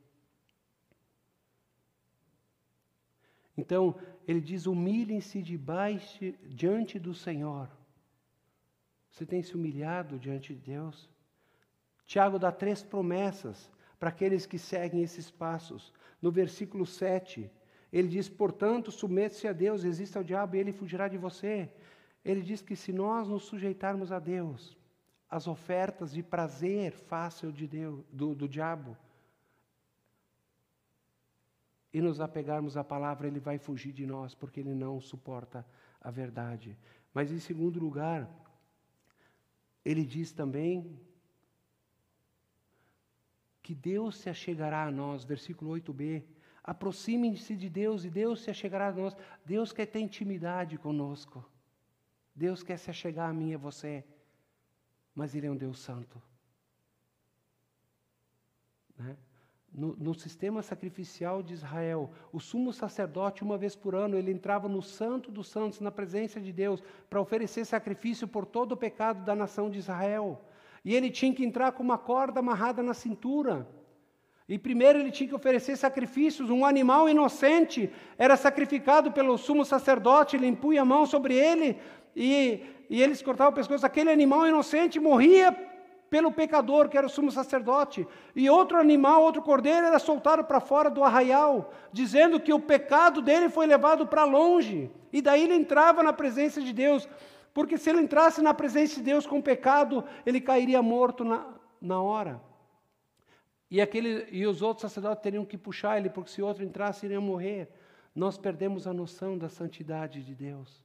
Então, 3.56 3.98
ele 4.26 4.40
diz: 4.40 4.66
humilhem-se 4.66 5.42
debaixo, 5.42 6.32
diante 6.46 6.98
do 6.98 7.12
Senhor. 7.12 7.68
Você 9.10 9.26
tem 9.26 9.42
se 9.42 9.54
humilhado 9.54 10.18
diante 10.18 10.54
de 10.54 10.60
Deus? 10.60 11.10
Tiago 12.06 12.38
dá 12.38 12.50
três 12.50 12.82
promessas 12.82 13.70
para 13.98 14.08
aqueles 14.08 14.46
que 14.46 14.58
seguem 14.58 15.02
esses 15.02 15.30
passos. 15.30 15.92
No 16.22 16.30
versículo 16.30 16.86
7, 16.86 17.50
ele 17.92 18.08
diz, 18.08 18.28
portanto, 18.28 18.90
submete-se 18.90 19.48
a 19.48 19.52
Deus, 19.52 19.82
resista 19.82 20.18
ao 20.18 20.24
diabo 20.24 20.54
e 20.54 20.58
ele 20.60 20.72
fugirá 20.72 21.08
de 21.08 21.18
você. 21.18 21.68
Ele 22.24 22.40
diz 22.40 22.62
que 22.62 22.76
se 22.76 22.92
nós 22.92 23.26
nos 23.28 23.44
sujeitarmos 23.44 24.12
a 24.12 24.18
Deus, 24.18 24.76
as 25.28 25.46
ofertas 25.46 26.12
de 26.12 26.22
prazer 26.22 26.92
fácil 26.92 27.50
de 27.50 27.66
Deus, 27.66 28.04
do, 28.12 28.34
do 28.34 28.48
diabo, 28.48 28.96
e 31.92 32.00
nos 32.00 32.20
apegarmos 32.20 32.76
à 32.76 32.84
palavra, 32.84 33.26
ele 33.26 33.40
vai 33.40 33.58
fugir 33.58 33.92
de 33.92 34.06
nós, 34.06 34.34
porque 34.34 34.60
ele 34.60 34.74
não 34.74 35.00
suporta 35.00 35.66
a 36.00 36.10
verdade. 36.10 36.78
Mas, 37.12 37.32
em 37.32 37.40
segundo 37.40 37.80
lugar, 37.80 38.30
ele 39.84 40.04
diz 40.04 40.30
também 40.30 40.96
que 43.60 43.74
Deus 43.74 44.18
se 44.18 44.30
achegará 44.30 44.84
a 44.84 44.90
nós, 44.90 45.24
versículo 45.24 45.72
8b. 45.72 46.24
Aproximem-se 46.62 47.56
de 47.56 47.68
Deus 47.68 48.04
e 48.04 48.10
Deus 48.10 48.42
se 48.42 48.50
achegará 48.50 48.88
a 48.88 48.92
nós. 48.92 49.16
Deus 49.44 49.72
quer 49.72 49.86
ter 49.86 50.00
intimidade 50.00 50.76
conosco. 50.78 51.44
Deus 52.34 52.62
quer 52.62 52.78
se 52.78 52.90
achegar 52.90 53.28
a 53.28 53.32
mim 53.32 53.50
e 53.50 53.54
a 53.54 53.58
você. 53.58 54.04
Mas 55.14 55.34
Ele 55.34 55.46
é 55.46 55.50
um 55.50 55.56
Deus 55.56 55.78
santo. 55.78 56.20
Né? 58.96 59.16
No, 59.72 59.94
no, 59.96 60.14
sistema 60.14 60.62
sacrificial 60.62 61.42
de 61.42 61.54
Israel, 61.54 62.10
o 62.32 62.40
sumo 62.40 62.72
sacerdote, 62.72 63.44
uma 63.44 63.56
vez 63.56 63.76
por 63.76 63.94
ano, 63.94 64.16
ele 64.16 64.32
entrava 64.32 64.68
no 64.68 64.82
Santo 64.82 65.30
dos 65.30 65.48
Santos, 65.48 65.78
na 65.80 65.92
presença 65.92 66.40
de 66.40 66.52
Deus, 66.52 66.82
para 67.08 67.20
oferecer 67.20 67.64
sacrifício 67.64 68.26
por 68.26 68.44
todo 68.44 68.72
o 68.72 68.76
pecado 68.76 69.24
da 69.24 69.34
nação 69.34 69.70
de 69.70 69.78
Israel. 69.78 70.44
E 70.84 70.94
ele 70.94 71.08
tinha 71.08 71.32
que 71.32 71.44
entrar 71.44 71.70
com 71.72 71.84
uma 71.84 71.98
corda 71.98 72.40
amarrada 72.40 72.82
na 72.82 72.94
cintura. 72.94 73.68
E 74.50 74.58
primeiro 74.58 74.98
ele 74.98 75.12
tinha 75.12 75.28
que 75.28 75.34
oferecer 75.34 75.76
sacrifícios, 75.76 76.50
um 76.50 76.66
animal 76.66 77.08
inocente 77.08 77.88
era 78.18 78.36
sacrificado 78.36 79.12
pelo 79.12 79.38
sumo 79.38 79.64
sacerdote, 79.64 80.34
ele 80.34 80.48
impunha 80.48 80.82
a 80.82 80.84
mão 80.84 81.06
sobre 81.06 81.34
ele 81.34 81.78
e, 82.16 82.60
e 82.90 83.00
eles 83.00 83.22
cortavam 83.22 83.52
o 83.52 83.54
pescoço. 83.54 83.86
Aquele 83.86 84.10
animal 84.10 84.48
inocente 84.48 84.98
morria 84.98 85.56
pelo 86.10 86.32
pecador, 86.32 86.88
que 86.88 86.98
era 86.98 87.06
o 87.06 87.10
sumo 87.10 87.30
sacerdote. 87.30 88.04
E 88.34 88.50
outro 88.50 88.76
animal, 88.76 89.22
outro 89.22 89.40
cordeiro, 89.40 89.86
era 89.86 90.00
soltado 90.00 90.42
para 90.42 90.58
fora 90.58 90.90
do 90.90 91.04
arraial, 91.04 91.72
dizendo 91.92 92.40
que 92.40 92.52
o 92.52 92.58
pecado 92.58 93.22
dele 93.22 93.48
foi 93.48 93.68
levado 93.68 94.04
para 94.04 94.24
longe. 94.24 94.90
E 95.12 95.22
daí 95.22 95.44
ele 95.44 95.54
entrava 95.54 96.02
na 96.02 96.12
presença 96.12 96.60
de 96.60 96.72
Deus, 96.72 97.08
porque 97.54 97.78
se 97.78 97.88
ele 97.88 98.00
entrasse 98.00 98.42
na 98.42 98.52
presença 98.52 98.96
de 98.96 99.02
Deus 99.02 99.28
com 99.28 99.40
pecado, 99.40 100.02
ele 100.26 100.40
cairia 100.40 100.82
morto 100.82 101.22
na, 101.24 101.46
na 101.80 102.02
hora. 102.02 102.49
E, 103.70 103.80
aquele, 103.80 104.26
e 104.30 104.46
os 104.46 104.62
outros 104.62 104.82
sacerdotes 104.82 105.22
teriam 105.22 105.44
que 105.44 105.56
puxar 105.56 105.96
ele, 105.96 106.10
porque 106.10 106.30
se 106.30 106.42
outro 106.42 106.64
entrasse, 106.64 107.06
iriam 107.06 107.22
morrer. 107.22 107.68
Nós 108.12 108.36
perdemos 108.36 108.86
a 108.86 108.92
noção 108.92 109.38
da 109.38 109.48
santidade 109.48 110.24
de 110.24 110.34
Deus. 110.34 110.84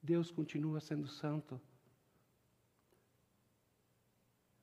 Deus 0.00 0.30
continua 0.30 0.80
sendo 0.80 1.08
santo. 1.08 1.60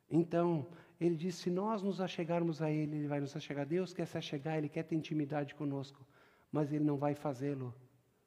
Então, 0.09 0.67
ele 0.99 1.15
diz: 1.15 1.35
se 1.35 1.49
nós 1.49 1.83
nos 1.83 1.99
achegarmos 1.99 2.61
a 2.61 2.71
Ele, 2.71 2.95
Ele 2.95 3.07
vai 3.07 3.19
nos 3.19 3.35
achegar. 3.35 3.65
Deus 3.65 3.93
quer 3.93 4.07
se 4.07 4.17
achegar, 4.17 4.57
Ele 4.57 4.69
quer 4.69 4.83
ter 4.83 4.95
intimidade 4.95 5.53
conosco, 5.55 6.05
mas 6.49 6.71
Ele 6.71 6.85
não 6.85 6.97
vai 6.97 7.15
fazê-lo 7.15 7.75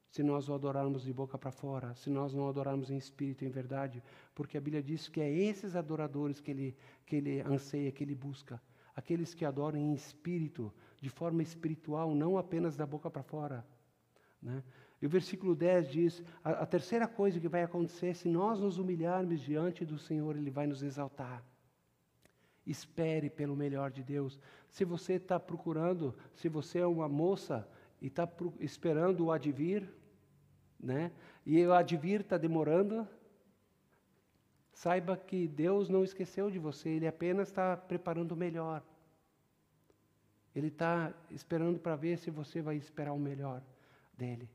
se 0.07 0.21
nós 0.21 0.47
o 0.47 0.53
adorarmos 0.53 1.01
de 1.01 1.11
boca 1.11 1.39
para 1.39 1.51
fora, 1.51 1.95
se 1.95 2.07
nós 2.07 2.35
não 2.35 2.47
adorarmos 2.47 2.91
em 2.91 2.97
espírito 2.97 3.43
e 3.43 3.47
em 3.47 3.49
verdade, 3.49 4.03
porque 4.35 4.55
a 4.55 4.61
Bíblia 4.61 4.83
diz 4.83 5.07
que 5.09 5.19
é 5.19 5.27
esses 5.27 5.75
adoradores 5.75 6.39
que 6.39 6.51
Ele, 6.51 6.77
que 7.03 7.15
ele 7.15 7.41
anseia, 7.41 7.91
que 7.91 8.03
Ele 8.03 8.13
busca 8.13 8.61
aqueles 8.95 9.33
que 9.33 9.45
adoram 9.45 9.77
em 9.77 9.93
espírito, 9.93 10.73
de 11.01 11.09
forma 11.09 11.41
espiritual, 11.41 12.13
não 12.13 12.37
apenas 12.37 12.75
da 12.75 12.85
boca 12.85 13.09
para 13.09 13.23
fora. 13.23 13.65
Né? 14.41 14.63
E 15.01 15.05
o 15.05 15.09
versículo 15.09 15.55
10 15.55 15.89
diz: 15.89 16.23
a, 16.43 16.51
a, 16.51 16.65
terceira 16.65 17.07
coisa 17.07 17.39
que 17.39 17.47
vai 17.47 17.63
acontecer, 17.63 18.15
se 18.15 18.29
nós 18.29 18.59
nos 18.59 18.77
humilharmos 18.77 19.41
diante 19.41 19.85
do 19.85 19.97
Senhor, 19.97 20.35
Ele 20.35 20.49
vai 20.49 20.67
nos 20.67 20.83
exaltar. 20.83 21.43
Espere 22.65 23.29
pelo 23.29 23.55
melhor 23.55 23.91
de 23.91 24.01
Deus. 24.01 24.39
Se 24.69 24.85
você 24.85 25.13
está 25.13 25.39
procurando, 25.39 26.15
se 26.33 26.47
você 26.47 26.79
é 26.79 26.87
uma 26.87 27.09
moça 27.09 27.67
e 28.01 28.07
está 28.07 28.27
esperando 28.59 29.25
o 29.25 29.31
advir, 29.31 29.89
né? 30.79 31.11
e 31.45 31.65
o 31.65 31.73
advir 31.73 32.21
está 32.21 32.37
demorando, 32.37 33.07
saiba 34.73 35.15
que 35.15 35.47
Deus 35.47 35.89
não 35.89 36.03
esqueceu 36.03 36.49
de 36.49 36.59
você, 36.59 36.89
Ele 36.89 37.07
apenas 37.07 37.47
está 37.47 37.77
preparando 37.77 38.33
o 38.33 38.37
melhor. 38.37 38.83
Ele 40.55 40.67
está 40.67 41.13
esperando 41.31 41.79
para 41.79 41.95
ver 41.95 42.17
se 42.17 42.29
você 42.29 42.61
vai 42.61 42.75
esperar 42.75 43.13
o 43.13 43.19
melhor 43.19 43.61
dele. 44.17 44.47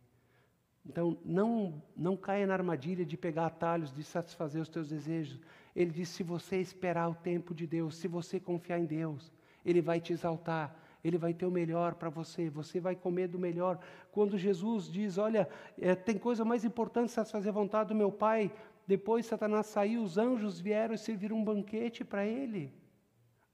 Então, 0.89 1.19
não, 1.24 1.82
não 1.95 2.16
caia 2.16 2.47
na 2.47 2.55
armadilha 2.55 3.05
de 3.05 3.16
pegar 3.16 3.47
atalhos, 3.47 3.93
de 3.93 4.03
satisfazer 4.03 4.62
os 4.62 4.69
teus 4.69 4.89
desejos. 4.89 5.39
Ele 5.77 5.90
diz: 5.90 6.09
se 6.09 6.23
você 6.23 6.57
esperar 6.57 7.09
o 7.09 7.15
tempo 7.15 7.55
de 7.55 7.66
Deus, 7.66 7.97
se 7.97 8.09
você 8.09 8.40
confiar 8.40 8.78
em 8.78 8.86
Deus, 8.86 9.31
Ele 9.65 9.82
vai 9.82 10.01
te 10.01 10.15
exaltar, 10.15 10.74
Ele 11.05 11.19
vai 11.19 11.35
ter 11.35 11.45
o 11.45 11.51
melhor 11.51 11.95
para 11.95 12.09
você, 12.09 12.49
você 12.49 12.81
vai 12.81 12.97
comer 12.97 13.28
do 13.28 13.39
melhor. 13.39 13.78
Quando 14.11 14.39
Jesus 14.39 14.90
diz: 14.90 15.19
Olha, 15.19 15.47
é, 15.78 15.95
tem 15.95 16.16
coisa 16.16 16.45
mais 16.45 16.65
importante 16.65 17.12
satisfazer 17.12 17.51
a 17.51 17.55
vontade 17.55 17.90
do 17.90 17.95
meu 17.95 18.11
Pai, 18.11 18.51
depois 18.89 19.27
Satanás 19.27 19.66
saiu, 19.66 20.02
os 20.02 20.16
anjos 20.16 20.59
vieram 20.59 20.94
e 20.94 20.98
serviram 20.98 21.36
um 21.36 21.44
banquete 21.44 22.02
para 22.02 22.24
ele. 22.24 22.73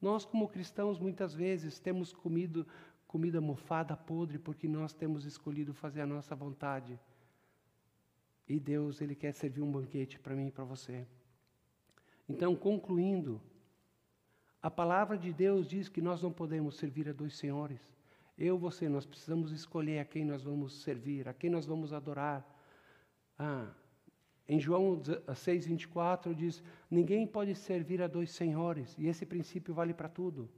Nós, 0.01 0.25
como 0.25 0.49
cristãos, 0.49 0.97
muitas 0.97 1.35
vezes 1.35 1.81
temos 1.81 2.13
comido 2.13 2.65
comida 3.09 3.41
mofada, 3.41 3.97
podre, 3.97 4.39
porque 4.39 4.69
nós 4.69 4.95
temos 4.95 5.25
escolhido 5.25 5.75
fazer 5.75 6.03
a 6.03 6.07
nossa 6.07 6.37
vontade. 6.37 7.01
E 8.49 8.61
Deus, 8.61 9.01
Ele 9.01 9.17
quer 9.17 9.33
servir 9.33 9.61
um 9.61 9.73
banquete 9.73 10.21
para 10.21 10.37
mim 10.37 10.47
e 10.47 10.53
para 10.53 10.63
você. 10.63 11.05
Então, 12.29 12.55
concluindo, 12.55 13.41
a 14.63 14.71
palavra 14.71 15.19
de 15.19 15.33
Deus 15.33 15.67
diz 15.67 15.89
que 15.89 16.01
nós 16.01 16.23
não 16.23 16.33
podemos 16.33 16.77
servir 16.77 17.09
a 17.09 17.13
dois 17.13 17.37
senhores. 17.37 17.81
Eu, 18.39 18.57
você, 18.57 18.89
nós 18.89 19.05
precisamos 19.05 19.51
escolher 19.51 19.99
a 19.99 20.05
quem 20.05 20.25
nós 20.25 20.45
vamos 20.45 20.83
servir, 20.83 21.29
a 21.29 21.35
quem 21.35 21.51
nós 21.51 21.67
vamos 21.67 21.93
adorar. 21.93 22.47
Ah, 23.37 23.75
em 24.49 24.61
João 24.61 25.01
6,24 25.01 26.35
diz: 26.35 26.63
ninguém 26.91 27.27
pode 27.27 27.55
servir 27.55 28.03
a 28.03 28.07
dois 28.07 28.31
senhores, 28.31 28.95
e 28.99 29.07
esse 29.07 29.25
princípio 29.25 29.73
vale 29.73 29.95
para 29.95 30.09
tudo. 30.09 30.49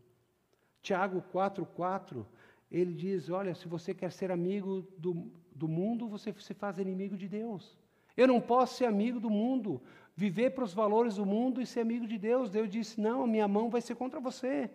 Tiago 0.83 1.23
4,4, 1.33 2.25
ele 2.71 2.93
diz: 2.93 3.31
olha, 3.31 3.55
se 3.55 3.69
você 3.69 3.95
quer 3.95 4.11
ser 4.11 4.31
amigo 4.33 4.87
do, 4.99 5.31
do 5.55 5.69
mundo, 5.69 6.09
você 6.09 6.35
se 6.39 6.55
faz 6.55 6.79
inimigo 6.79 7.17
de 7.17 7.29
Deus. 7.29 7.79
Eu 8.17 8.27
não 8.27 8.41
posso 8.41 8.79
ser 8.79 8.87
amigo 8.87 9.21
do 9.21 9.31
mundo, 9.31 9.81
viver 10.17 10.51
para 10.51 10.65
os 10.65 10.73
valores 10.73 11.17
do 11.17 11.27
mundo 11.27 11.61
e 11.61 11.67
ser 11.67 11.81
amigo 11.81 12.07
de 12.07 12.19
Deus. 12.19 12.51
Deus 12.51 12.69
disse: 12.69 13.01
não, 13.01 13.23
a 13.23 13.27
minha 13.27 13.47
mão 13.47 13.71
vai 13.71 13.81
ser 13.81 13.95
contra 13.95 14.19
você. 14.19 14.71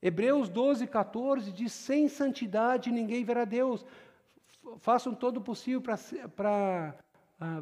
Hebreus 0.00 0.48
12, 0.48 0.86
14 0.86 1.50
diz: 1.52 1.72
sem 1.72 2.08
santidade 2.08 2.92
ninguém 2.92 3.24
verá 3.24 3.44
Deus. 3.44 3.84
Façam 4.78 5.12
todo 5.14 5.38
o 5.38 5.40
possível 5.40 5.80
para 5.80 6.94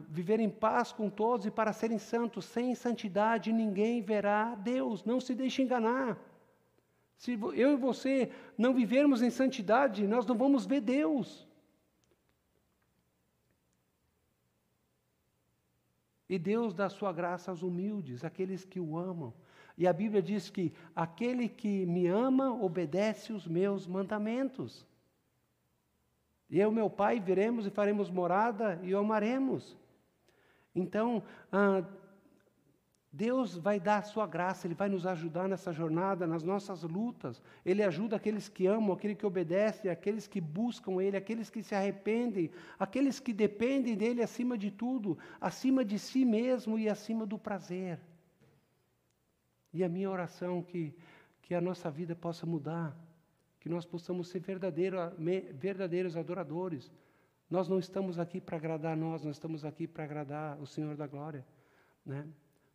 viver 0.08 0.40
em 0.40 0.50
paz 0.50 0.92
com 0.92 1.08
todos 1.08 1.46
e 1.46 1.50
para 1.50 1.72
serem 1.72 1.98
santos. 1.98 2.44
Sem 2.44 2.74
santidade 2.74 3.52
ninguém 3.52 4.02
verá 4.02 4.54
Deus. 4.54 5.04
Não 5.04 5.20
se 5.20 5.34
deixe 5.34 5.62
enganar. 5.62 6.18
Se 7.16 7.32
eu 7.32 7.72
e 7.72 7.76
você 7.76 8.32
não 8.56 8.72
vivermos 8.72 9.20
em 9.22 9.30
santidade, 9.30 10.06
nós 10.06 10.24
não 10.26 10.36
vamos 10.36 10.64
ver 10.66 10.80
Deus. 10.80 11.46
E 16.28 16.38
Deus 16.38 16.72
dá 16.72 16.88
sua 16.88 17.12
graça 17.12 17.50
aos 17.50 17.62
humildes, 17.62 18.24
aqueles 18.24 18.64
que 18.64 18.78
o 18.78 18.96
amam. 18.96 19.34
E 19.76 19.86
a 19.86 19.92
Bíblia 19.92 20.22
diz 20.22 20.48
que 20.48 20.72
aquele 20.94 21.48
que 21.48 21.84
me 21.86 22.06
ama 22.06 22.52
obedece 22.52 23.32
os 23.32 23.46
meus 23.46 23.86
mandamentos. 23.86 24.86
E 26.50 26.58
eu, 26.58 26.72
meu 26.72 26.90
Pai, 26.90 27.20
viremos 27.20 27.66
e 27.66 27.70
faremos 27.70 28.10
morada 28.10 28.80
e 28.82 28.92
o 28.94 28.98
amaremos. 28.98 29.76
Então, 30.74 31.22
ah, 31.52 31.84
Deus 33.12 33.56
vai 33.56 33.80
dar 33.80 33.98
a 33.98 34.02
sua 34.02 34.26
graça, 34.26 34.66
Ele 34.66 34.74
vai 34.74 34.88
nos 34.88 35.04
ajudar 35.04 35.48
nessa 35.48 35.72
jornada, 35.72 36.26
nas 36.26 36.44
nossas 36.44 36.82
lutas. 36.82 37.42
Ele 37.64 37.82
ajuda 37.82 38.16
aqueles 38.16 38.48
que 38.48 38.66
amam, 38.66 38.92
aqueles 38.92 39.16
que 39.16 39.26
obedecem, 39.26 39.90
aqueles 39.90 40.28
que 40.28 40.40
buscam 40.40 41.00
Ele, 41.00 41.16
aqueles 41.16 41.50
que 41.50 41.62
se 41.62 41.74
arrependem, 41.74 42.50
aqueles 42.78 43.18
que 43.18 43.32
dependem 43.32 43.96
dEle 43.96 44.22
acima 44.22 44.56
de 44.56 44.70
tudo, 44.70 45.18
acima 45.40 45.84
de 45.84 45.98
si 45.98 46.24
mesmo 46.24 46.78
e 46.78 46.88
acima 46.88 47.26
do 47.26 47.36
prazer. 47.36 47.98
E 49.72 49.82
a 49.82 49.88
minha 49.88 50.10
oração 50.10 50.62
que, 50.62 50.94
que 51.42 51.54
a 51.54 51.60
nossa 51.60 51.90
vida 51.90 52.14
possa 52.14 52.46
mudar, 52.46 52.96
que 53.60 53.68
nós 53.68 53.84
possamos 53.84 54.28
ser 54.28 54.40
verdadeiro, 54.40 54.96
verdadeiros 55.54 56.16
adoradores. 56.16 56.90
Nós 57.48 57.68
não 57.68 57.78
estamos 57.78 58.18
aqui 58.18 58.40
para 58.40 58.56
agradar 58.56 58.96
nós, 58.96 59.22
nós 59.22 59.36
estamos 59.36 59.64
aqui 59.64 59.86
para 59.86 60.04
agradar 60.04 60.58
o 60.58 60.66
Senhor 60.66 60.96
da 60.96 61.06
glória. 61.06 61.44
Né? 62.04 62.26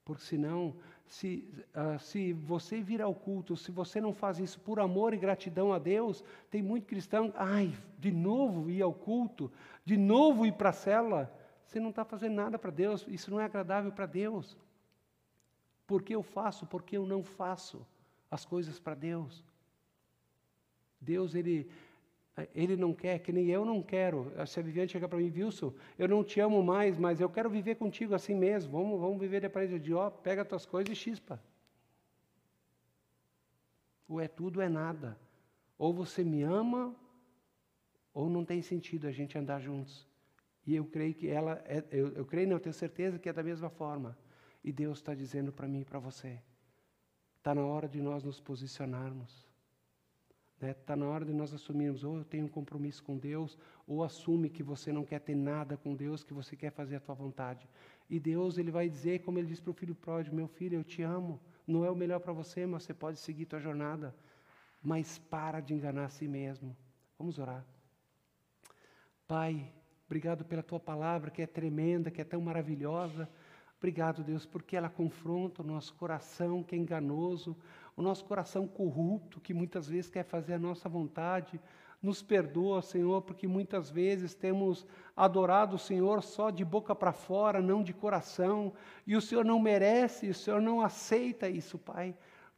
Porque 0.04 0.22
senão, 0.22 0.76
se, 1.08 1.50
uh, 1.74 1.98
se 2.00 2.32
você 2.34 2.80
vir 2.80 3.02
ao 3.02 3.16
culto, 3.16 3.58
se 3.58 3.72
você 3.72 4.00
não 4.00 4.14
faz 4.14 4.38
isso 4.38 4.60
por 4.60 4.80
amor 4.80 5.16
e 5.16 5.18
gratidão 5.18 5.74
a 5.74 5.80
Deus, 5.80 6.24
tem 6.52 6.62
muito 6.62 6.86
cristão, 6.86 7.34
ai, 7.36 7.76
de 7.98 8.12
novo 8.12 8.70
ir 8.70 8.84
ao 8.84 8.94
culto, 8.94 9.52
de 9.84 9.98
novo 9.98 10.46
ir 10.46 10.54
para 10.54 10.70
a 10.70 10.74
cela. 10.74 11.34
Você 11.66 11.80
não 11.80 11.90
está 11.90 12.06
fazendo 12.06 12.36
nada 12.36 12.60
para 12.60 12.70
Deus, 12.70 13.04
isso 13.08 13.32
não 13.32 13.40
é 13.40 13.46
agradável 13.46 13.92
para 13.92 14.06
Deus. 14.06 14.56
Por 15.88 16.04
que 16.04 16.14
eu 16.14 16.22
faço? 16.22 16.68
Porque 16.68 16.96
eu 16.96 17.08
não 17.08 17.24
faço 17.24 17.84
as 18.30 18.46
coisas 18.46 18.80
para 18.80 18.94
Deus. 18.94 19.44
Deus, 21.06 21.36
Ele 21.36 21.70
ele 22.54 22.76
não 22.76 22.94
quer, 22.94 23.20
que 23.20 23.32
nem 23.32 23.48
eu 23.48 23.64
não 23.64 23.82
quero. 23.82 24.32
Se 24.46 24.60
a 24.60 24.64
Viviane 24.64 24.90
chegar 24.90 25.08
para 25.08 25.18
mim, 25.18 25.32
Wilson, 25.34 25.74
eu 25.98 26.08
não 26.08 26.22
te 26.22 26.40
amo 26.42 26.62
mais, 26.62 26.98
mas 26.98 27.22
eu 27.22 27.30
quero 27.30 27.50
viver 27.50 27.76
contigo 27.76 28.14
assim 28.14 28.36
mesmo. 28.36 28.74
Vamos, 28.74 29.00
vamos 29.00 29.20
viver 29.20 29.40
depois 29.40 29.70
de 29.82 29.94
ó, 29.94 30.10
pega 30.10 30.42
as 30.42 30.48
tuas 30.48 30.66
coisas 30.66 30.92
e 30.92 30.96
chispa. 30.96 31.42
Ou 34.08 34.20
é 34.20 34.28
tudo 34.28 34.58
ou 34.58 34.64
é 34.64 34.68
nada. 34.68 35.18
Ou 35.78 35.94
você 35.94 36.24
me 36.24 36.42
ama, 36.42 36.94
ou 38.14 38.30
não 38.30 38.44
tem 38.44 38.62
sentido 38.62 39.08
a 39.08 39.12
gente 39.12 39.38
andar 39.38 39.62
juntos. 39.62 40.06
E 40.66 40.76
eu 40.76 40.84
creio 40.86 41.14
que 41.14 41.30
ela, 41.30 41.64
é, 41.66 41.84
eu, 41.92 42.10
eu 42.16 42.26
creio, 42.26 42.48
não, 42.48 42.58
eu 42.58 42.60
tenho 42.60 42.74
certeza 42.74 43.18
que 43.18 43.30
é 43.30 43.34
da 43.34 43.44
mesma 43.44 43.70
forma. 43.70 44.18
E 44.62 44.74
Deus 44.74 44.98
está 44.98 45.14
dizendo 45.14 45.54
para 45.54 45.68
mim 45.68 45.82
e 45.82 45.86
para 45.86 46.00
você: 46.00 46.42
está 47.38 47.56
na 47.56 47.64
hora 47.66 47.88
de 47.88 48.02
nós 48.02 48.24
nos 48.24 48.42
posicionarmos. 48.42 49.45
Está 50.62 50.96
né? 50.96 51.04
Na 51.04 51.12
hora 51.12 51.26
de 51.26 51.34
nós 51.34 51.54
assumirmos, 51.54 52.04
ou 52.04 52.18
eu 52.18 52.24
tenho 52.24 52.46
um 52.46 52.50
compromisso 52.50 53.04
com 53.04 53.18
Deus, 53.18 53.58
ou 53.86 54.04
assume 54.04 54.50
que 54.50 54.64
você 54.64 54.92
não 54.92 55.04
quer 55.04 55.20
ter 55.20 55.36
nada 55.36 55.76
com 55.76 55.94
Deus, 55.94 56.24
que 56.24 56.34
você 56.34 56.56
quer 56.56 56.72
fazer 56.72 56.96
a 56.96 57.00
tua 57.00 57.14
vontade. 57.14 57.68
E 58.10 58.20
Deus, 58.20 58.58
Ele 58.58 58.72
vai 58.72 58.90
dizer, 58.90 59.20
como 59.20 59.38
Ele 59.38 59.48
disse 59.48 59.62
para 59.62 59.72
o 59.72 59.74
filho 59.74 59.94
pródigo, 59.94 60.36
meu 60.36 60.48
filho, 60.48 60.76
eu 60.76 60.84
te 60.84 61.02
amo, 61.02 61.40
não 61.68 61.84
é 61.84 61.92
o 61.92 61.96
melhor 61.96 62.20
para 62.20 62.32
você, 62.32 62.66
mas 62.66 62.84
você 62.84 62.94
pode 62.94 63.20
seguir 63.20 63.46
tua 63.46 63.60
jornada. 63.60 64.16
Mas 64.82 65.18
para 65.18 65.60
de 65.60 65.74
enganar 65.74 66.06
a 66.06 66.10
si 66.10 66.28
mesmo. 66.28 66.76
Vamos 67.18 67.38
orar. 67.40 67.66
Pai, 69.28 69.74
obrigado 70.06 70.46
pela 70.46 70.62
tua 70.62 70.80
palavra, 70.80 71.32
que 71.32 71.42
é 71.42 71.48
tremenda, 71.48 72.12
que 72.12 72.22
é 72.22 72.24
tão 72.24 72.40
maravilhosa. 72.40 73.28
Obrigado, 73.78 74.24
Deus, 74.24 74.46
porque 74.46 74.76
ela 74.76 74.90
confronta 74.90 75.62
o 75.62 75.66
nosso 75.66 75.94
coração, 75.96 76.64
que 76.64 76.76
é 76.76 76.78
enganoso, 76.78 77.58
o 77.96 78.02
nosso 78.02 78.26
coração 78.26 78.68
corrupto, 78.68 79.40
que 79.40 79.54
muitas 79.54 79.88
vezes 79.88 80.10
quer 80.10 80.24
fazer 80.24 80.54
a 80.54 80.60
nossa 80.60 80.90
vontade. 80.90 81.60
Nos 82.02 82.22
perdoa, 82.22 82.82
Senhor, 82.82 83.22
porque 83.22 83.48
muitas 83.48 83.90
vezes 83.90 84.36
temos 84.36 84.86
adorado 85.16 85.76
o 85.76 85.80
Senhor 85.80 86.22
só 86.22 86.50
de 86.50 86.64
boca 86.64 86.94
para 86.94 87.14
fora, 87.14 87.62
não 87.62 87.82
de 87.82 87.94
coração, 87.94 88.74
e 89.08 89.16
o 89.16 89.22
Senhor 89.22 89.44
não 89.46 89.60
merece, 89.60 90.30
o 90.30 90.34
Senhor 90.36 90.62
não 90.62 90.82
aceita 90.82 91.50
isso, 91.50 91.78
Pai 91.78 92.16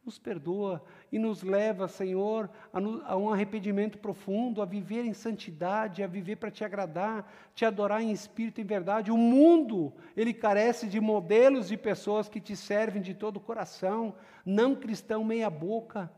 nos 0.08 0.18
perdoa 0.18 0.82
e 1.12 1.18
nos 1.18 1.42
leva, 1.42 1.86
Senhor, 1.86 2.48
a, 2.72 3.14
um 3.14 3.30
arrependimento 3.30 3.98
profundo, 3.98 4.62
a 4.62 4.64
viver 4.64 5.04
em 5.04 5.12
santidade, 5.12 6.02
a 6.02 6.06
viver 6.06 6.36
para 6.36 6.50
te 6.50 6.64
agradar, 6.64 7.30
te 7.54 7.66
adorar 7.66 8.00
em 8.00 8.10
espírito 8.10 8.58
e 8.58 8.62
em 8.62 8.66
verdade. 8.66 9.12
O 9.12 9.18
mundo, 9.18 9.92
ele 10.16 10.32
carece 10.32 10.86
de 10.86 10.98
modelos 10.98 11.68
de 11.68 11.76
pessoas 11.76 12.26
que 12.26 12.40
te 12.40 12.56
servem 12.56 13.02
de 13.02 13.12
todo 13.12 13.36
o 13.36 13.40
coração, 13.40 14.14
não 14.46 14.74
cristão 14.74 15.22
meia 15.22 15.50
boca. 15.50 16.10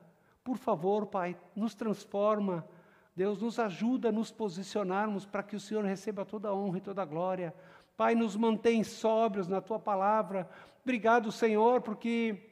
Por 0.44 0.56
favor, 0.56 1.06
Pai, 1.06 1.36
nos 1.56 1.74
transforma. 1.74 2.64
Deus 3.16 3.42
nos 3.42 3.58
ajuda 3.58 4.10
a 4.10 4.12
nos 4.12 4.30
posicionarmos 4.30 5.26
para 5.26 5.42
que 5.42 5.56
o 5.56 5.60
Senhor 5.60 5.84
receba 5.84 6.24
toda 6.24 6.48
a 6.48 6.54
honra 6.54 6.78
e 6.78 6.80
toda 6.80 7.02
a 7.02 7.04
glória. 7.04 7.52
Pai, 7.96 8.14
nos 8.14 8.36
mantém 8.36 8.84
sóbrios 8.84 9.48
na 9.48 9.60
tua 9.60 9.80
palavra. 9.80 10.48
Obrigado, 10.84 11.32
Senhor, 11.32 11.82
porque 11.82 12.49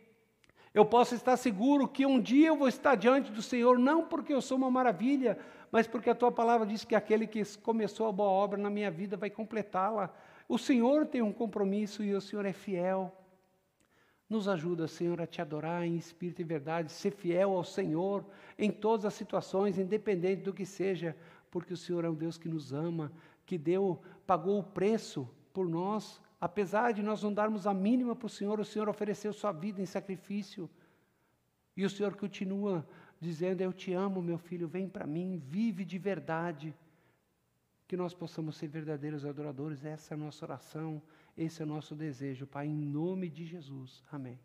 eu 0.78 0.84
posso 0.84 1.12
estar 1.16 1.36
seguro 1.36 1.88
que 1.88 2.06
um 2.06 2.20
dia 2.20 2.46
eu 2.46 2.56
vou 2.56 2.68
estar 2.68 2.94
diante 2.94 3.32
do 3.32 3.42
Senhor, 3.42 3.76
não 3.80 4.06
porque 4.06 4.32
eu 4.32 4.40
sou 4.40 4.56
uma 4.56 4.70
maravilha, 4.70 5.36
mas 5.72 5.88
porque 5.88 6.08
a 6.08 6.14
tua 6.14 6.30
palavra 6.30 6.64
diz 6.64 6.84
que 6.84 6.94
aquele 6.94 7.26
que 7.26 7.42
começou 7.58 8.06
a 8.06 8.12
boa 8.12 8.30
obra 8.30 8.56
na 8.56 8.70
minha 8.70 8.88
vida 8.88 9.16
vai 9.16 9.28
completá-la. 9.28 10.14
O 10.48 10.56
Senhor 10.56 11.04
tem 11.04 11.20
um 11.20 11.32
compromisso 11.32 12.04
e 12.04 12.14
o 12.14 12.20
Senhor 12.20 12.46
é 12.46 12.52
fiel. 12.52 13.12
Nos 14.30 14.46
ajuda, 14.46 14.86
Senhor, 14.86 15.20
a 15.20 15.26
te 15.26 15.42
adorar 15.42 15.84
em 15.84 15.96
espírito 15.96 16.42
e 16.42 16.44
verdade, 16.44 16.92
ser 16.92 17.10
fiel 17.10 17.56
ao 17.56 17.64
Senhor 17.64 18.24
em 18.56 18.70
todas 18.70 19.04
as 19.04 19.14
situações, 19.14 19.80
independente 19.80 20.42
do 20.42 20.54
que 20.54 20.64
seja, 20.64 21.16
porque 21.50 21.74
o 21.74 21.76
Senhor 21.76 22.04
é 22.04 22.08
um 22.08 22.14
Deus 22.14 22.38
que 22.38 22.48
nos 22.48 22.72
ama, 22.72 23.10
que 23.44 23.58
deu, 23.58 24.00
pagou 24.24 24.60
o 24.60 24.62
preço 24.62 25.28
por 25.52 25.68
nós, 25.68 26.20
apesar 26.40 26.92
de 26.92 27.02
nós 27.02 27.22
não 27.22 27.32
darmos 27.32 27.66
a 27.66 27.74
mínima 27.74 28.14
para 28.14 28.26
o 28.26 28.30
Senhor, 28.30 28.58
o 28.60 28.64
Senhor 28.64 28.88
ofereceu 28.88 29.32
sua 29.32 29.52
vida 29.52 29.80
em 29.80 29.86
sacrifício. 29.86 30.68
E 31.76 31.84
o 31.84 31.90
Senhor 31.90 32.16
continua 32.16 32.86
dizendo: 33.20 33.60
Eu 33.60 33.72
te 33.72 33.92
amo, 33.92 34.22
meu 34.22 34.38
filho, 34.38 34.68
vem 34.68 34.88
para 34.88 35.06
mim, 35.06 35.38
vive 35.38 35.84
de 35.84 35.98
verdade. 35.98 36.74
Que 37.86 37.96
nós 37.96 38.12
possamos 38.12 38.56
ser 38.56 38.68
verdadeiros 38.68 39.24
adoradores, 39.24 39.84
essa 39.84 40.12
é 40.12 40.14
a 40.14 40.18
nossa 40.18 40.44
oração, 40.44 41.02
esse 41.36 41.62
é 41.62 41.64
o 41.64 41.68
nosso 41.68 41.94
desejo, 41.94 42.46
Pai, 42.46 42.66
em 42.66 42.74
nome 42.74 43.30
de 43.30 43.46
Jesus. 43.46 44.04
Amém. 44.12 44.38